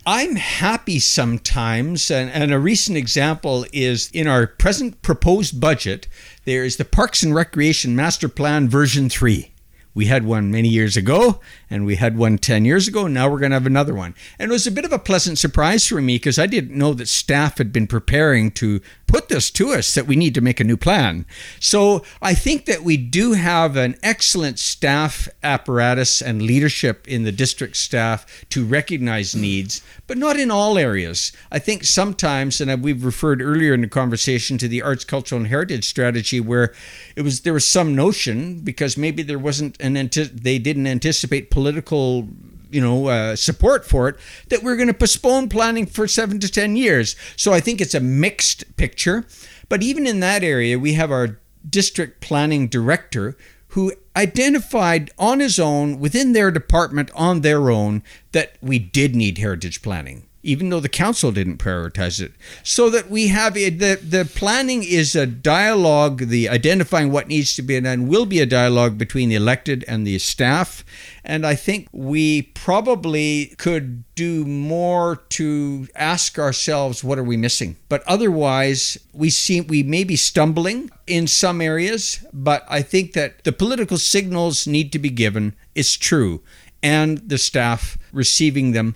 I'm 0.06 0.36
happy 0.36 0.98
sometimes, 0.98 2.10
and, 2.10 2.32
and, 2.32 2.52
a 2.52 2.58
recent 2.58 2.98
example 2.98 3.68
is 3.72 4.10
in 4.12 4.26
our 4.26 4.48
present 4.48 5.04
proposed 5.04 5.60
budget, 5.62 6.08
there 6.46 6.64
is 6.64 6.78
the 6.78 6.86
Parks 6.86 7.22
and 7.22 7.36
Recreation 7.36 7.96
Master 7.96 8.28
Plan 8.28 8.68
version 8.68 9.10
3. 9.10 9.52
We 9.94 10.06
had 10.08 10.26
one 10.26 10.50
many 10.50 10.70
years 10.70 10.98
ago, 10.98 11.40
and 11.72 11.86
we 11.86 11.96
had 11.96 12.18
one 12.18 12.38
10 12.38 12.66
years 12.66 12.88
ago. 12.88 13.08
Now 13.08 13.30
we're 13.30 13.40
going 13.40 13.52
to 13.52 13.56
have 13.56 13.66
another 13.66 13.96
one. 13.96 14.14
And 14.38 14.52
it 14.52 14.54
was 14.54 14.68
a 14.68 14.72
bit 14.72 14.86
of 14.86 14.92
a 14.92 15.00
pleasant 15.00 15.40
surprise 15.40 15.88
for 15.88 16.02
me 16.02 16.16
because 16.16 16.38
I 16.38 16.46
didn't 16.46 16.78
know 16.78 16.94
that 16.94 17.08
staff 17.08 17.58
had 17.58 17.72
been 17.72 17.88
preparing 17.88 18.52
to 18.52 18.82
put 19.08 19.30
this 19.30 19.52
to 19.52 19.72
us 19.72 19.94
that 19.94 20.08
we 20.08 20.16
need 20.16 20.34
to 20.34 20.42
make 20.42 20.60
a 20.60 20.64
new 20.64 20.78
plan. 20.78 21.26
So 21.60 22.04
I 22.22 22.34
think 22.34 22.66
that 22.66 22.84
we 22.84 22.96
do 22.96 23.34
have 23.34 23.76
an 23.76 23.98
excellent 24.04 24.58
staff 24.60 25.28
apparatus 25.44 26.22
and 26.22 26.42
leadership 26.42 27.08
in 27.08 27.24
the 27.24 27.32
district 27.32 27.76
staff 27.78 28.46
to 28.50 28.66
recognize 28.66 29.36
needs, 29.36 29.82
but 30.08 30.18
not 30.18 30.40
in 30.40 30.52
all 30.52 30.78
areas. 30.78 31.32
I 31.52 31.60
think 31.60 31.84
sometimes, 31.84 32.62
and 32.62 32.84
we've 32.84 33.04
referred 33.04 33.42
earlier 33.42 33.74
in 33.74 33.82
the 33.82 33.88
conversation 33.88 34.58
to 34.60 34.68
the 34.68 34.82
arts, 34.82 35.04
cultural, 35.04 35.42
and 35.42 35.48
heritage 35.48 35.88
strategy, 35.88 36.40
where 36.40 36.74
it 37.16 37.22
was 37.22 37.42
there 37.42 37.54
was 37.54 37.68
some 37.68 37.96
notion 37.96 38.60
because 38.60 38.98
maybe 38.98 39.24
there 39.24 39.40
wasn't 39.40 39.80
an 39.82 39.94
they 39.94 40.58
didn't 40.58 40.88
anticipate 40.88 41.52
political 41.62 42.28
you 42.72 42.82
know 42.82 43.08
uh, 43.08 43.36
support 43.36 43.86
for 43.86 44.10
it 44.10 44.16
that 44.50 44.64
we're 44.64 44.76
going 44.76 44.88
to 44.88 44.94
postpone 44.94 45.48
planning 45.48 45.86
for 45.86 46.08
seven 46.08 46.40
to 46.40 46.50
ten 46.52 46.76
years. 46.76 47.16
So 47.36 47.54
i 47.54 47.60
think 47.60 47.80
it's 47.80 47.94
a 47.94 48.00
mixed 48.00 48.76
picture. 48.78 49.26
But 49.70 49.84
even 49.84 50.08
in 50.08 50.20
that 50.22 50.44
area 50.44 50.80
we 50.80 50.94
have 50.94 51.12
our 51.12 51.40
district 51.70 52.20
planning 52.22 52.68
director 52.68 53.38
who 53.70 53.94
identified 54.18 55.12
on 55.18 55.40
his 55.40 55.60
own 55.60 56.00
within 56.00 56.34
their 56.34 56.50
department 56.52 57.12
on 57.14 57.42
their 57.42 57.70
own 57.70 58.02
that 58.32 58.58
we 58.62 58.80
did 58.80 59.16
need 59.16 59.38
heritage 59.38 59.82
planning 59.84 60.28
even 60.44 60.70
though 60.70 60.80
the 60.80 60.90
council 60.90 61.32
didn't 61.32 61.58
prioritize 61.58 62.20
it. 62.22 62.34
So 62.64 62.90
that 62.90 63.10
we 63.10 63.28
have 63.28 63.56
a, 63.56 63.70
the 63.70 64.00
the 64.02 64.26
planning 64.26 64.84
is 64.84 65.16
a 65.16 65.26
dialogue, 65.26 66.28
the 66.28 66.50
identifying 66.50 67.12
what 67.12 67.28
needs 67.28 67.56
to 67.56 67.62
be 67.62 67.80
done 67.80 68.08
will 68.08 68.26
be 68.26 68.40
a 68.40 68.46
dialogue 68.46 68.98
between 68.98 69.30
the 69.30 69.36
elected 69.36 69.86
and 69.88 70.06
the 70.06 70.18
staff. 70.20 70.84
And 71.24 71.46
I 71.46 71.56
think 71.56 71.88
we 71.92 72.42
probably 72.42 73.54
could 73.58 74.04
do 74.16 74.46
more 74.46 75.18
to 75.30 75.88
ask 75.96 76.40
ourselves 76.40 77.04
what 77.04 77.20
are 77.20 77.24
we 77.24 77.38
missing. 77.38 77.78
But 77.90 78.04
otherwise, 78.08 78.98
we 79.14 79.30
see 79.30 79.62
we 79.62 79.84
may 79.84 80.04
be 80.04 80.16
stumbling 80.16 80.90
in 81.06 81.28
some 81.28 81.62
areas, 81.62 82.26
but 82.34 82.66
I 82.68 82.82
think 82.82 83.14
that 83.14 83.44
the 83.44 83.52
political 83.52 83.98
signals 83.98 84.66
need 84.66 84.92
to 84.94 85.00
be 85.00 85.10
given. 85.10 85.56
It's 85.76 85.96
true. 85.96 86.42
And 86.82 87.20
the 87.20 87.38
staff 87.38 87.98
receiving 88.12 88.72
them 88.72 88.96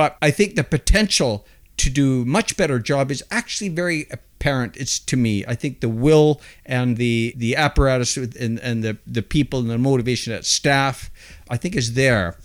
but 0.00 0.16
I 0.22 0.30
think 0.30 0.54
the 0.54 0.64
potential 0.64 1.46
to 1.76 1.90
do 1.90 2.24
much 2.24 2.56
better 2.56 2.78
job 2.78 3.10
is 3.10 3.22
actually 3.30 3.68
very 3.68 4.06
apparent. 4.10 4.74
It's 4.78 4.98
to 4.98 5.14
me. 5.14 5.44
I 5.46 5.54
think 5.54 5.80
the 5.80 5.90
will 5.90 6.40
and 6.64 6.96
the 6.96 7.34
the 7.36 7.54
apparatus 7.54 8.16
and, 8.16 8.58
and 8.60 8.82
the 8.82 8.96
the 9.06 9.20
people 9.20 9.58
and 9.60 9.68
the 9.68 9.76
motivation 9.76 10.32
at 10.32 10.46
staff, 10.46 11.10
I 11.50 11.58
think 11.58 11.76
is 11.76 11.92
there. 11.92 12.38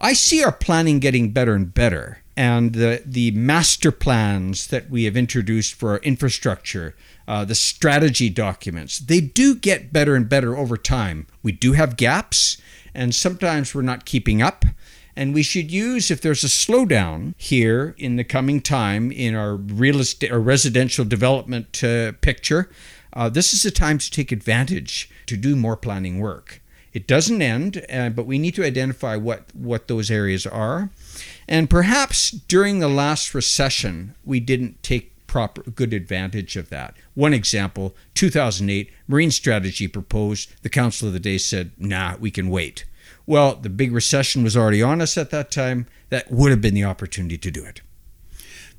I 0.00 0.14
see 0.14 0.42
our 0.42 0.50
planning 0.50 0.98
getting 0.98 1.30
better 1.30 1.54
and 1.54 1.74
better, 1.74 2.22
and 2.38 2.72
the 2.72 3.02
the 3.04 3.32
master 3.32 3.92
plans 3.92 4.68
that 4.68 4.88
we 4.88 5.04
have 5.04 5.14
introduced 5.14 5.74
for 5.74 5.90
our 5.90 5.98
infrastructure. 5.98 6.96
Uh, 7.28 7.44
the 7.44 7.54
strategy 7.54 8.30
documents, 8.30 8.98
they 8.98 9.20
do 9.20 9.54
get 9.54 9.92
better 9.92 10.14
and 10.14 10.26
better 10.26 10.56
over 10.56 10.78
time. 10.78 11.26
We 11.42 11.52
do 11.52 11.72
have 11.72 11.98
gaps, 11.98 12.56
and 12.94 13.14
sometimes 13.14 13.74
we're 13.74 13.82
not 13.82 14.06
keeping 14.06 14.40
up. 14.40 14.64
And 15.16 15.32
we 15.32 15.42
should 15.42 15.70
use, 15.70 16.10
if 16.10 16.20
there's 16.20 16.42
a 16.42 16.48
slowdown 16.48 17.34
here 17.36 17.94
in 17.98 18.16
the 18.16 18.24
coming 18.24 18.60
time 18.60 19.12
in 19.12 19.34
our 19.34 19.54
real 19.54 20.00
estate 20.00 20.32
or 20.32 20.40
residential 20.40 21.04
development 21.04 21.82
uh, 21.84 22.12
picture, 22.20 22.70
uh, 23.12 23.28
this 23.28 23.54
is 23.54 23.64
a 23.64 23.70
time 23.70 23.98
to 23.98 24.10
take 24.10 24.32
advantage 24.32 25.08
to 25.26 25.36
do 25.36 25.54
more 25.54 25.76
planning 25.76 26.18
work. 26.18 26.60
It 26.92 27.06
doesn't 27.06 27.42
end, 27.42 27.84
uh, 27.92 28.10
but 28.10 28.26
we 28.26 28.38
need 28.38 28.54
to 28.54 28.64
identify 28.64 29.16
what, 29.16 29.44
what 29.54 29.88
those 29.88 30.10
areas 30.10 30.46
are. 30.46 30.90
And 31.48 31.68
perhaps 31.68 32.30
during 32.30 32.78
the 32.78 32.88
last 32.88 33.34
recession, 33.34 34.14
we 34.24 34.40
didn't 34.40 34.82
take 34.82 35.12
proper 35.26 35.62
good 35.62 35.92
advantage 35.92 36.56
of 36.56 36.70
that. 36.70 36.96
One 37.14 37.34
example, 37.34 37.96
2008, 38.14 38.92
Marine 39.08 39.32
Strategy 39.32 39.88
proposed. 39.88 40.54
The 40.62 40.68
Council 40.68 41.08
of 41.08 41.14
the 41.14 41.18
Day 41.18 41.38
said, 41.38 41.72
"Nah, 41.76 42.16
we 42.20 42.30
can 42.30 42.48
wait." 42.48 42.84
Well, 43.26 43.56
the 43.56 43.70
big 43.70 43.92
recession 43.92 44.42
was 44.42 44.56
already 44.56 44.82
on 44.82 45.00
us 45.00 45.16
at 45.16 45.30
that 45.30 45.50
time. 45.50 45.86
That 46.10 46.30
would 46.30 46.50
have 46.50 46.60
been 46.60 46.74
the 46.74 46.84
opportunity 46.84 47.38
to 47.38 47.50
do 47.50 47.64
it 47.64 47.80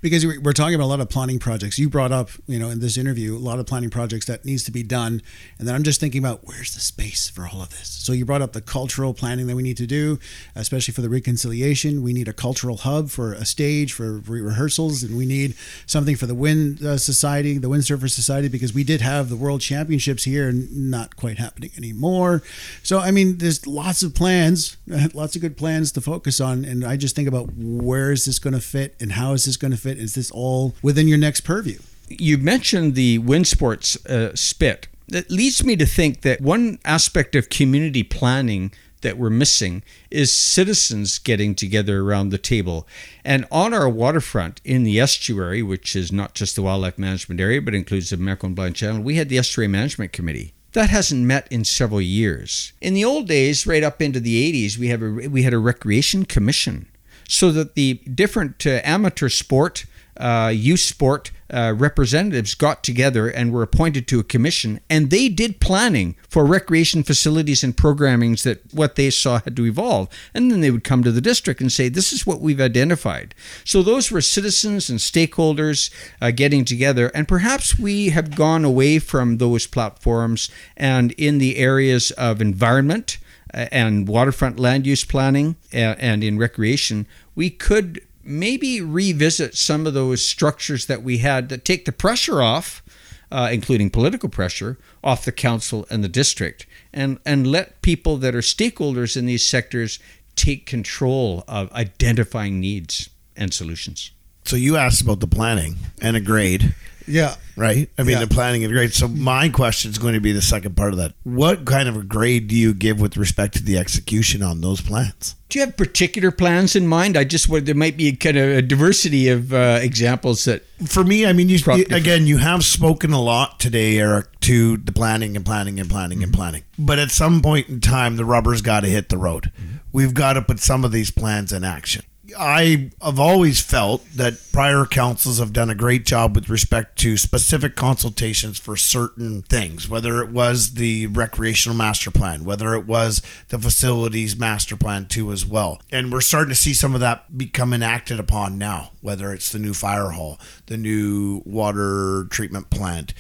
because 0.02 0.26
we're 0.26 0.54
talking 0.54 0.76
about 0.76 0.86
a 0.86 0.88
lot 0.88 1.00
of 1.00 1.10
planning 1.10 1.40
projects. 1.40 1.80
You 1.80 1.90
brought 1.90 2.12
up, 2.12 2.30
you 2.48 2.60
know, 2.60 2.70
in 2.70 2.80
this 2.80 2.98
interview, 2.98 3.36
a 3.36 3.40
lot 3.40 3.60
of 3.60 3.66
planning 3.66 3.90
projects 3.90 4.26
that 4.28 4.46
needs 4.46 4.64
to 4.66 4.72
be 4.72 4.84
done, 4.84 5.22
and 5.58 5.68
then 5.68 5.76
I'm 5.76 5.84
just 5.84 6.00
thinking 6.00 6.20
about 6.20 6.42
where's 6.44 6.74
the 6.74 6.80
space 6.80 7.30
for 7.30 7.48
all 7.48 7.62
of 7.62 7.70
this. 7.70 7.90
So 7.90 8.14
you 8.14 8.26
brought 8.26 8.42
up 8.42 8.54
the 8.54 8.62
cultural 8.62 9.14
planning 9.14 9.48
that 9.48 9.56
we 9.56 9.64
need 9.64 9.78
to 9.78 9.88
do, 9.88 10.20
especially 10.56 10.94
for 10.94 11.02
the 11.02 11.10
reconciliation. 11.10 12.04
We 12.04 12.14
need 12.14 12.28
a 12.28 12.34
cultural 12.34 12.78
hub 12.78 13.10
for 13.10 13.34
a 13.34 13.46
stage 13.46 13.94
for 13.94 14.18
re- 14.20 14.42
rehearsals, 14.42 15.04
and 15.04 15.18
we 15.18 15.26
need 15.26 15.56
something 15.86 16.16
for 16.16 16.26
the 16.26 16.36
Wind 16.36 16.84
uh, 16.84 16.98
Society, 16.98 17.58
the 17.58 17.70
Windsurfer 17.70 18.10
Society, 18.10 18.48
because 18.48 18.74
we 18.74 18.84
did 18.84 19.02
have 19.02 19.30
the 19.30 19.36
World 19.36 19.62
Championships 19.62 20.24
here, 20.24 20.50
and 20.50 20.92
not 20.92 21.16
quite 21.16 21.38
happening 21.38 21.72
anymore. 21.78 22.44
So 22.84 23.00
I 23.00 23.12
mean, 23.12 23.38
there's 23.38 23.66
lots 23.66 24.04
of 24.04 24.14
plans, 24.14 24.78
lots 25.14 25.36
of 25.36 25.42
good 25.42 25.58
plans 25.58 25.92
to 25.94 26.02
focus 26.02 26.40
on, 26.40 26.66
and 26.66 26.86
I 26.86 26.98
just 26.98 27.16
think 27.16 27.28
about 27.28 27.54
where 27.56 28.12
is 28.12 28.26
this 28.26 28.40
going 28.40 28.54
to 28.54 28.62
fit 28.62 28.96
and 29.00 29.14
how 29.14 29.34
is 29.34 29.46
this 29.46 29.58
going 29.58 29.72
to 29.72 29.78
is 29.86 30.16
this 30.16 30.32
all 30.32 30.76
within 30.82 31.08
your 31.08 31.18
next 31.18 31.42
purview? 31.42 31.80
You 32.10 32.38
mentioned 32.38 32.96
the 32.96 33.18
wind 33.20 33.48
sports 33.48 34.04
uh, 34.06 34.36
spit. 34.36 34.88
That 35.08 35.30
leads 35.30 35.64
me 35.64 35.76
to 35.76 35.86
think 35.86 36.22
that 36.22 36.42
one 36.42 36.80
aspect 36.84 37.36
of 37.36 37.50
community 37.50 38.04
planning 38.04 38.72
that 39.02 39.18
we're 39.20 39.30
missing 39.30 39.84
is 40.10 40.34
citizens 40.34 41.20
getting 41.20 41.54
together 41.54 42.02
around 42.02 42.30
the 42.30 42.40
table. 42.40 42.88
And 43.24 43.46
on 43.52 43.72
our 43.72 43.88
waterfront 43.88 44.62
in 44.66 44.84
the 44.84 45.00
estuary, 45.00 45.62
which 45.62 45.96
is 45.96 46.12
not 46.12 46.34
just 46.34 46.56
the 46.56 46.64
wildlife 46.64 46.98
management 46.98 47.40
area 47.40 47.62
but 47.62 47.76
includes 47.76 48.10
the 48.10 48.18
Mecklenburg 48.18 48.56
Blind 48.56 48.76
Channel, 48.76 49.04
we 49.04 49.16
had 49.16 49.30
the 49.30 49.38
Estuary 49.38 49.68
Management 49.68 50.12
Committee. 50.12 50.54
That 50.74 50.90
hasn't 50.90 51.24
met 51.24 51.48
in 51.52 51.64
several 51.64 52.02
years. 52.02 52.74
In 52.82 52.96
the 52.96 53.06
old 53.06 53.28
days, 53.28 53.68
right 53.68 53.84
up 53.84 54.02
into 54.02 54.20
the 54.20 54.52
80s, 54.52 54.78
we 54.78 54.88
have 54.90 55.02
a 55.02 55.10
we 55.30 55.44
had 55.44 55.54
a 55.54 55.60
recreation 55.60 56.26
commission, 56.26 56.88
so 57.28 57.52
that 57.52 57.76
the 57.76 57.96
different 58.14 58.66
uh, 58.66 58.82
amateur 58.84 59.30
sport 59.30 59.86
uh, 60.18 60.52
youth 60.54 60.80
sport 60.80 61.32
uh, 61.52 61.74
representatives 61.78 62.56
got 62.56 62.84
together 62.84 63.28
and 63.28 63.52
were 63.52 63.62
appointed 63.62 64.08
to 64.08 64.20
a 64.20 64.24
commission, 64.24 64.80
and 64.90 65.10
they 65.10 65.30
did 65.30 65.60
planning 65.60 66.16
for 66.28 66.46
recreation 66.46 67.04
facilities 67.04 67.64
and 67.64 67.78
programmings 67.78 68.44
that 68.44 68.62
what 68.74 68.96
they 68.96 69.10
saw 69.10 69.40
had 69.42 69.56
to 69.56 69.66
evolve. 69.66 70.10
And 70.34 70.52
then 70.52 70.62
they 70.62 70.72
would 70.72 70.84
come 70.84 71.04
to 71.04 71.12
the 71.12 71.22
district 71.22 71.62
and 71.62 71.72
say, 71.72 71.88
This 71.88 72.12
is 72.12 72.26
what 72.26 72.42
we've 72.42 72.62
identified. 72.62 73.36
So 73.64 73.84
those 73.84 74.10
were 74.10 74.22
citizens 74.22 74.90
and 74.90 75.00
stakeholders 75.00 75.94
uh, 76.20 76.32
getting 76.32 76.66
together, 76.66 77.10
and 77.10 77.28
perhaps 77.28 77.78
we 77.78 78.10
have 78.10 78.36
gone 78.36 78.66
away 78.66 78.98
from 79.00 79.38
those 79.38 79.68
platforms 79.68 80.50
and 80.76 81.12
in 81.12 81.38
the 81.38 81.58
areas 81.58 82.12
of 82.12 82.42
environment 82.42 83.18
and 83.56 84.08
waterfront 84.08 84.60
land 84.60 84.86
use 84.86 85.06
planning 85.06 85.56
and 85.72 86.24
in 86.24 86.38
recreation, 86.38 87.08
we 87.36 87.50
could 87.50 88.06
maybe 88.24 88.82
revisit 88.82 89.56
some 89.56 89.88
of 89.88 89.94
those 89.94 90.24
structures 90.26 90.88
that 90.88 91.04
we 91.04 91.20
had 91.20 91.50
that 91.50 91.64
take 91.64 91.86
the 91.86 91.92
pressure 91.92 92.42
off, 92.42 92.84
uh, 93.32 93.50
including 93.52 93.90
political 93.90 94.30
pressure, 94.30 94.78
off 95.04 95.24
the 95.24 95.32
council 95.32 95.86
and 95.90 96.04
the 96.04 96.10
district, 96.10 96.66
and, 96.92 97.20
and 97.26 97.48
let 97.48 97.82
people 97.82 98.18
that 98.18 98.36
are 98.36 98.40
stakeholders 98.40 99.16
in 99.16 99.26
these 99.26 99.46
sectors 99.46 100.00
take 100.36 100.66
control 100.66 101.44
of 101.48 101.72
identifying 101.72 102.60
needs 102.60 103.10
and 103.38 103.54
solutions. 103.54 104.12
So 104.44 104.56
you 104.56 104.76
asked 104.76 105.02
about 105.02 105.22
the 105.22 105.28
planning 105.28 105.76
and 106.02 106.16
a 106.16 106.20
grade. 106.20 106.76
Yeah. 107.08 107.36
Right? 107.56 107.90
I 107.98 108.04
mean, 108.04 108.14
Yeah. 108.14 108.26
the 108.26 108.28
planning 108.34 108.64
and 108.64 108.74
grade. 108.74 108.94
So 108.94 109.08
my 109.08 109.48
question 109.50 109.92
is 109.92 109.98
going 109.98 110.14
to 110.16 110.20
be 110.20 110.32
the 110.34 110.42
second 110.42 110.76
part 110.76 110.92
of 110.92 110.98
that. 110.98 111.14
What 111.24 111.66
kind 111.66 111.88
of 111.88 111.96
a 111.96 112.04
grade 112.04 112.48
do 112.48 112.56
you 112.56 112.74
give 112.74 113.00
with 113.00 113.16
respect 113.18 113.56
to 113.56 113.64
the 113.64 113.78
execution 113.78 114.42
on 114.44 114.62
those 114.62 114.82
plans? 114.82 115.36
Do 115.50 115.60
you 115.60 115.66
have 115.66 115.78
particular 115.78 116.32
plans 116.32 116.76
in 116.76 116.88
mind? 116.88 117.16
I 117.16 117.24
just 117.24 117.48
would 117.48 117.66
there 117.66 117.76
might 117.76 117.96
be 117.96 118.08
a 118.10 118.16
kind 118.16 118.36
of 118.36 118.50
a 118.50 118.62
diversity 118.62 119.30
of 119.30 119.54
uh, 119.54 119.80
examples 119.82 120.44
that 120.46 120.64
For 120.86 121.04
me, 121.04 121.26
I 121.26 121.32
mean, 121.34 121.48
you, 121.48 121.60
you- 121.76 121.86
again, 121.92 122.28
you 122.28 122.38
have 122.40 122.66
spoken 122.66 123.14
a 123.14 123.22
lot 123.22 123.60
today, 123.60 123.98
Eric, 124.00 124.40
to 124.42 124.78
the 124.78 124.92
planning 124.92 125.36
and 125.38 125.46
planning 125.46 125.80
and 125.80 125.90
planning 125.90 126.24
and 126.24 126.34
planning. 126.34 126.64
But 126.78 127.00
at 127.00 127.12
some 127.12 127.42
point 127.42 127.70
in 127.70 127.80
time, 127.80 128.18
the 128.18 128.26
rubber's 128.26 128.62
got 128.62 128.82
to 128.82 128.88
hit 128.90 129.10
the 129.10 129.18
road. 129.18 129.52
We've 129.94 130.14
got 130.14 130.34
to 130.34 130.42
put 130.42 130.60
some 130.60 130.84
of 130.84 130.92
these 130.92 131.10
plans 131.12 131.54
in 131.54 131.64
action. 131.64 132.04
I 132.38 132.92
have 133.02 133.20
always 133.20 133.62
felt 133.62 134.06
that 134.12 134.40
prior 134.52 134.86
councils 134.86 135.40
have 135.40 135.54
done 135.54 135.70
a 135.70 135.76
great 135.76 136.06
job 136.06 136.36
with 136.36 136.50
respect 136.50 136.98
to 137.00 137.18
specific 137.18 137.76
consultations 137.76 138.60
for 138.60 138.76
certain 138.78 139.42
things, 139.44 139.90
whether 139.90 140.22
it 140.22 140.30
was 140.30 140.74
the 140.74 141.08
recreational 141.08 141.78
master 141.78 142.12
plan, 142.12 142.46
whether 142.46 142.74
it 142.74 142.86
was 142.86 143.22
the 143.50 143.60
facilities 143.60 144.38
master 144.38 144.76
plan 144.76 145.06
too 145.06 145.32
as 145.32 145.46
well. 145.46 145.82
And 145.92 146.12
we're 146.12 146.22
starting 146.22 146.50
to 146.50 146.56
see 146.56 146.74
some 146.74 146.94
of 146.94 147.02
that 147.02 147.38
become 147.38 147.74
enacted 147.74 148.20
upon 148.20 148.58
now, 148.58 148.92
whether 149.02 149.34
it's 149.34 149.52
the 149.52 149.60
new 149.60 149.74
fire 149.74 150.10
hall, 150.10 150.40
the 150.66 150.78
new 150.78 151.42
water 151.46 152.26
treatment 152.30 152.70
plant. 152.70 153.14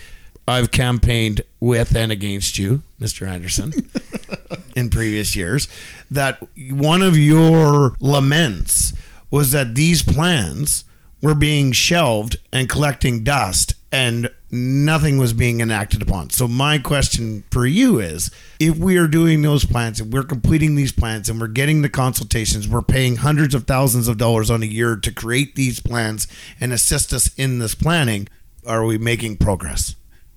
I've 0.47 0.69
campaigned 0.69 1.41
with 1.59 1.95
and 1.95 2.11
against 2.11 2.59
you, 2.59 2.83
Mr. 2.99 3.27
Anderson, 3.27 3.89
in 4.75 4.91
previous 4.91 5.35
years, 5.35 5.67
that 6.11 6.37
one 6.69 7.01
of 7.01 7.17
your 7.17 7.95
laments 7.99 8.93
was 9.31 9.51
that 9.51 9.75
these 9.75 10.03
plans 10.03 10.83
were 11.21 11.35
being 11.35 11.71
shelved 11.71 12.37
and 12.53 12.69
collecting 12.69 13.23
dust 13.23 13.73
and 13.91 14.29
nothing 14.51 15.17
was 15.17 15.33
being 15.33 15.61
enacted 15.61 16.01
upon. 16.01 16.29
So 16.29 16.47
my 16.47 16.77
question 16.77 17.43
for 17.49 17.65
you 17.65 17.99
is 17.99 18.29
if 18.59 18.77
we 18.77 18.97
are 18.97 19.07
doing 19.07 19.41
those 19.41 19.65
plans 19.65 19.99
and 19.99 20.11
we're 20.11 20.23
completing 20.23 20.75
these 20.75 20.91
plans 20.91 21.29
and 21.29 21.39
we're 21.39 21.47
getting 21.47 21.81
the 21.81 21.89
consultations, 21.89 22.67
we're 22.67 22.81
paying 22.81 23.17
hundreds 23.17 23.55
of 23.55 23.65
thousands 23.65 24.07
of 24.07 24.17
dollars 24.17 24.51
on 24.51 24.63
a 24.63 24.67
year 24.67 24.95
to 24.97 25.11
create 25.11 25.55
these 25.55 25.79
plans 25.79 26.27
and 26.59 26.73
assist 26.73 27.13
us 27.13 27.33
in 27.35 27.59
this 27.59 27.73
planning, 27.73 28.27
are 28.65 28.85
we 28.85 28.97
making 28.97 29.37
progress? 29.37 29.95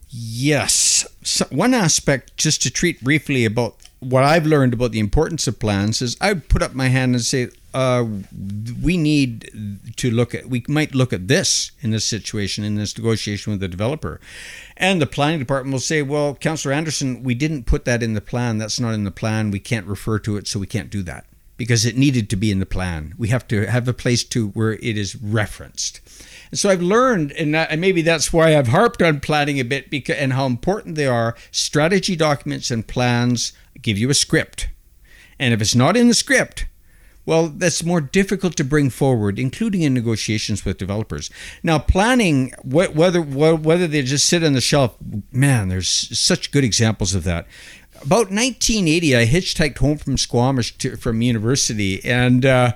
Yes. 0.09 1.07
So 1.23 1.45
one 1.51 1.75
aspect, 1.75 2.37
just 2.37 2.63
to 2.63 2.71
treat 2.71 3.03
briefly 3.03 3.45
about 3.45 3.77
what 4.01 4.25
I've 4.25 4.47
learned 4.47 4.73
about 4.73 4.93
the 4.93 5.01
importance 5.01 5.47
of 5.47 5.59
plans, 5.59 6.01
is 6.01 6.17
I 6.21 6.33
would 6.33 6.49
put 6.49 6.63
up 6.63 6.75
my 6.75 6.89
hand 6.89 7.15
and 7.15 7.23
say, 7.23 7.49
uh, 7.75 8.05
we 8.83 8.97
need 8.97 9.91
to 9.97 10.11
look 10.11 10.35
at, 10.35 10.47
we 10.47 10.65
might 10.69 10.95
look 10.95 11.13
at 11.13 11.29
this 11.29 11.73
in 11.81 11.91
this 11.91 12.05
situation, 12.05 12.65
in 12.65 12.77
this 12.77 12.97
negotiation 12.97 13.51
with 13.53 13.61
the 13.61 13.69
developer. 13.69 14.21
And 14.77 15.01
the 15.01 15.07
planning 15.07 15.39
department 15.39 15.73
will 15.73 15.81
say, 15.81 16.03
well, 16.03 16.35
Councillor 16.35 16.75
Anderson, 16.75 17.23
we 17.23 17.35
didn't 17.35 17.67
put 17.67 17.85
that 17.85 18.03
in 18.03 18.15
the 18.15 18.21
plan. 18.21 18.59
That's 18.59 18.81
not 18.81 18.95
in 18.95 19.05
the 19.05 19.11
plan. 19.11 19.51
We 19.51 19.61
can't 19.61 19.87
refer 19.87 20.19
to 20.21 20.37
it, 20.37 20.47
so 20.47 20.59
we 20.59 20.67
can't 20.67 20.91
do 20.91 21.03
that 21.03 21.27
because 21.57 21.85
it 21.85 21.97
needed 21.97 22.31
to 22.31 22.37
be 22.37 22.51
in 22.51 22.61
the 22.61 22.67
plan. 22.67 23.15
We 23.19 23.29
have 23.29 23.47
to 23.49 23.67
have 23.67 23.89
a 23.89 23.93
place 23.93 24.25
to 24.25 24.49
where 24.51 24.75
it 24.75 24.97
is 24.97 25.17
referenced. 25.17 26.01
And 26.51 26.59
so 26.59 26.71
I've 26.71 26.81
learned, 26.81 27.33
and 27.33 27.53
maybe 27.81 28.01
that's 28.01 28.33
why 28.33 28.57
I've 28.57 28.69
harped 28.69 29.03
on 29.03 29.21
planning 29.21 29.59
a 29.61 29.65
bit, 29.65 29.91
because 29.91 30.17
and 30.17 30.33
how 30.33 30.47
important 30.47 30.95
they 30.95 31.07
are. 31.07 31.37
Strategy 31.51 32.17
documents 32.17 32.71
and 32.71 32.87
plans 32.87 33.53
give 33.83 33.99
you 33.99 34.09
a 34.09 34.15
script, 34.15 34.69
and 35.39 35.53
if 35.53 35.61
it's 35.61 35.75
not 35.75 35.97
in 35.97 36.09
the 36.09 36.15
script, 36.15 36.67
well, 37.29 37.49
that's 37.49 37.85
more 37.85 38.01
difficult 38.01 38.57
to 38.57 38.65
bring 38.65 38.89
forward, 38.89 39.39
including 39.39 39.83
in 39.83 39.93
negotiations 39.93 40.65
with 40.65 40.79
developers. 40.79 41.31
Now, 41.63 41.79
planning, 41.79 42.53
wh- 42.63 42.97
whether 42.97 43.21
wh- 43.21 43.63
whether 43.63 43.87
they 43.87 44.01
just 44.01 44.25
sit 44.25 44.43
on 44.43 44.55
the 44.55 44.63
shelf, 44.63 44.97
man, 45.31 45.69
there's 45.69 45.91
such 46.19 46.51
good 46.51 46.65
examples 46.65 47.15
of 47.15 47.25
that. 47.25 47.47
About 47.97 48.31
1980, 48.31 49.15
I 49.15 49.27
hitchhiked 49.27 49.77
home 49.77 49.99
from 49.99 50.17
Squamish 50.17 50.79
to, 50.79 50.97
from 50.97 51.21
university, 51.21 52.03
and 52.03 52.47
uh, 52.47 52.73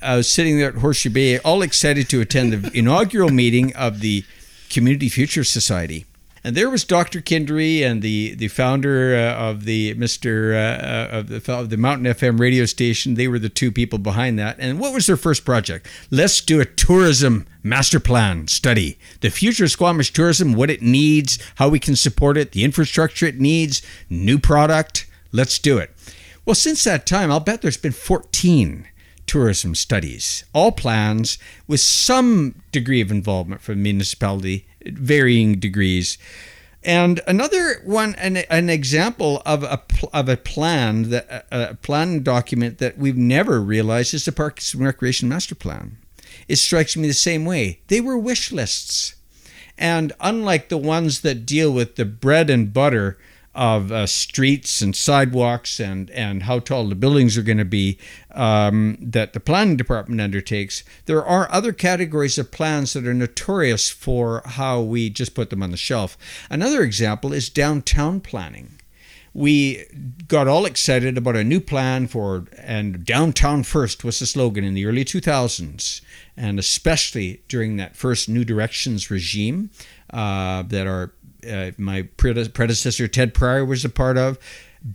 I 0.00 0.18
was 0.18 0.32
sitting 0.32 0.56
there 0.56 0.68
at 0.68 0.76
Horseshoe 0.76 1.10
Bay, 1.10 1.38
all 1.40 1.62
excited 1.62 2.08
to 2.10 2.20
attend 2.20 2.52
the 2.52 2.70
inaugural 2.78 3.30
meeting 3.30 3.74
of 3.74 3.98
the 3.98 4.22
Community 4.70 5.08
Future 5.08 5.42
Society. 5.42 6.06
And 6.46 6.56
there 6.56 6.70
was 6.70 6.84
Dr. 6.84 7.20
Kindry 7.20 7.80
and 7.80 8.02
the 8.02 8.36
the 8.36 8.46
founder 8.46 9.16
uh, 9.16 9.34
of 9.34 9.64
the 9.64 9.96
Mr. 9.96 10.54
Uh, 10.54 10.56
uh, 10.56 11.18
of 11.18 11.26
the 11.26 11.52
of 11.52 11.70
the 11.70 11.76
Mountain 11.76 12.06
FM 12.06 12.38
radio 12.38 12.66
station. 12.66 13.14
They 13.14 13.26
were 13.26 13.40
the 13.40 13.48
two 13.48 13.72
people 13.72 13.98
behind 13.98 14.38
that. 14.38 14.54
And 14.60 14.78
what 14.78 14.94
was 14.94 15.08
their 15.08 15.16
first 15.16 15.44
project? 15.44 15.88
Let's 16.08 16.40
do 16.40 16.60
a 16.60 16.64
tourism 16.64 17.48
master 17.64 17.98
plan 17.98 18.46
study. 18.46 18.96
The 19.22 19.30
future 19.30 19.64
of 19.64 19.72
Squamish 19.72 20.12
tourism, 20.12 20.52
what 20.52 20.70
it 20.70 20.82
needs, 20.82 21.40
how 21.56 21.68
we 21.68 21.80
can 21.80 21.96
support 21.96 22.36
it, 22.36 22.52
the 22.52 22.62
infrastructure 22.62 23.26
it 23.26 23.40
needs, 23.40 23.82
new 24.08 24.38
product. 24.38 25.04
Let's 25.32 25.58
do 25.58 25.78
it. 25.78 25.90
Well, 26.44 26.54
since 26.54 26.84
that 26.84 27.06
time, 27.06 27.32
I'll 27.32 27.40
bet 27.40 27.62
there's 27.62 27.76
been 27.76 27.90
14 27.90 28.86
tourism 29.26 29.74
studies, 29.74 30.44
all 30.52 30.70
plans 30.70 31.38
with 31.66 31.80
some 31.80 32.62
degree 32.70 33.00
of 33.00 33.10
involvement 33.10 33.62
from 33.62 33.78
the 33.78 33.82
municipality, 33.82 34.64
varying 34.92 35.58
degrees. 35.58 36.18
And 36.82 37.20
another 37.26 37.80
one, 37.84 38.14
an, 38.14 38.36
an 38.48 38.70
example 38.70 39.42
of 39.44 39.64
a 39.64 39.82
of 40.12 40.28
a 40.28 40.36
plan 40.36 41.10
that 41.10 41.46
a, 41.50 41.74
plan 41.74 42.22
document 42.22 42.78
that 42.78 42.96
we've 42.96 43.16
never 43.16 43.60
realized 43.60 44.14
is 44.14 44.24
the 44.24 44.30
Parks 44.30 44.72
and 44.72 44.84
Recreation 44.84 45.28
Master 45.28 45.56
Plan. 45.56 45.98
It 46.46 46.56
strikes 46.56 46.96
me 46.96 47.08
the 47.08 47.14
same 47.14 47.44
way. 47.44 47.80
They 47.88 48.00
were 48.00 48.16
wish 48.16 48.52
lists. 48.52 49.16
And 49.76 50.12
unlike 50.20 50.68
the 50.68 50.78
ones 50.78 51.20
that 51.22 51.44
deal 51.44 51.72
with 51.72 51.96
the 51.96 52.04
bread 52.04 52.48
and 52.50 52.72
butter 52.72 53.18
of 53.56 53.90
uh, 53.90 54.06
streets 54.06 54.82
and 54.82 54.94
sidewalks 54.94 55.80
and, 55.80 56.10
and 56.10 56.44
how 56.44 56.58
tall 56.58 56.86
the 56.88 56.94
buildings 56.94 57.36
are 57.36 57.42
going 57.42 57.58
to 57.58 57.64
be 57.64 57.98
um, 58.32 58.98
that 59.00 59.32
the 59.32 59.40
planning 59.40 59.76
department 59.76 60.20
undertakes, 60.20 60.84
there 61.06 61.24
are 61.24 61.50
other 61.50 61.72
categories 61.72 62.38
of 62.38 62.52
plans 62.52 62.92
that 62.92 63.06
are 63.06 63.14
notorious 63.14 63.88
for 63.88 64.42
how 64.44 64.80
we 64.80 65.08
just 65.08 65.34
put 65.34 65.50
them 65.50 65.62
on 65.62 65.70
the 65.70 65.76
shelf. 65.76 66.18
Another 66.50 66.82
example 66.82 67.32
is 67.32 67.48
downtown 67.48 68.20
planning 68.20 68.78
we 69.36 69.84
got 70.28 70.48
all 70.48 70.64
excited 70.64 71.18
about 71.18 71.36
a 71.36 71.44
new 71.44 71.60
plan 71.60 72.06
for, 72.06 72.46
and 72.56 73.04
downtown 73.04 73.62
first 73.62 74.02
was 74.02 74.18
the 74.18 74.24
slogan 74.24 74.64
in 74.64 74.72
the 74.72 74.86
early 74.86 75.04
2000s, 75.04 76.00
and 76.38 76.58
especially 76.58 77.42
during 77.46 77.76
that 77.76 77.94
first 77.94 78.30
New 78.30 78.46
Directions 78.46 79.10
regime 79.10 79.68
uh, 80.08 80.62
that 80.62 80.86
our 80.86 81.12
uh, 81.46 81.72
my 81.78 82.02
predecessor 82.16 83.08
Ted 83.08 83.34
Pryor 83.34 83.64
was 83.64 83.84
a 83.84 83.88
part 83.88 84.18
of. 84.18 84.38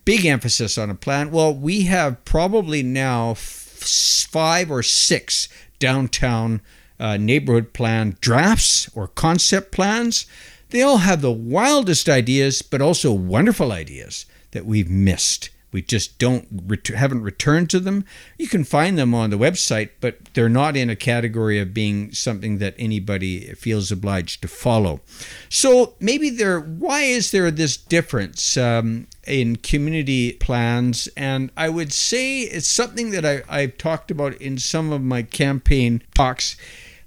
Big 0.05 0.25
emphasis 0.25 0.77
on 0.77 0.89
a 0.89 0.95
plan. 0.95 1.31
Well, 1.31 1.53
we 1.53 1.83
have 1.83 2.23
probably 2.25 2.83
now 2.83 3.31
f- 3.31 3.39
five 3.39 4.71
or 4.71 4.83
six 4.83 5.49
downtown 5.79 6.61
uh, 6.99 7.17
neighborhood 7.17 7.73
plan 7.73 8.15
drafts 8.21 8.89
or 8.95 9.07
concept 9.07 9.71
plans. 9.71 10.25
They 10.69 10.81
all 10.81 10.97
have 10.97 11.21
the 11.21 11.31
wildest 11.31 12.07
ideas, 12.07 12.61
but 12.61 12.81
also 12.81 13.11
wonderful 13.11 13.71
ideas 13.71 14.25
that 14.51 14.65
we've 14.65 14.89
missed. 14.89 15.49
We 15.71 15.81
just 15.81 16.17
don't 16.19 16.47
ret- 16.65 16.87
haven't 16.87 17.23
returned 17.23 17.69
to 17.71 17.79
them. 17.79 18.05
You 18.37 18.47
can 18.47 18.63
find 18.63 18.97
them 18.97 19.13
on 19.13 19.29
the 19.29 19.37
website, 19.37 19.89
but 19.99 20.17
they're 20.33 20.49
not 20.49 20.75
in 20.75 20.89
a 20.89 20.95
category 20.95 21.59
of 21.59 21.73
being 21.73 22.11
something 22.11 22.57
that 22.57 22.75
anybody 22.77 23.53
feels 23.53 23.91
obliged 23.91 24.41
to 24.41 24.47
follow. 24.47 25.01
So 25.49 25.95
maybe 25.99 26.29
there. 26.29 26.59
Why 26.59 27.03
is 27.03 27.31
there 27.31 27.51
this 27.51 27.77
difference 27.77 28.57
um, 28.57 29.07
in 29.25 29.55
community 29.57 30.33
plans? 30.33 31.07
And 31.15 31.51
I 31.55 31.69
would 31.69 31.93
say 31.93 32.41
it's 32.41 32.67
something 32.67 33.11
that 33.11 33.25
I, 33.25 33.43
I've 33.49 33.77
talked 33.77 34.11
about 34.11 34.35
in 34.35 34.57
some 34.57 34.91
of 34.91 35.01
my 35.01 35.23
campaign 35.23 36.03
talks 36.13 36.57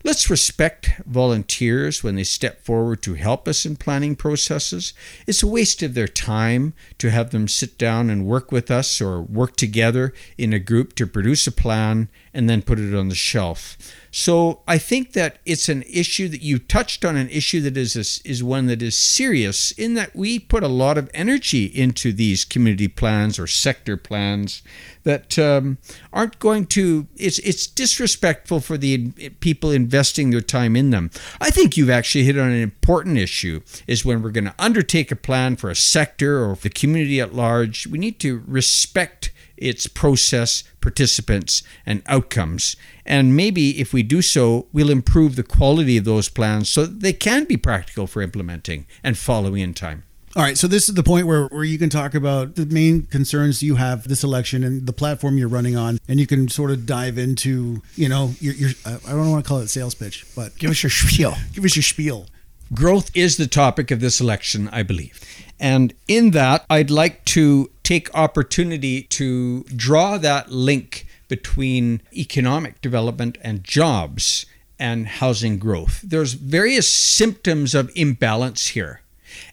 Let's 0.06 0.28
respect 0.28 1.00
volunteers 1.06 2.04
when 2.04 2.14
they 2.14 2.24
step 2.24 2.60
forward 2.62 3.00
to 3.04 3.14
help 3.14 3.48
us 3.48 3.64
in 3.64 3.76
planning 3.76 4.16
processes. 4.16 4.92
It's 5.26 5.42
a 5.42 5.46
waste 5.46 5.82
of 5.82 5.94
their 5.94 6.06
time 6.06 6.74
to 6.98 7.10
have 7.10 7.30
them 7.30 7.48
sit 7.48 7.78
down 7.78 8.10
and 8.10 8.26
work 8.26 8.52
with 8.52 8.70
us 8.70 9.00
or 9.00 9.22
work 9.22 9.56
together 9.56 10.12
in 10.36 10.52
a 10.52 10.58
group 10.58 10.94
to 10.96 11.06
produce 11.06 11.46
a 11.46 11.52
plan 11.52 12.10
and 12.34 12.50
then 12.50 12.60
put 12.60 12.78
it 12.78 12.94
on 12.94 13.08
the 13.08 13.14
shelf. 13.14 13.78
So 14.10 14.60
I 14.68 14.78
think 14.78 15.12
that 15.12 15.38
it's 15.44 15.68
an 15.68 15.82
issue 15.82 16.28
that 16.28 16.42
you 16.42 16.58
touched 16.58 17.04
on 17.04 17.16
an 17.16 17.28
issue 17.30 17.60
that 17.62 17.76
is 17.76 17.96
a, 17.96 18.28
is 18.28 18.44
one 18.44 18.66
that 18.66 18.82
is 18.82 18.96
serious 18.96 19.72
in 19.72 19.94
that 19.94 20.14
we 20.14 20.38
put 20.38 20.62
a 20.62 20.68
lot 20.68 20.98
of 20.98 21.10
energy 21.14 21.64
into 21.64 22.12
these 22.12 22.44
community 22.44 22.86
plans 22.86 23.38
or 23.40 23.48
sector 23.48 23.96
plans 23.96 24.62
that 25.02 25.36
um, 25.38 25.78
aren't 26.12 26.38
going 26.38 26.66
to 26.66 27.06
it's 27.16 27.38
it's 27.40 27.66
disrespectful 27.66 28.60
for 28.60 28.78
the 28.78 29.10
people 29.40 29.72
investing 29.72 30.30
their 30.30 30.40
time 30.40 30.76
in 30.76 30.90
them. 30.90 31.10
I 31.40 31.50
think 31.50 31.76
you've 31.76 31.90
actually 31.90 32.24
hit 32.24 32.38
on 32.38 32.50
an 32.50 32.62
important 32.62 33.18
issue 33.18 33.62
is 33.86 34.04
when 34.04 34.22
we're 34.22 34.30
going 34.30 34.44
to 34.44 34.54
undertake 34.58 35.10
a 35.10 35.16
plan 35.16 35.56
for 35.56 35.70
a 35.70 35.76
sector 35.76 36.44
or 36.44 36.54
the 36.54 36.70
community 36.70 37.20
at 37.20 37.34
large, 37.34 37.88
we 37.88 37.98
need 37.98 38.20
to 38.20 38.44
respect 38.46 39.32
its 39.56 39.86
process, 39.86 40.64
participants, 40.80 41.62
and 41.86 42.02
outcomes. 42.06 42.76
And 43.06 43.36
maybe 43.36 43.80
if 43.80 43.92
we 43.92 44.02
do 44.02 44.22
so, 44.22 44.66
we'll 44.72 44.90
improve 44.90 45.36
the 45.36 45.42
quality 45.42 45.96
of 45.96 46.04
those 46.04 46.28
plans 46.28 46.68
so 46.68 46.86
that 46.86 47.00
they 47.00 47.12
can 47.12 47.44
be 47.44 47.56
practical 47.56 48.06
for 48.06 48.22
implementing 48.22 48.86
and 49.02 49.16
following 49.18 49.62
in 49.62 49.74
time. 49.74 50.04
All 50.36 50.42
right, 50.42 50.58
so 50.58 50.66
this 50.66 50.88
is 50.88 50.96
the 50.96 51.04
point 51.04 51.28
where, 51.28 51.46
where 51.46 51.62
you 51.62 51.78
can 51.78 51.88
talk 51.90 52.12
about 52.12 52.56
the 52.56 52.66
main 52.66 53.02
concerns 53.02 53.62
you 53.62 53.76
have 53.76 54.08
this 54.08 54.24
election 54.24 54.64
and 54.64 54.84
the 54.84 54.92
platform 54.92 55.38
you're 55.38 55.46
running 55.46 55.76
on, 55.76 55.98
and 56.08 56.18
you 56.18 56.26
can 56.26 56.48
sort 56.48 56.72
of 56.72 56.86
dive 56.86 57.18
into, 57.18 57.82
you 57.94 58.08
know, 58.08 58.32
your, 58.40 58.52
your 58.54 58.70
I 58.84 58.98
don't 59.10 59.30
want 59.30 59.44
to 59.44 59.48
call 59.48 59.60
it 59.60 59.68
sales 59.68 59.94
pitch, 59.94 60.26
but 60.34 60.58
give 60.58 60.72
us 60.72 60.82
your 60.82 60.90
spiel. 60.90 61.36
Give 61.52 61.64
us 61.64 61.76
your 61.76 61.84
spiel. 61.84 62.26
Growth 62.74 63.10
is 63.14 63.36
the 63.36 63.46
topic 63.46 63.90
of 63.90 64.00
this 64.00 64.20
election, 64.20 64.68
I 64.72 64.82
believe. 64.82 65.20
And 65.60 65.94
in 66.08 66.32
that, 66.32 66.64
I'd 66.68 66.90
like 66.90 67.24
to 67.26 67.70
take 67.82 68.14
opportunity 68.14 69.02
to 69.02 69.62
draw 69.64 70.18
that 70.18 70.50
link 70.50 71.06
between 71.28 72.00
economic 72.12 72.80
development 72.80 73.38
and 73.42 73.62
jobs 73.62 74.46
and 74.78 75.06
housing 75.06 75.58
growth. 75.58 76.00
There's 76.02 76.32
various 76.32 76.90
symptoms 76.90 77.74
of 77.74 77.90
imbalance 77.94 78.68
here. 78.68 79.02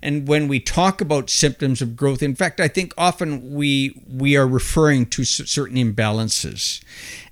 And 0.02 0.28
when 0.28 0.48
we 0.48 0.60
talk 0.60 1.02
about 1.02 1.30
symptoms 1.30 1.82
of 1.82 1.96
growth, 1.96 2.22
in 2.22 2.36
fact, 2.36 2.60
I 2.60 2.68
think 2.68 2.94
often 2.98 3.54
we 3.54 4.02
we 4.08 4.36
are 4.36 4.48
referring 4.48 5.08
to 5.08 5.24
certain 5.24 5.78
imbalances. 5.78 6.84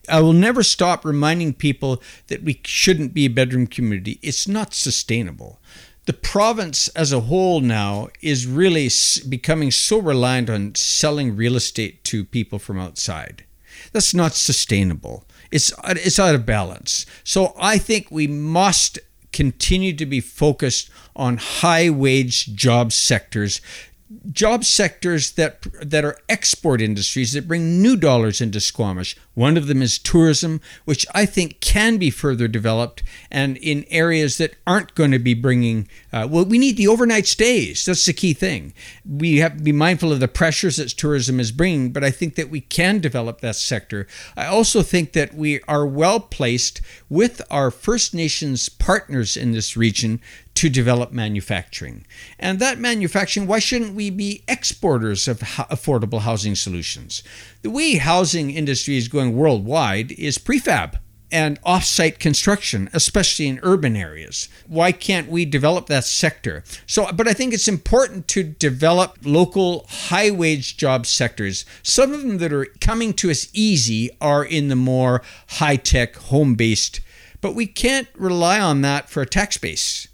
I 0.09 0.19
will 0.21 0.33
never 0.33 0.63
stop 0.63 1.05
reminding 1.05 1.53
people 1.53 2.01
that 2.27 2.43
we 2.43 2.59
shouldn't 2.65 3.13
be 3.13 3.25
a 3.25 3.29
bedroom 3.29 3.67
community. 3.67 4.19
It's 4.21 4.47
not 4.47 4.73
sustainable 4.73 5.59
the 6.09 6.13
province 6.13 6.87
as 6.89 7.13
a 7.13 7.19
whole 7.19 7.61
now 7.61 8.07
is 8.19 8.47
really 8.47 8.89
becoming 9.27 9.69
so 9.69 9.99
reliant 9.99 10.49
on 10.49 10.73
selling 10.73 11.35
real 11.35 11.55
estate 11.55 12.03
to 12.05 12.25
people 12.25 12.57
from 12.57 12.79
outside. 12.79 13.43
That's 13.91 14.11
not 14.11 14.33
sustainable. 14.33 15.25
It's 15.51 15.71
it's 15.85 16.17
out 16.17 16.33
of 16.33 16.47
balance. 16.47 17.05
So 17.23 17.53
I 17.61 17.77
think 17.77 18.09
we 18.09 18.25
must 18.25 18.97
continue 19.31 19.93
to 19.97 20.05
be 20.07 20.19
focused 20.19 20.89
on 21.15 21.37
high 21.37 21.91
wage 21.91 22.55
job 22.55 22.91
sectors 22.91 23.61
job 24.31 24.63
sectors 24.63 25.31
that 25.31 25.61
that 25.81 26.03
are 26.03 26.17
export 26.27 26.81
industries 26.81 27.33
that 27.33 27.47
bring 27.47 27.81
new 27.81 27.95
dollars 27.95 28.41
into 28.41 28.59
Squamish. 28.59 29.15
One 29.35 29.55
of 29.55 29.67
them 29.67 29.81
is 29.81 29.99
tourism, 29.99 30.61
which 30.85 31.05
I 31.13 31.25
think 31.25 31.61
can 31.61 31.97
be 31.97 32.09
further 32.09 32.47
developed, 32.47 33.03
and 33.29 33.57
in 33.57 33.85
areas 33.89 34.37
that 34.37 34.55
aren't 34.65 34.95
going 34.95 35.11
to 35.11 35.19
be 35.19 35.33
bringing. 35.33 35.87
Uh, 36.11 36.27
well, 36.29 36.45
we 36.45 36.57
need 36.57 36.77
the 36.77 36.87
overnight 36.87 37.27
stays. 37.27 37.85
That's 37.85 38.05
the 38.05 38.13
key 38.13 38.33
thing. 38.33 38.73
We 39.05 39.37
have 39.37 39.57
to 39.57 39.63
be 39.63 39.71
mindful 39.71 40.11
of 40.11 40.19
the 40.19 40.27
pressures 40.27 40.77
that 40.77 40.89
tourism 40.89 41.39
is 41.39 41.51
bringing, 41.51 41.91
but 41.91 42.03
I 42.03 42.11
think 42.11 42.35
that 42.35 42.49
we 42.49 42.61
can 42.61 42.99
develop 42.99 43.41
that 43.41 43.55
sector. 43.55 44.07
I 44.35 44.45
also 44.45 44.81
think 44.81 45.13
that 45.13 45.35
we 45.35 45.61
are 45.67 45.85
well 45.85 46.19
placed 46.19 46.81
with 47.09 47.41
our 47.51 47.69
First 47.69 48.13
Nations 48.13 48.69
partners 48.69 49.37
in 49.37 49.51
this 49.51 49.77
region 49.77 50.19
to 50.59 50.67
develop 50.67 51.13
manufacturing. 51.13 52.05
And 52.37 52.59
that 52.59 52.79
manufacturing, 52.79 53.47
why 53.47 53.59
shouldn't 53.59 53.95
we 53.95 54.09
be 54.09 54.43
exporters 54.45 55.25
of 55.25 55.39
affordable 55.39 56.19
housing 56.19 56.53
solutions? 56.53 57.23
The 57.61 57.69
way 57.69 57.95
housing 57.95 58.51
industry 58.51 58.97
is 58.97 59.07
going 59.07 59.37
worldwide 59.37 60.11
is 60.11 60.37
prefab 60.37 60.99
and 61.31 61.59
off-site 61.63 62.19
construction, 62.19 62.89
especially 62.91 63.47
in 63.47 63.61
urban 63.63 63.95
areas. 63.95 64.49
Why 64.67 64.91
can't 64.91 65.29
we 65.29 65.45
develop 65.45 65.87
that 65.87 66.03
sector? 66.03 66.65
So, 66.85 67.09
but 67.13 67.25
I 67.25 67.31
think 67.31 67.53
it's 67.53 67.69
important 67.69 68.27
to 68.27 68.43
develop 68.43 69.19
local 69.23 69.85
high-wage 69.87 70.75
job 70.75 71.05
sectors. 71.05 71.63
Some 71.83 72.11
of 72.11 72.23
them 72.23 72.39
that 72.39 72.51
are 72.51 72.67
coming 72.81 73.13
to 73.13 73.31
us 73.31 73.47
easy 73.53 74.09
are 74.19 74.43
in 74.43 74.67
the 74.67 74.75
more 74.75 75.21
high-tech, 75.51 76.17
home-based, 76.17 76.99
but 77.39 77.55
we 77.55 77.65
can't 77.65 78.09
rely 78.15 78.59
on 78.59 78.81
that 78.81 79.09
for 79.09 79.21
a 79.21 79.25
tax 79.25 79.55
base. 79.55 80.08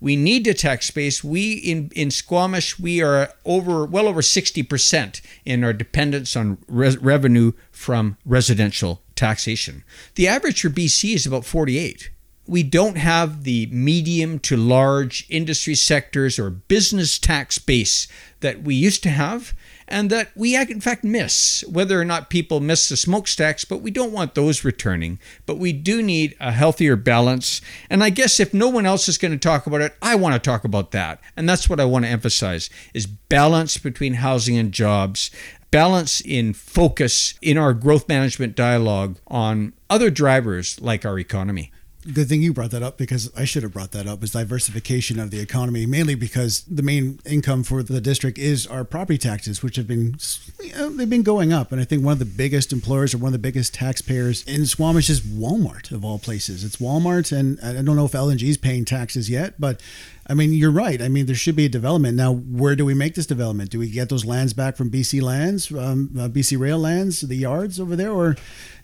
We 0.00 0.16
need 0.16 0.44
to 0.44 0.54
tax 0.54 0.90
base. 0.90 1.22
We 1.22 1.52
in 1.54 1.90
in 1.94 2.10
Squamish 2.10 2.78
we 2.78 3.02
are 3.02 3.32
over 3.44 3.84
well 3.84 4.08
over 4.08 4.22
sixty 4.22 4.62
percent 4.62 5.20
in 5.44 5.62
our 5.62 5.72
dependence 5.72 6.36
on 6.36 6.58
res- 6.66 6.98
revenue 6.98 7.52
from 7.70 8.16
residential 8.24 9.02
taxation. 9.14 9.84
The 10.14 10.28
average 10.28 10.62
for 10.62 10.70
BC 10.70 11.14
is 11.14 11.26
about 11.26 11.44
forty 11.44 11.78
eight 11.78 12.10
we 12.50 12.64
don't 12.64 12.96
have 12.96 13.44
the 13.44 13.66
medium 13.66 14.40
to 14.40 14.56
large 14.56 15.24
industry 15.28 15.76
sectors 15.76 16.36
or 16.36 16.50
business 16.50 17.16
tax 17.16 17.58
base 17.58 18.08
that 18.40 18.62
we 18.62 18.74
used 18.74 19.04
to 19.04 19.08
have 19.08 19.54
and 19.90 20.10
that 20.10 20.30
we 20.34 20.56
in 20.56 20.80
fact 20.80 21.04
miss 21.04 21.64
whether 21.68 22.00
or 22.00 22.04
not 22.04 22.30
people 22.30 22.60
miss 22.60 22.88
the 22.88 22.96
smokestacks 22.96 23.64
but 23.64 23.82
we 23.82 23.90
don't 23.90 24.12
want 24.12 24.34
those 24.34 24.64
returning. 24.64 25.18
But 25.46 25.58
we 25.58 25.72
do 25.72 26.02
need 26.02 26.36
a 26.40 26.52
healthier 26.52 26.96
balance. 26.96 27.60
And 27.88 28.02
i 28.02 28.10
guess 28.10 28.40
if 28.40 28.54
no 28.54 28.68
one 28.68 28.86
else 28.86 29.08
is 29.08 29.18
going 29.18 29.32
to 29.32 29.38
talk 29.38 29.66
about 29.66 29.80
it 29.80 29.94
i 30.00 30.14
want 30.14 30.34
to 30.34 30.38
talk 30.38 30.64
about 30.64 30.92
that. 30.92 31.20
And 31.36 31.48
that's 31.48 31.68
what 31.68 31.80
i 31.80 31.84
want 31.84 32.04
to 32.04 32.10
emphasize 32.10 32.70
is 32.94 33.06
balance 33.06 33.76
between 33.78 34.14
housing 34.14 34.56
and 34.56 34.72
jobs 34.72 35.30
balance 35.70 36.20
in 36.20 36.52
focus 36.52 37.34
in 37.40 37.56
our 37.56 37.72
growth 37.72 38.08
management 38.08 38.56
dialogue 38.56 39.18
on 39.28 39.72
other 39.88 40.10
drivers 40.10 40.80
like 40.80 41.04
our 41.04 41.18
economy 41.18 41.70
Good 42.14 42.30
thing 42.30 42.40
you 42.40 42.54
brought 42.54 42.70
that 42.70 42.82
up 42.82 42.96
because 42.96 43.30
I 43.36 43.44
should 43.44 43.62
have 43.62 43.74
brought 43.74 43.90
that 43.90 44.06
up 44.06 44.22
is 44.22 44.30
diversification 44.30 45.18
of 45.18 45.30
the 45.30 45.38
economy, 45.38 45.84
mainly 45.84 46.14
because 46.14 46.62
the 46.62 46.82
main 46.82 47.18
income 47.26 47.62
for 47.62 47.82
the 47.82 48.00
district 48.00 48.38
is 48.38 48.66
our 48.66 48.84
property 48.84 49.18
taxes, 49.18 49.62
which 49.62 49.76
have 49.76 49.86
been 49.86 50.16
you 50.62 50.72
know, 50.72 50.88
they've 50.88 51.10
been 51.10 51.22
going 51.22 51.52
up. 51.52 51.72
And 51.72 51.80
I 51.80 51.84
think 51.84 52.02
one 52.02 52.14
of 52.14 52.18
the 52.18 52.24
biggest 52.24 52.72
employers 52.72 53.12
or 53.12 53.18
one 53.18 53.28
of 53.28 53.32
the 53.32 53.38
biggest 53.38 53.74
taxpayers 53.74 54.42
in 54.44 54.64
Squamish 54.64 55.10
is 55.10 55.20
Walmart 55.20 55.92
of 55.92 56.02
all 56.02 56.18
places. 56.18 56.64
It's 56.64 56.76
Walmart, 56.76 57.36
and 57.36 57.60
I 57.60 57.82
don't 57.82 57.96
know 57.96 58.06
if 58.06 58.12
LNG 58.12 58.48
is 58.48 58.56
paying 58.56 58.86
taxes 58.86 59.28
yet, 59.28 59.60
but 59.60 59.82
I 60.30 60.34
mean, 60.34 60.52
you're 60.52 60.70
right. 60.70 61.02
I 61.02 61.08
mean, 61.08 61.26
there 61.26 61.34
should 61.34 61.56
be 61.56 61.64
a 61.64 61.68
development. 61.68 62.16
Now, 62.16 62.32
where 62.32 62.76
do 62.76 62.84
we 62.84 62.94
make 62.94 63.16
this 63.16 63.26
development? 63.26 63.70
Do 63.70 63.80
we 63.80 63.90
get 63.90 64.10
those 64.10 64.24
lands 64.24 64.52
back 64.52 64.76
from 64.76 64.88
BC 64.88 65.20
Lands, 65.20 65.72
um, 65.72 66.10
uh, 66.16 66.28
BC 66.28 66.56
Rail 66.56 66.78
Lands, 66.78 67.22
the 67.22 67.34
yards 67.34 67.80
over 67.80 67.96
there? 67.96 68.12
Or 68.12 68.36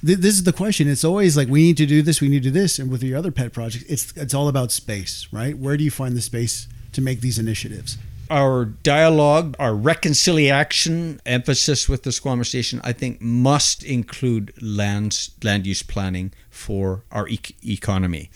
th- 0.04 0.18
this 0.18 0.34
is 0.34 0.42
the 0.42 0.52
question. 0.52 0.88
It's 0.88 1.04
always 1.04 1.36
like, 1.36 1.46
we 1.46 1.62
need 1.62 1.76
to 1.76 1.86
do 1.86 2.02
this, 2.02 2.20
we 2.20 2.28
need 2.28 2.42
to 2.42 2.50
do 2.50 2.60
this. 2.60 2.80
And 2.80 2.90
with 2.90 3.04
your 3.04 3.16
other 3.16 3.30
pet 3.30 3.52
projects, 3.52 3.84
it's, 3.88 4.12
it's 4.16 4.34
all 4.34 4.48
about 4.48 4.72
space, 4.72 5.28
right? 5.30 5.56
Where 5.56 5.76
do 5.76 5.84
you 5.84 5.90
find 5.92 6.16
the 6.16 6.20
space 6.20 6.66
to 6.92 7.00
make 7.00 7.20
these 7.20 7.38
initiatives? 7.38 7.96
our 8.28 8.64
dialogue, 8.64 9.54
our 9.60 9.72
reconciliation 9.72 11.20
emphasis 11.24 11.88
with 11.88 12.02
the 12.02 12.10
Squamish 12.10 12.54
Nation, 12.54 12.80
I 12.82 12.92
think, 12.92 13.20
must 13.20 13.84
include 13.84 14.52
land 14.60 15.28
land 15.44 15.64
use 15.64 15.84
planning 15.84 16.32
for 16.56 17.04
our 17.12 17.28
e- 17.28 17.40
economy, 17.62 18.30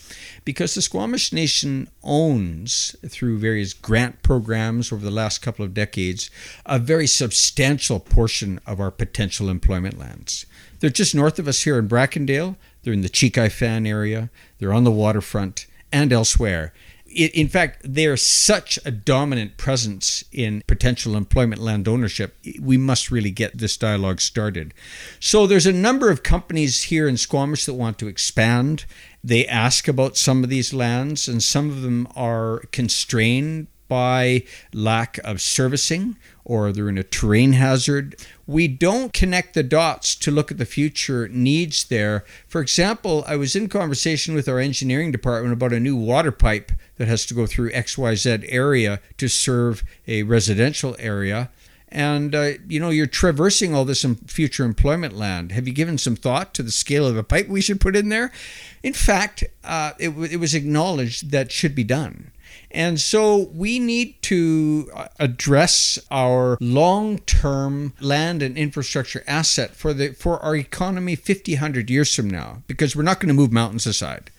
because 0.45 0.75
the 0.75 0.83
Squamish 0.83 1.33
Nation 1.33 1.89
owns 2.03 2.95
through 3.09 3.39
various 3.39 3.73
grant 3.73 4.23
programs 4.23 4.93
over 4.93 5.05
the 5.05 5.11
last 5.11 5.43
couple 5.43 5.65
of 5.65 5.75
decades 5.75 6.31
a 6.67 6.79
very 6.79 7.07
substantial 7.07 7.99
portion 7.99 8.61
of 8.67 8.79
our 8.81 8.91
potential 8.91 9.49
employment 9.49 9.99
lands. 9.99 10.47
They're 10.81 10.91
just 10.91 11.15
north 11.15 11.39
of 11.39 11.49
us 11.49 11.63
here 11.63 11.79
in 11.79 11.89
Brackendale. 11.89 12.57
They're 12.83 12.93
in 12.93 13.03
the 13.03 13.09
Cheekye 13.09 13.51
Fan 13.51 13.87
area. 13.87 14.31
They're 14.59 14.73
on 14.73 14.85
the 14.85 14.91
waterfront 14.91 15.67
and 15.93 16.13
elsewhere 16.13 16.73
in 17.11 17.49
fact, 17.49 17.81
they're 17.83 18.17
such 18.17 18.79
a 18.85 18.91
dominant 18.91 19.57
presence 19.57 20.25
in 20.33 20.63
potential 20.67 21.17
employment 21.17 21.61
land 21.61 21.89
ownership. 21.89 22.37
We 22.61 22.77
must 22.77 23.11
really 23.11 23.31
get 23.31 23.59
this 23.59 23.77
dialogue 23.77 24.21
started. 24.21 24.73
So, 25.19 25.47
there's 25.47 25.67
a 25.67 25.73
number 25.73 26.11
of 26.11 26.23
companies 26.23 26.85
here 26.85 27.09
in 27.09 27.17
Squamish 27.17 27.67
that 27.67 27.75
want 27.75 27.99
to 27.99 28.09
expand. 28.09 28.85
They 29.25 29.47
ask 29.47 29.89
about 29.89 30.17
some 30.17 30.45
of 30.45 30.51
these 30.51 30.73
lands, 30.73 31.29
and 31.29 31.43
some 31.43 31.69
of 31.69 31.83
them 31.83 32.07
are 32.15 32.61
constrained 32.73 33.67
by 33.89 34.45
lack 34.73 35.19
of 35.25 35.43
servicing 35.43 36.17
or 36.45 36.73
they're 36.73 36.89
in 36.89 36.97
a 36.97 37.03
terrain 37.03 37.53
hazard. 37.53 38.17
We 38.51 38.67
don't 38.67 39.13
connect 39.13 39.55
the 39.55 39.63
dots 39.63 40.17
to 40.17 40.33
look 40.33 40.51
at 40.51 40.59
the 40.59 40.65
future 40.65 41.29
needs 41.29 41.85
there. 41.85 42.25
For 42.49 42.61
example, 42.61 43.23
I 43.29 43.37
was 43.37 43.55
in 43.55 43.69
conversation 43.69 44.35
with 44.35 44.49
our 44.49 44.59
engineering 44.59 45.13
department 45.13 45.53
about 45.53 45.73
a 45.73 45.79
new 45.79 45.95
water 45.95 46.33
pipe 46.33 46.73
that 46.97 47.07
has 47.07 47.25
to 47.27 47.35
go 47.35 47.47
through 47.47 47.71
XYZ 47.71 48.45
area 48.49 48.99
to 49.19 49.29
serve 49.29 49.85
a 50.09 50.25
residential 50.25 50.97
area. 50.99 51.49
And, 51.91 52.35
uh, 52.35 52.55
you 52.67 52.81
know, 52.81 52.91
you're 52.91 53.07
traversing 53.07 53.73
all 53.73 53.85
this 53.85 54.03
in 54.03 54.17
future 54.17 54.65
employment 54.65 55.15
land. 55.15 55.53
Have 55.53 55.69
you 55.69 55.73
given 55.73 55.97
some 55.97 56.17
thought 56.17 56.53
to 56.55 56.65
the 56.65 56.73
scale 56.73 57.07
of 57.07 57.15
the 57.15 57.23
pipe 57.23 57.47
we 57.47 57.61
should 57.61 57.81
put 57.81 57.95
in 57.95 58.09
there? 58.09 58.33
In 58.83 58.95
fact, 58.95 59.45
uh, 59.63 59.93
it, 60.01 60.09
it 60.09 60.39
was 60.39 60.57
acknowledged 60.57 61.31
that 61.31 61.53
should 61.53 61.77
be 61.77 61.85
done. 61.85 62.33
And 62.71 63.01
so 63.01 63.51
we 63.53 63.79
need 63.79 64.23
to 64.23 64.91
uh, 64.95 65.09
address 65.19 65.99
our 66.11 66.57
long-term 66.61 67.95
land 68.01 68.43
and 68.43 68.57
infrastructure 68.57 69.25
asset 69.27 69.75
for 69.75 69.93
the 69.93 70.13
for 70.13 70.39
our 70.41 70.55
economy 70.55 71.17
50 71.17 71.55
100 71.55 71.91
years 71.91 72.15
from 72.15 72.31
now 72.31 72.63
because 72.67 72.95
we're 72.95 73.03
not 73.03 73.19
going 73.19 73.29
to 73.29 73.35
move 73.35 73.53
mountains 73.53 73.87
aside. 73.87 74.31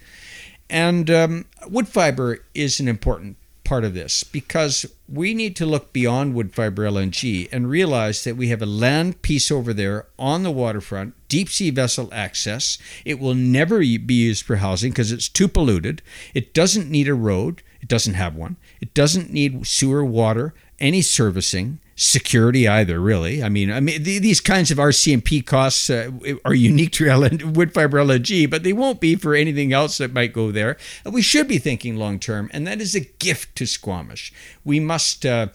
And 0.69 1.09
um, 1.09 1.45
Woodfibre 1.63 2.39
is 2.53 2.79
an 2.79 2.87
important 2.87 3.35
part 3.71 3.83
of 3.85 3.93
this 3.93 4.23
because 4.23 4.85
we 5.07 5.33
need 5.33 5.55
to 5.55 5.65
look 5.65 5.93
beyond 5.93 6.33
Woodfibre 6.33 6.89
LNG 6.89 7.47
and 7.51 7.69
realize 7.69 8.23
that 8.23 8.35
we 8.35 8.49
have 8.49 8.61
a 8.61 8.65
land 8.65 9.21
piece 9.21 9.49
over 9.49 9.73
there 9.73 10.07
on 10.17 10.43
the 10.43 10.51
waterfront, 10.51 11.13
deep 11.29 11.47
sea 11.47 11.69
vessel 11.69 12.09
access. 12.11 12.77
It 13.05 13.19
will 13.19 13.33
never 13.33 13.79
be 13.79 14.13
used 14.13 14.43
for 14.43 14.57
housing 14.57 14.91
because 14.91 15.11
it's 15.11 15.29
too 15.29 15.47
polluted. 15.47 16.01
It 16.33 16.53
doesn't 16.53 16.89
need 16.89 17.07
a 17.07 17.13
road. 17.13 17.63
It 17.81 17.87
doesn't 17.87 18.13
have 18.13 18.35
one. 18.35 18.57
It 18.79 18.93
doesn't 18.93 19.31
need 19.31 19.65
sewer, 19.65 20.05
water, 20.05 20.53
any 20.79 21.01
servicing, 21.01 21.79
security 21.95 22.67
either. 22.67 22.99
Really, 22.99 23.43
I 23.43 23.49
mean, 23.49 23.71
I 23.71 23.79
mean 23.79 24.03
these 24.03 24.41
kinds 24.41 24.71
of 24.71 24.77
RCMP 24.77 25.45
costs 25.45 25.89
uh, 25.89 26.11
are 26.45 26.53
unique 26.53 26.91
to 26.93 27.05
LN, 27.07 27.53
Woodfibre 27.53 28.03
LNG, 28.03 28.49
but 28.49 28.63
they 28.63 28.73
won't 28.73 28.99
be 28.99 29.15
for 29.15 29.35
anything 29.35 29.73
else 29.73 29.97
that 29.97 30.13
might 30.13 30.33
go 30.33 30.51
there. 30.51 30.77
And 31.05 31.13
we 31.13 31.21
should 31.21 31.47
be 31.47 31.57
thinking 31.57 31.95
long 31.95 32.19
term, 32.19 32.49
and 32.53 32.65
that 32.67 32.81
is 32.81 32.95
a 32.95 33.01
gift 33.01 33.55
to 33.57 33.65
Squamish. 33.65 34.33
We 34.63 34.79
must 34.79 35.25
uh, 35.25 35.47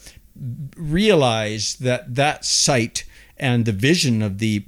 realize 0.76 1.76
that 1.76 2.14
that 2.14 2.44
site 2.44 3.04
and 3.36 3.64
the 3.64 3.72
vision 3.72 4.22
of 4.22 4.38
the 4.38 4.64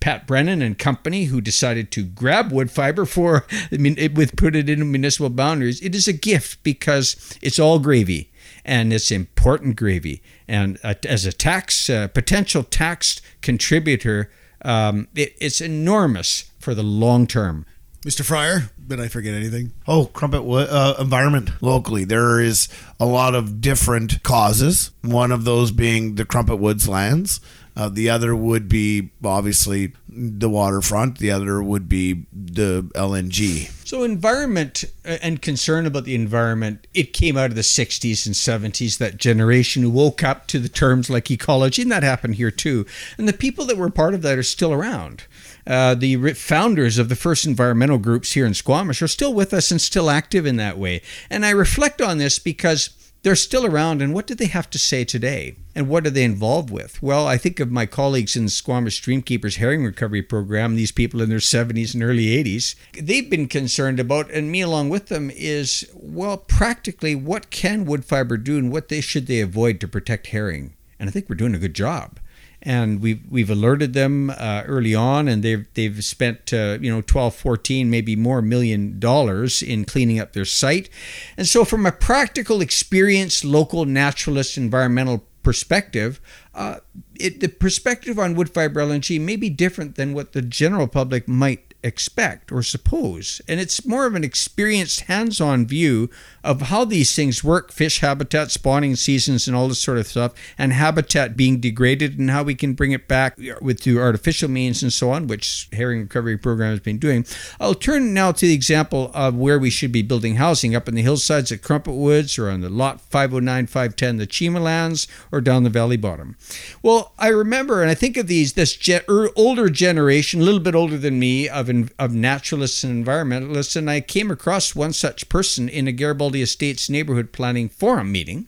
Pat 0.00 0.26
Brennan 0.26 0.62
and 0.62 0.78
company 0.78 1.24
who 1.24 1.40
decided 1.40 1.90
to 1.92 2.04
grab 2.04 2.50
Woodfibre 2.50 3.06
for 3.08 3.46
I 3.72 3.76
mean 3.76 3.96
it, 3.98 4.14
with 4.14 4.36
put 4.36 4.56
it 4.56 4.68
in 4.68 4.90
municipal 4.90 5.30
boundaries. 5.30 5.82
It 5.82 5.94
is 5.94 6.08
a 6.08 6.12
gift 6.12 6.62
because 6.62 7.36
it's 7.42 7.58
all 7.58 7.78
gravy 7.78 8.30
and 8.64 8.92
it's 8.92 9.10
important 9.10 9.76
gravy. 9.76 10.22
And 10.48 10.78
uh, 10.82 10.94
as 11.06 11.26
a 11.26 11.32
tax 11.32 11.90
uh, 11.90 12.08
potential 12.08 12.62
tax 12.62 13.20
contributor, 13.42 14.30
um, 14.62 15.08
it, 15.14 15.34
it's 15.40 15.60
enormous 15.60 16.50
for 16.58 16.74
the 16.74 16.82
long 16.82 17.26
term. 17.26 17.66
Mr. 18.04 18.22
Fryer, 18.22 18.70
did 18.86 19.00
I 19.00 19.08
forget 19.08 19.32
anything? 19.32 19.72
Oh, 19.88 20.04
Crumpit 20.12 20.44
Wood 20.44 20.68
uh, 20.70 20.94
environment 20.98 21.50
locally. 21.62 22.04
There 22.04 22.38
is 22.38 22.68
a 23.00 23.06
lot 23.06 23.34
of 23.34 23.62
different 23.62 24.22
causes. 24.22 24.90
One 25.00 25.32
of 25.32 25.44
those 25.44 25.70
being 25.70 26.16
the 26.16 26.26
Crumpit 26.26 26.58
Woods 26.58 26.86
lands. 26.86 27.40
Uh, 27.76 27.88
the 27.88 28.08
other 28.08 28.36
would 28.36 28.68
be 28.68 29.10
obviously 29.24 29.92
the 30.08 30.48
waterfront. 30.48 31.18
The 31.18 31.30
other 31.30 31.60
would 31.62 31.88
be 31.88 32.26
the 32.32 32.82
LNG. 32.94 33.70
So, 33.84 34.04
environment 34.04 34.84
uh, 35.04 35.18
and 35.20 35.42
concern 35.42 35.84
about 35.84 36.04
the 36.04 36.14
environment, 36.14 36.86
it 36.94 37.12
came 37.12 37.36
out 37.36 37.50
of 37.50 37.56
the 37.56 37.62
60s 37.62 38.26
and 38.26 38.34
70s, 38.34 38.98
that 38.98 39.16
generation 39.16 39.92
woke 39.92 40.22
up 40.22 40.46
to 40.48 40.58
the 40.58 40.68
terms 40.68 41.10
like 41.10 41.30
ecology, 41.30 41.82
and 41.82 41.90
that 41.90 42.02
happened 42.04 42.36
here 42.36 42.52
too. 42.52 42.86
And 43.18 43.28
the 43.28 43.32
people 43.32 43.64
that 43.66 43.76
were 43.76 43.90
part 43.90 44.14
of 44.14 44.22
that 44.22 44.38
are 44.38 44.44
still 44.44 44.72
around. 44.72 45.24
Uh, 45.66 45.94
the 45.94 46.34
founders 46.34 46.98
of 46.98 47.08
the 47.08 47.16
first 47.16 47.46
environmental 47.46 47.98
groups 47.98 48.32
here 48.32 48.46
in 48.46 48.54
Squamish 48.54 49.02
are 49.02 49.08
still 49.08 49.32
with 49.32 49.52
us 49.52 49.70
and 49.70 49.80
still 49.80 50.10
active 50.10 50.46
in 50.46 50.56
that 50.56 50.78
way. 50.78 51.00
And 51.30 51.44
I 51.44 51.50
reflect 51.50 52.00
on 52.02 52.18
this 52.18 52.38
because 52.38 52.90
they're 53.24 53.34
still 53.34 53.64
around, 53.64 54.02
and 54.02 54.12
what 54.12 54.26
do 54.26 54.34
they 54.34 54.46
have 54.46 54.68
to 54.68 54.78
say 54.78 55.02
today? 55.02 55.56
And 55.74 55.88
what 55.88 56.06
are 56.06 56.10
they 56.10 56.24
involved 56.24 56.70
with? 56.70 57.02
Well, 57.02 57.26
I 57.26 57.38
think 57.38 57.58
of 57.58 57.70
my 57.70 57.86
colleagues 57.86 58.36
in 58.36 58.44
the 58.44 58.50
Squamish 58.50 59.00
Streamkeepers 59.00 59.56
Herring 59.56 59.82
Recovery 59.82 60.20
Program, 60.20 60.76
these 60.76 60.92
people 60.92 61.22
in 61.22 61.30
their 61.30 61.38
70s 61.38 61.94
and 61.94 62.02
early 62.02 62.26
80s. 62.26 62.74
They've 62.92 63.28
been 63.28 63.48
concerned 63.48 63.98
about, 63.98 64.30
and 64.30 64.52
me 64.52 64.60
along 64.60 64.90
with 64.90 65.06
them, 65.06 65.30
is 65.34 65.90
well, 65.94 66.36
practically 66.36 67.14
what 67.14 67.48
can 67.48 67.86
Woodfibre 67.86 68.44
do 68.44 68.58
and 68.58 68.70
what 68.70 68.88
they 68.88 69.00
should 69.00 69.26
they 69.26 69.40
avoid 69.40 69.80
to 69.80 69.88
protect 69.88 70.26
herring? 70.28 70.74
And 71.00 71.08
I 71.08 71.12
think 71.12 71.28
we're 71.28 71.36
doing 71.36 71.54
a 71.54 71.58
good 71.58 71.74
job 71.74 72.20
and 72.64 73.00
we've 73.00 73.20
we've 73.28 73.50
alerted 73.50 73.92
them 73.92 74.30
uh, 74.30 74.62
early 74.66 74.94
on, 74.94 75.28
and 75.28 75.42
they've 75.42 75.66
they've 75.74 76.02
spent 76.04 76.52
uh, 76.52 76.78
you 76.80 76.90
know 76.90 77.02
12, 77.02 77.34
14, 77.34 77.90
maybe 77.90 78.16
more 78.16 78.40
million 78.42 78.98
dollars 78.98 79.62
in 79.62 79.84
cleaning 79.84 80.18
up 80.18 80.32
their 80.32 80.44
site, 80.44 80.88
and 81.36 81.46
so 81.46 81.64
from 81.64 81.86
a 81.86 81.92
practical 81.92 82.60
experience, 82.60 83.44
local 83.44 83.84
naturalist 83.84 84.56
environmental 84.56 85.24
perspective, 85.42 86.20
uh, 86.54 86.78
it, 87.14 87.40
the 87.40 87.48
perspective 87.48 88.18
on 88.18 88.34
Woodfibre 88.34 88.76
LNG 88.76 89.20
may 89.20 89.36
be 89.36 89.50
different 89.50 89.94
than 89.94 90.14
what 90.14 90.32
the 90.32 90.42
general 90.42 90.88
public 90.88 91.28
might 91.28 91.74
expect 91.84 92.50
or 92.50 92.62
suppose. 92.62 93.40
And 93.46 93.60
it's 93.60 93.86
more 93.86 94.06
of 94.06 94.14
an 94.14 94.24
experienced, 94.24 95.02
hands 95.02 95.40
on 95.40 95.66
view 95.66 96.10
of 96.44 96.62
how 96.62 96.84
these 96.84 97.14
things 97.16 97.42
work 97.42 97.72
fish 97.72 98.00
habitat, 98.00 98.50
spawning 98.50 98.94
seasons, 98.94 99.48
and 99.48 99.56
all 99.56 99.66
this 99.66 99.80
sort 99.80 99.98
of 99.98 100.06
stuff, 100.06 100.32
and 100.56 100.72
habitat 100.72 101.36
being 101.36 101.58
degraded, 101.58 102.18
and 102.18 102.30
how 102.30 102.42
we 102.42 102.54
can 102.54 102.74
bring 102.74 102.92
it 102.92 103.08
back 103.08 103.36
with 103.60 103.80
through 103.80 104.00
artificial 104.00 104.48
means 104.48 104.82
and 104.82 104.92
so 104.92 105.10
on, 105.10 105.26
which 105.26 105.68
Herring 105.72 106.02
Recovery 106.02 106.36
Program 106.36 106.70
has 106.70 106.80
been 106.80 106.98
doing. 106.98 107.26
I'll 107.58 107.74
turn 107.74 108.14
now 108.14 108.30
to 108.32 108.46
the 108.46 108.54
example 108.54 109.10
of 109.14 109.34
where 109.34 109.58
we 109.58 109.70
should 109.70 109.90
be 109.90 110.02
building 110.02 110.36
housing 110.36 110.76
up 110.76 110.88
in 110.88 110.94
the 110.94 111.02
hillsides 111.02 111.50
at 111.50 111.62
Crumpit 111.62 111.94
Woods 111.94 112.38
or 112.38 112.50
on 112.50 112.60
the 112.60 112.68
lot 112.68 113.00
509, 113.00 113.66
510, 113.66 114.16
the 114.18 114.26
Chima 114.26 114.60
lands, 114.60 115.08
or 115.32 115.40
down 115.40 115.64
the 115.64 115.70
valley 115.70 115.96
bottom. 115.96 116.36
Well, 116.82 117.12
I 117.18 117.28
remember, 117.28 117.80
and 117.80 117.90
I 117.90 117.94
think 117.94 118.16
of 118.16 118.26
these, 118.26 118.52
this 118.52 118.76
ge- 118.76 119.02
er, 119.08 119.30
older 119.34 119.68
generation, 119.70 120.40
a 120.40 120.44
little 120.44 120.60
bit 120.60 120.74
older 120.74 120.98
than 120.98 121.18
me, 121.18 121.48
of 121.48 121.64
of 121.98 122.14
naturalists 122.14 122.84
and 122.84 123.04
environmentalists, 123.04 123.74
and 123.74 123.90
I 123.90 124.00
came 124.00 124.30
across 124.30 124.74
one 124.74 124.92
such 124.92 125.28
person 125.28 125.68
in 125.68 125.88
a 125.88 125.92
Garibaldi 125.92 126.33
Estates 126.42 126.90
neighborhood 126.90 127.32
planning 127.32 127.68
forum 127.68 128.12
meeting, 128.12 128.46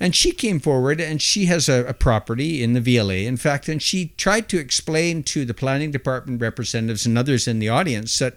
and 0.00 0.14
she 0.14 0.32
came 0.32 0.60
forward 0.60 1.00
and 1.00 1.20
she 1.20 1.46
has 1.46 1.68
a, 1.68 1.84
a 1.86 1.94
property 1.94 2.62
in 2.62 2.72
the 2.72 2.80
VLA, 2.80 3.26
in 3.26 3.36
fact, 3.36 3.68
and 3.68 3.82
she 3.82 4.12
tried 4.16 4.48
to 4.48 4.58
explain 4.58 5.22
to 5.24 5.44
the 5.44 5.54
planning 5.54 5.90
department 5.90 6.40
representatives 6.40 7.06
and 7.06 7.16
others 7.18 7.48
in 7.48 7.58
the 7.58 7.68
audience 7.68 8.18
that 8.18 8.36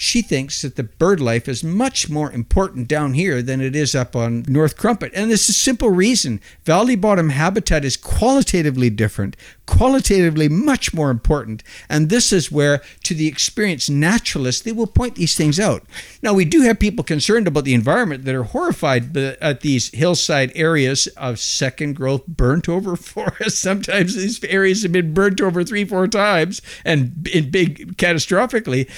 she 0.00 0.22
thinks 0.22 0.62
that 0.62 0.76
the 0.76 0.84
bird 0.84 1.20
life 1.20 1.48
is 1.48 1.64
much 1.64 2.08
more 2.08 2.30
important 2.30 2.86
down 2.86 3.14
here 3.14 3.42
than 3.42 3.60
it 3.60 3.74
is 3.74 3.96
up 3.96 4.14
on 4.14 4.44
North 4.46 4.76
Crumpit. 4.76 5.10
And 5.12 5.28
this 5.28 5.48
is 5.48 5.56
a 5.56 5.58
simple 5.58 5.90
reason. 5.90 6.40
Valley 6.64 6.94
bottom 6.94 7.30
habitat 7.30 7.84
is 7.84 7.96
qualitatively 7.96 8.90
different, 8.90 9.36
qualitatively 9.66 10.48
much 10.48 10.94
more 10.94 11.10
important. 11.10 11.64
And 11.88 12.10
this 12.10 12.32
is 12.32 12.52
where, 12.52 12.80
to 13.02 13.14
the 13.14 13.26
experienced 13.26 13.90
naturalist, 13.90 14.64
they 14.64 14.70
will 14.70 14.86
point 14.86 15.16
these 15.16 15.36
things 15.36 15.58
out. 15.58 15.82
Now, 16.22 16.32
we 16.32 16.44
do 16.44 16.60
have 16.60 16.78
people 16.78 17.02
concerned 17.02 17.48
about 17.48 17.64
the 17.64 17.74
environment 17.74 18.24
that 18.24 18.36
are 18.36 18.44
horrified 18.44 19.16
at 19.16 19.62
these 19.62 19.90
hillside 19.90 20.52
areas 20.54 21.08
of 21.16 21.40
second 21.40 21.96
growth 21.96 22.24
burnt 22.28 22.68
over 22.68 22.94
forests. 22.96 23.58
Sometimes 23.58 24.14
these 24.14 24.42
areas 24.44 24.84
have 24.84 24.92
been 24.92 25.12
burnt 25.12 25.40
over 25.40 25.64
three, 25.64 25.84
four 25.84 26.06
times 26.06 26.62
and 26.84 27.26
in 27.34 27.50
big 27.50 27.96
catastrophically 27.96 28.88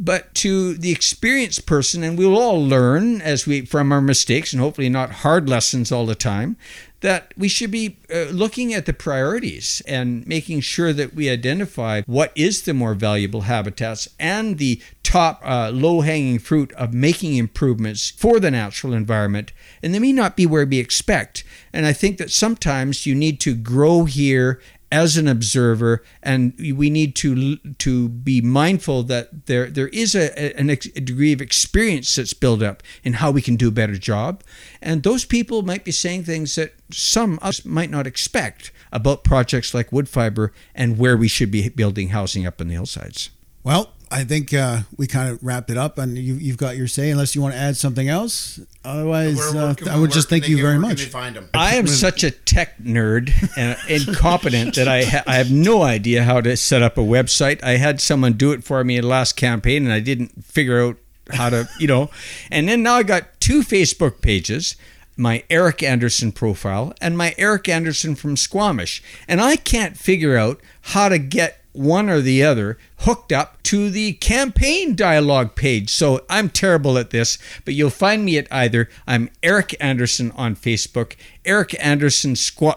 but 0.00 0.34
to 0.34 0.72
the 0.74 0.90
experienced 0.90 1.66
person 1.66 2.02
and 2.02 2.16
we'll 2.16 2.38
all 2.38 2.64
learn 2.64 3.20
as 3.20 3.46
we 3.46 3.66
from 3.66 3.92
our 3.92 4.00
mistakes 4.00 4.52
and 4.52 4.60
hopefully 4.60 4.88
not 4.88 5.10
hard 5.10 5.48
lessons 5.48 5.92
all 5.92 6.06
the 6.06 6.14
time 6.14 6.56
that 7.00 7.32
we 7.36 7.48
should 7.48 7.70
be 7.70 7.96
uh, 8.14 8.24
looking 8.24 8.74
at 8.74 8.86
the 8.86 8.92
priorities 8.92 9.82
and 9.86 10.26
making 10.26 10.60
sure 10.60 10.92
that 10.92 11.14
we 11.14 11.28
identify 11.30 12.02
what 12.06 12.32
is 12.34 12.62
the 12.62 12.74
more 12.74 12.94
valuable 12.94 13.42
habitats 13.42 14.08
and 14.18 14.58
the 14.58 14.80
top 15.02 15.40
uh, 15.44 15.70
low 15.70 16.02
hanging 16.02 16.38
fruit 16.38 16.72
of 16.74 16.92
making 16.92 17.36
improvements 17.36 18.10
for 18.10 18.38
the 18.38 18.50
natural 18.50 18.92
environment. 18.92 19.52
And 19.82 19.94
they 19.94 19.98
may 19.98 20.12
not 20.12 20.36
be 20.36 20.46
where 20.46 20.66
we 20.66 20.78
expect. 20.78 21.42
And 21.72 21.86
I 21.86 21.92
think 21.92 22.18
that 22.18 22.30
sometimes 22.30 23.06
you 23.06 23.14
need 23.14 23.40
to 23.40 23.54
grow 23.54 24.04
here 24.04 24.60
as 24.92 25.16
an 25.16 25.28
observer, 25.28 26.02
and 26.22 26.52
we 26.58 26.90
need 26.90 27.14
to 27.16 27.56
to 27.56 28.08
be 28.08 28.40
mindful 28.40 29.02
that 29.04 29.46
there 29.46 29.70
there 29.70 29.88
is 29.88 30.14
a, 30.14 30.60
a, 30.60 30.70
a, 30.70 30.76
degree 30.76 31.32
of 31.32 31.40
experience 31.40 32.16
that's 32.16 32.34
built 32.34 32.62
up 32.62 32.82
in 33.04 33.14
how 33.14 33.30
we 33.30 33.40
can 33.40 33.56
do 33.56 33.68
a 33.68 33.72
better 33.72 33.96
job, 33.96 34.42
and 34.82 35.02
those 35.02 35.24
people 35.24 35.62
might 35.62 35.84
be 35.84 35.92
saying 35.92 36.24
things 36.24 36.56
that 36.56 36.74
some 36.90 37.38
us 37.40 37.64
might 37.64 37.90
not 37.90 38.06
expect 38.06 38.72
about 38.92 39.22
projects 39.22 39.72
like 39.74 39.90
Woodfibre 39.90 40.50
and 40.74 40.98
where 40.98 41.16
we 41.16 41.28
should 41.28 41.50
be 41.50 41.68
building 41.68 42.08
housing 42.08 42.46
up 42.46 42.60
on 42.60 42.68
the 42.68 42.74
hillsides. 42.74 43.30
Well, 43.62 43.92
I 44.12 44.24
think 44.24 44.52
uh, 44.52 44.80
we 44.96 45.06
kind 45.06 45.28
of 45.28 45.42
wrapped 45.42 45.70
it 45.70 45.76
up, 45.76 45.96
and 45.96 46.18
you, 46.18 46.50
have 46.50 46.56
got 46.56 46.76
your 46.76 46.88
say. 46.88 47.10
Unless 47.10 47.36
you 47.36 47.42
want 47.42 47.54
to 47.54 47.60
add 47.60 47.76
something 47.76 48.08
else, 48.08 48.58
otherwise, 48.84 49.38
uh, 49.54 49.74
I 49.88 49.98
would 49.98 50.10
just 50.10 50.28
thank 50.28 50.48
you 50.48 50.60
very 50.60 50.78
much. 50.78 51.14
I 51.14 51.76
am 51.76 51.86
such 51.86 52.24
a 52.24 52.32
tech 52.32 52.78
nerd 52.78 53.32
and 53.56 53.78
incompetent 53.88 54.74
that 54.74 54.88
I 54.88 55.04
ha- 55.04 55.22
I 55.28 55.36
have 55.36 55.52
no 55.52 55.82
idea 55.82 56.24
how 56.24 56.40
to 56.40 56.56
set 56.56 56.82
up 56.82 56.98
a 56.98 57.02
website. 57.02 57.62
I 57.62 57.76
had 57.76 58.00
someone 58.00 58.32
do 58.32 58.50
it 58.50 58.64
for 58.64 58.82
me 58.82 58.96
in 58.96 59.02
the 59.02 59.08
last 59.08 59.36
campaign, 59.36 59.84
and 59.84 59.92
I 59.92 60.00
didn't 60.00 60.44
figure 60.44 60.82
out 60.82 60.96
how 61.30 61.50
to, 61.50 61.68
you 61.78 61.86
know. 61.86 62.10
And 62.50 62.68
then 62.68 62.82
now 62.82 62.94
I 62.94 63.04
got 63.04 63.40
two 63.40 63.62
Facebook 63.62 64.20
pages 64.22 64.74
my 65.20 65.44
Eric 65.50 65.82
Anderson 65.82 66.32
profile 66.32 66.94
and 67.00 67.16
my 67.16 67.34
Eric 67.36 67.68
Anderson 67.68 68.14
from 68.14 68.38
Squamish. 68.38 69.02
And 69.28 69.40
I 69.40 69.56
can't 69.56 69.96
figure 69.96 70.36
out 70.38 70.60
how 70.80 71.10
to 71.10 71.18
get 71.18 71.59
one 71.72 72.10
or 72.10 72.20
the 72.20 72.42
other 72.42 72.78
hooked 72.98 73.32
up 73.32 73.62
to 73.62 73.90
the 73.90 74.14
campaign 74.14 74.94
dialogue 74.94 75.54
page. 75.54 75.90
So 75.90 76.24
I'm 76.28 76.48
terrible 76.48 76.98
at 76.98 77.10
this, 77.10 77.38
but 77.64 77.74
you'll 77.74 77.90
find 77.90 78.24
me 78.24 78.38
at 78.38 78.48
either 78.50 78.88
I'm 79.06 79.30
Eric 79.42 79.74
Anderson 79.80 80.32
on 80.32 80.56
Facebook, 80.56 81.14
Eric 81.44 81.74
Anderson 81.78 82.34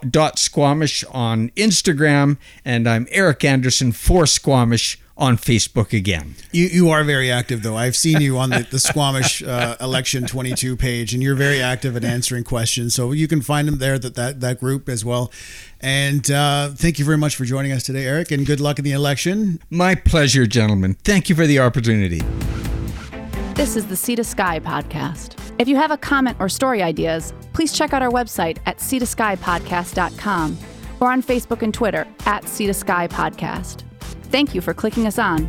dot 0.10 0.40
Squamish 0.40 1.04
on 1.06 1.50
Instagram, 1.52 2.38
and 2.64 2.88
I'm 2.88 3.08
Eric 3.12 3.44
Anderson 3.44 3.92
for 3.92 4.26
Squamish 4.26 5.00
on 5.18 5.38
Facebook 5.38 5.94
again. 5.94 6.36
You 6.52 6.66
you 6.66 6.90
are 6.90 7.04
very 7.04 7.32
active 7.32 7.64
though. 7.64 7.78
I've 7.78 7.96
seen 7.96 8.22
you 8.22 8.38
on 8.38 8.50
the, 8.50 8.68
the 8.70 8.80
Squamish 8.80 9.44
uh, 9.44 9.76
election 9.80 10.26
22 10.26 10.76
page, 10.76 11.14
and 11.14 11.22
you're 11.22 11.36
very 11.36 11.62
active 11.62 11.96
at 11.96 12.04
answering 12.04 12.44
questions. 12.44 12.96
So 12.96 13.12
you 13.12 13.28
can 13.28 13.42
find 13.42 13.68
them 13.68 13.78
there 13.78 14.00
that 14.00 14.16
that, 14.16 14.40
that 14.40 14.60
group 14.60 14.90
as 14.90 15.06
well. 15.06 15.32
And 15.82 16.30
uh, 16.32 16.70
thank 16.70 16.98
you 16.98 17.06
very 17.06 17.18
much 17.18 17.36
for 17.36 17.46
joining 17.46 17.72
us 17.72 17.84
today, 17.84 18.06
Eric, 18.06 18.32
and 18.32 18.46
good 18.46 18.60
luck 18.60 18.80
in 18.80 18.86
the 18.86 18.92
election. 18.92 19.60
My 19.70 19.96
pleasure, 19.96 20.46
gentlemen. 20.46 20.96
Thank 21.04 21.30
you 21.30 21.36
for 21.36 21.46
the 21.46 21.60
opportunity. 21.60 22.22
This 23.54 23.76
is 23.76 23.86
the 23.86 23.96
Sea 23.96 24.16
to 24.16 24.24
Sky 24.24 24.60
podcast. 24.60 25.38
If 25.60 25.68
you 25.68 25.76
have 25.76 25.92
a 25.92 25.98
comment 25.98 26.38
or 26.40 26.50
story 26.50 26.82
ideas, 26.82 27.34
please 27.54 27.72
check 27.72 27.94
out 27.94 28.02
our 28.02 28.10
website 28.10 28.58
at 28.66 28.80
seatoskypodcast.com 28.80 30.58
or 31.00 31.12
on 31.12 31.22
Facebook 31.22 31.62
and 31.62 31.74
Twitter 31.74 32.08
at 32.26 32.48
Sea 32.48 32.66
to 32.66 32.74
Sky 32.74 33.08
Podcast. 33.08 33.84
Thank 34.34 34.56
you 34.56 34.62
for 34.62 34.74
clicking 34.74 35.06
us 35.06 35.20
on. 35.20 35.48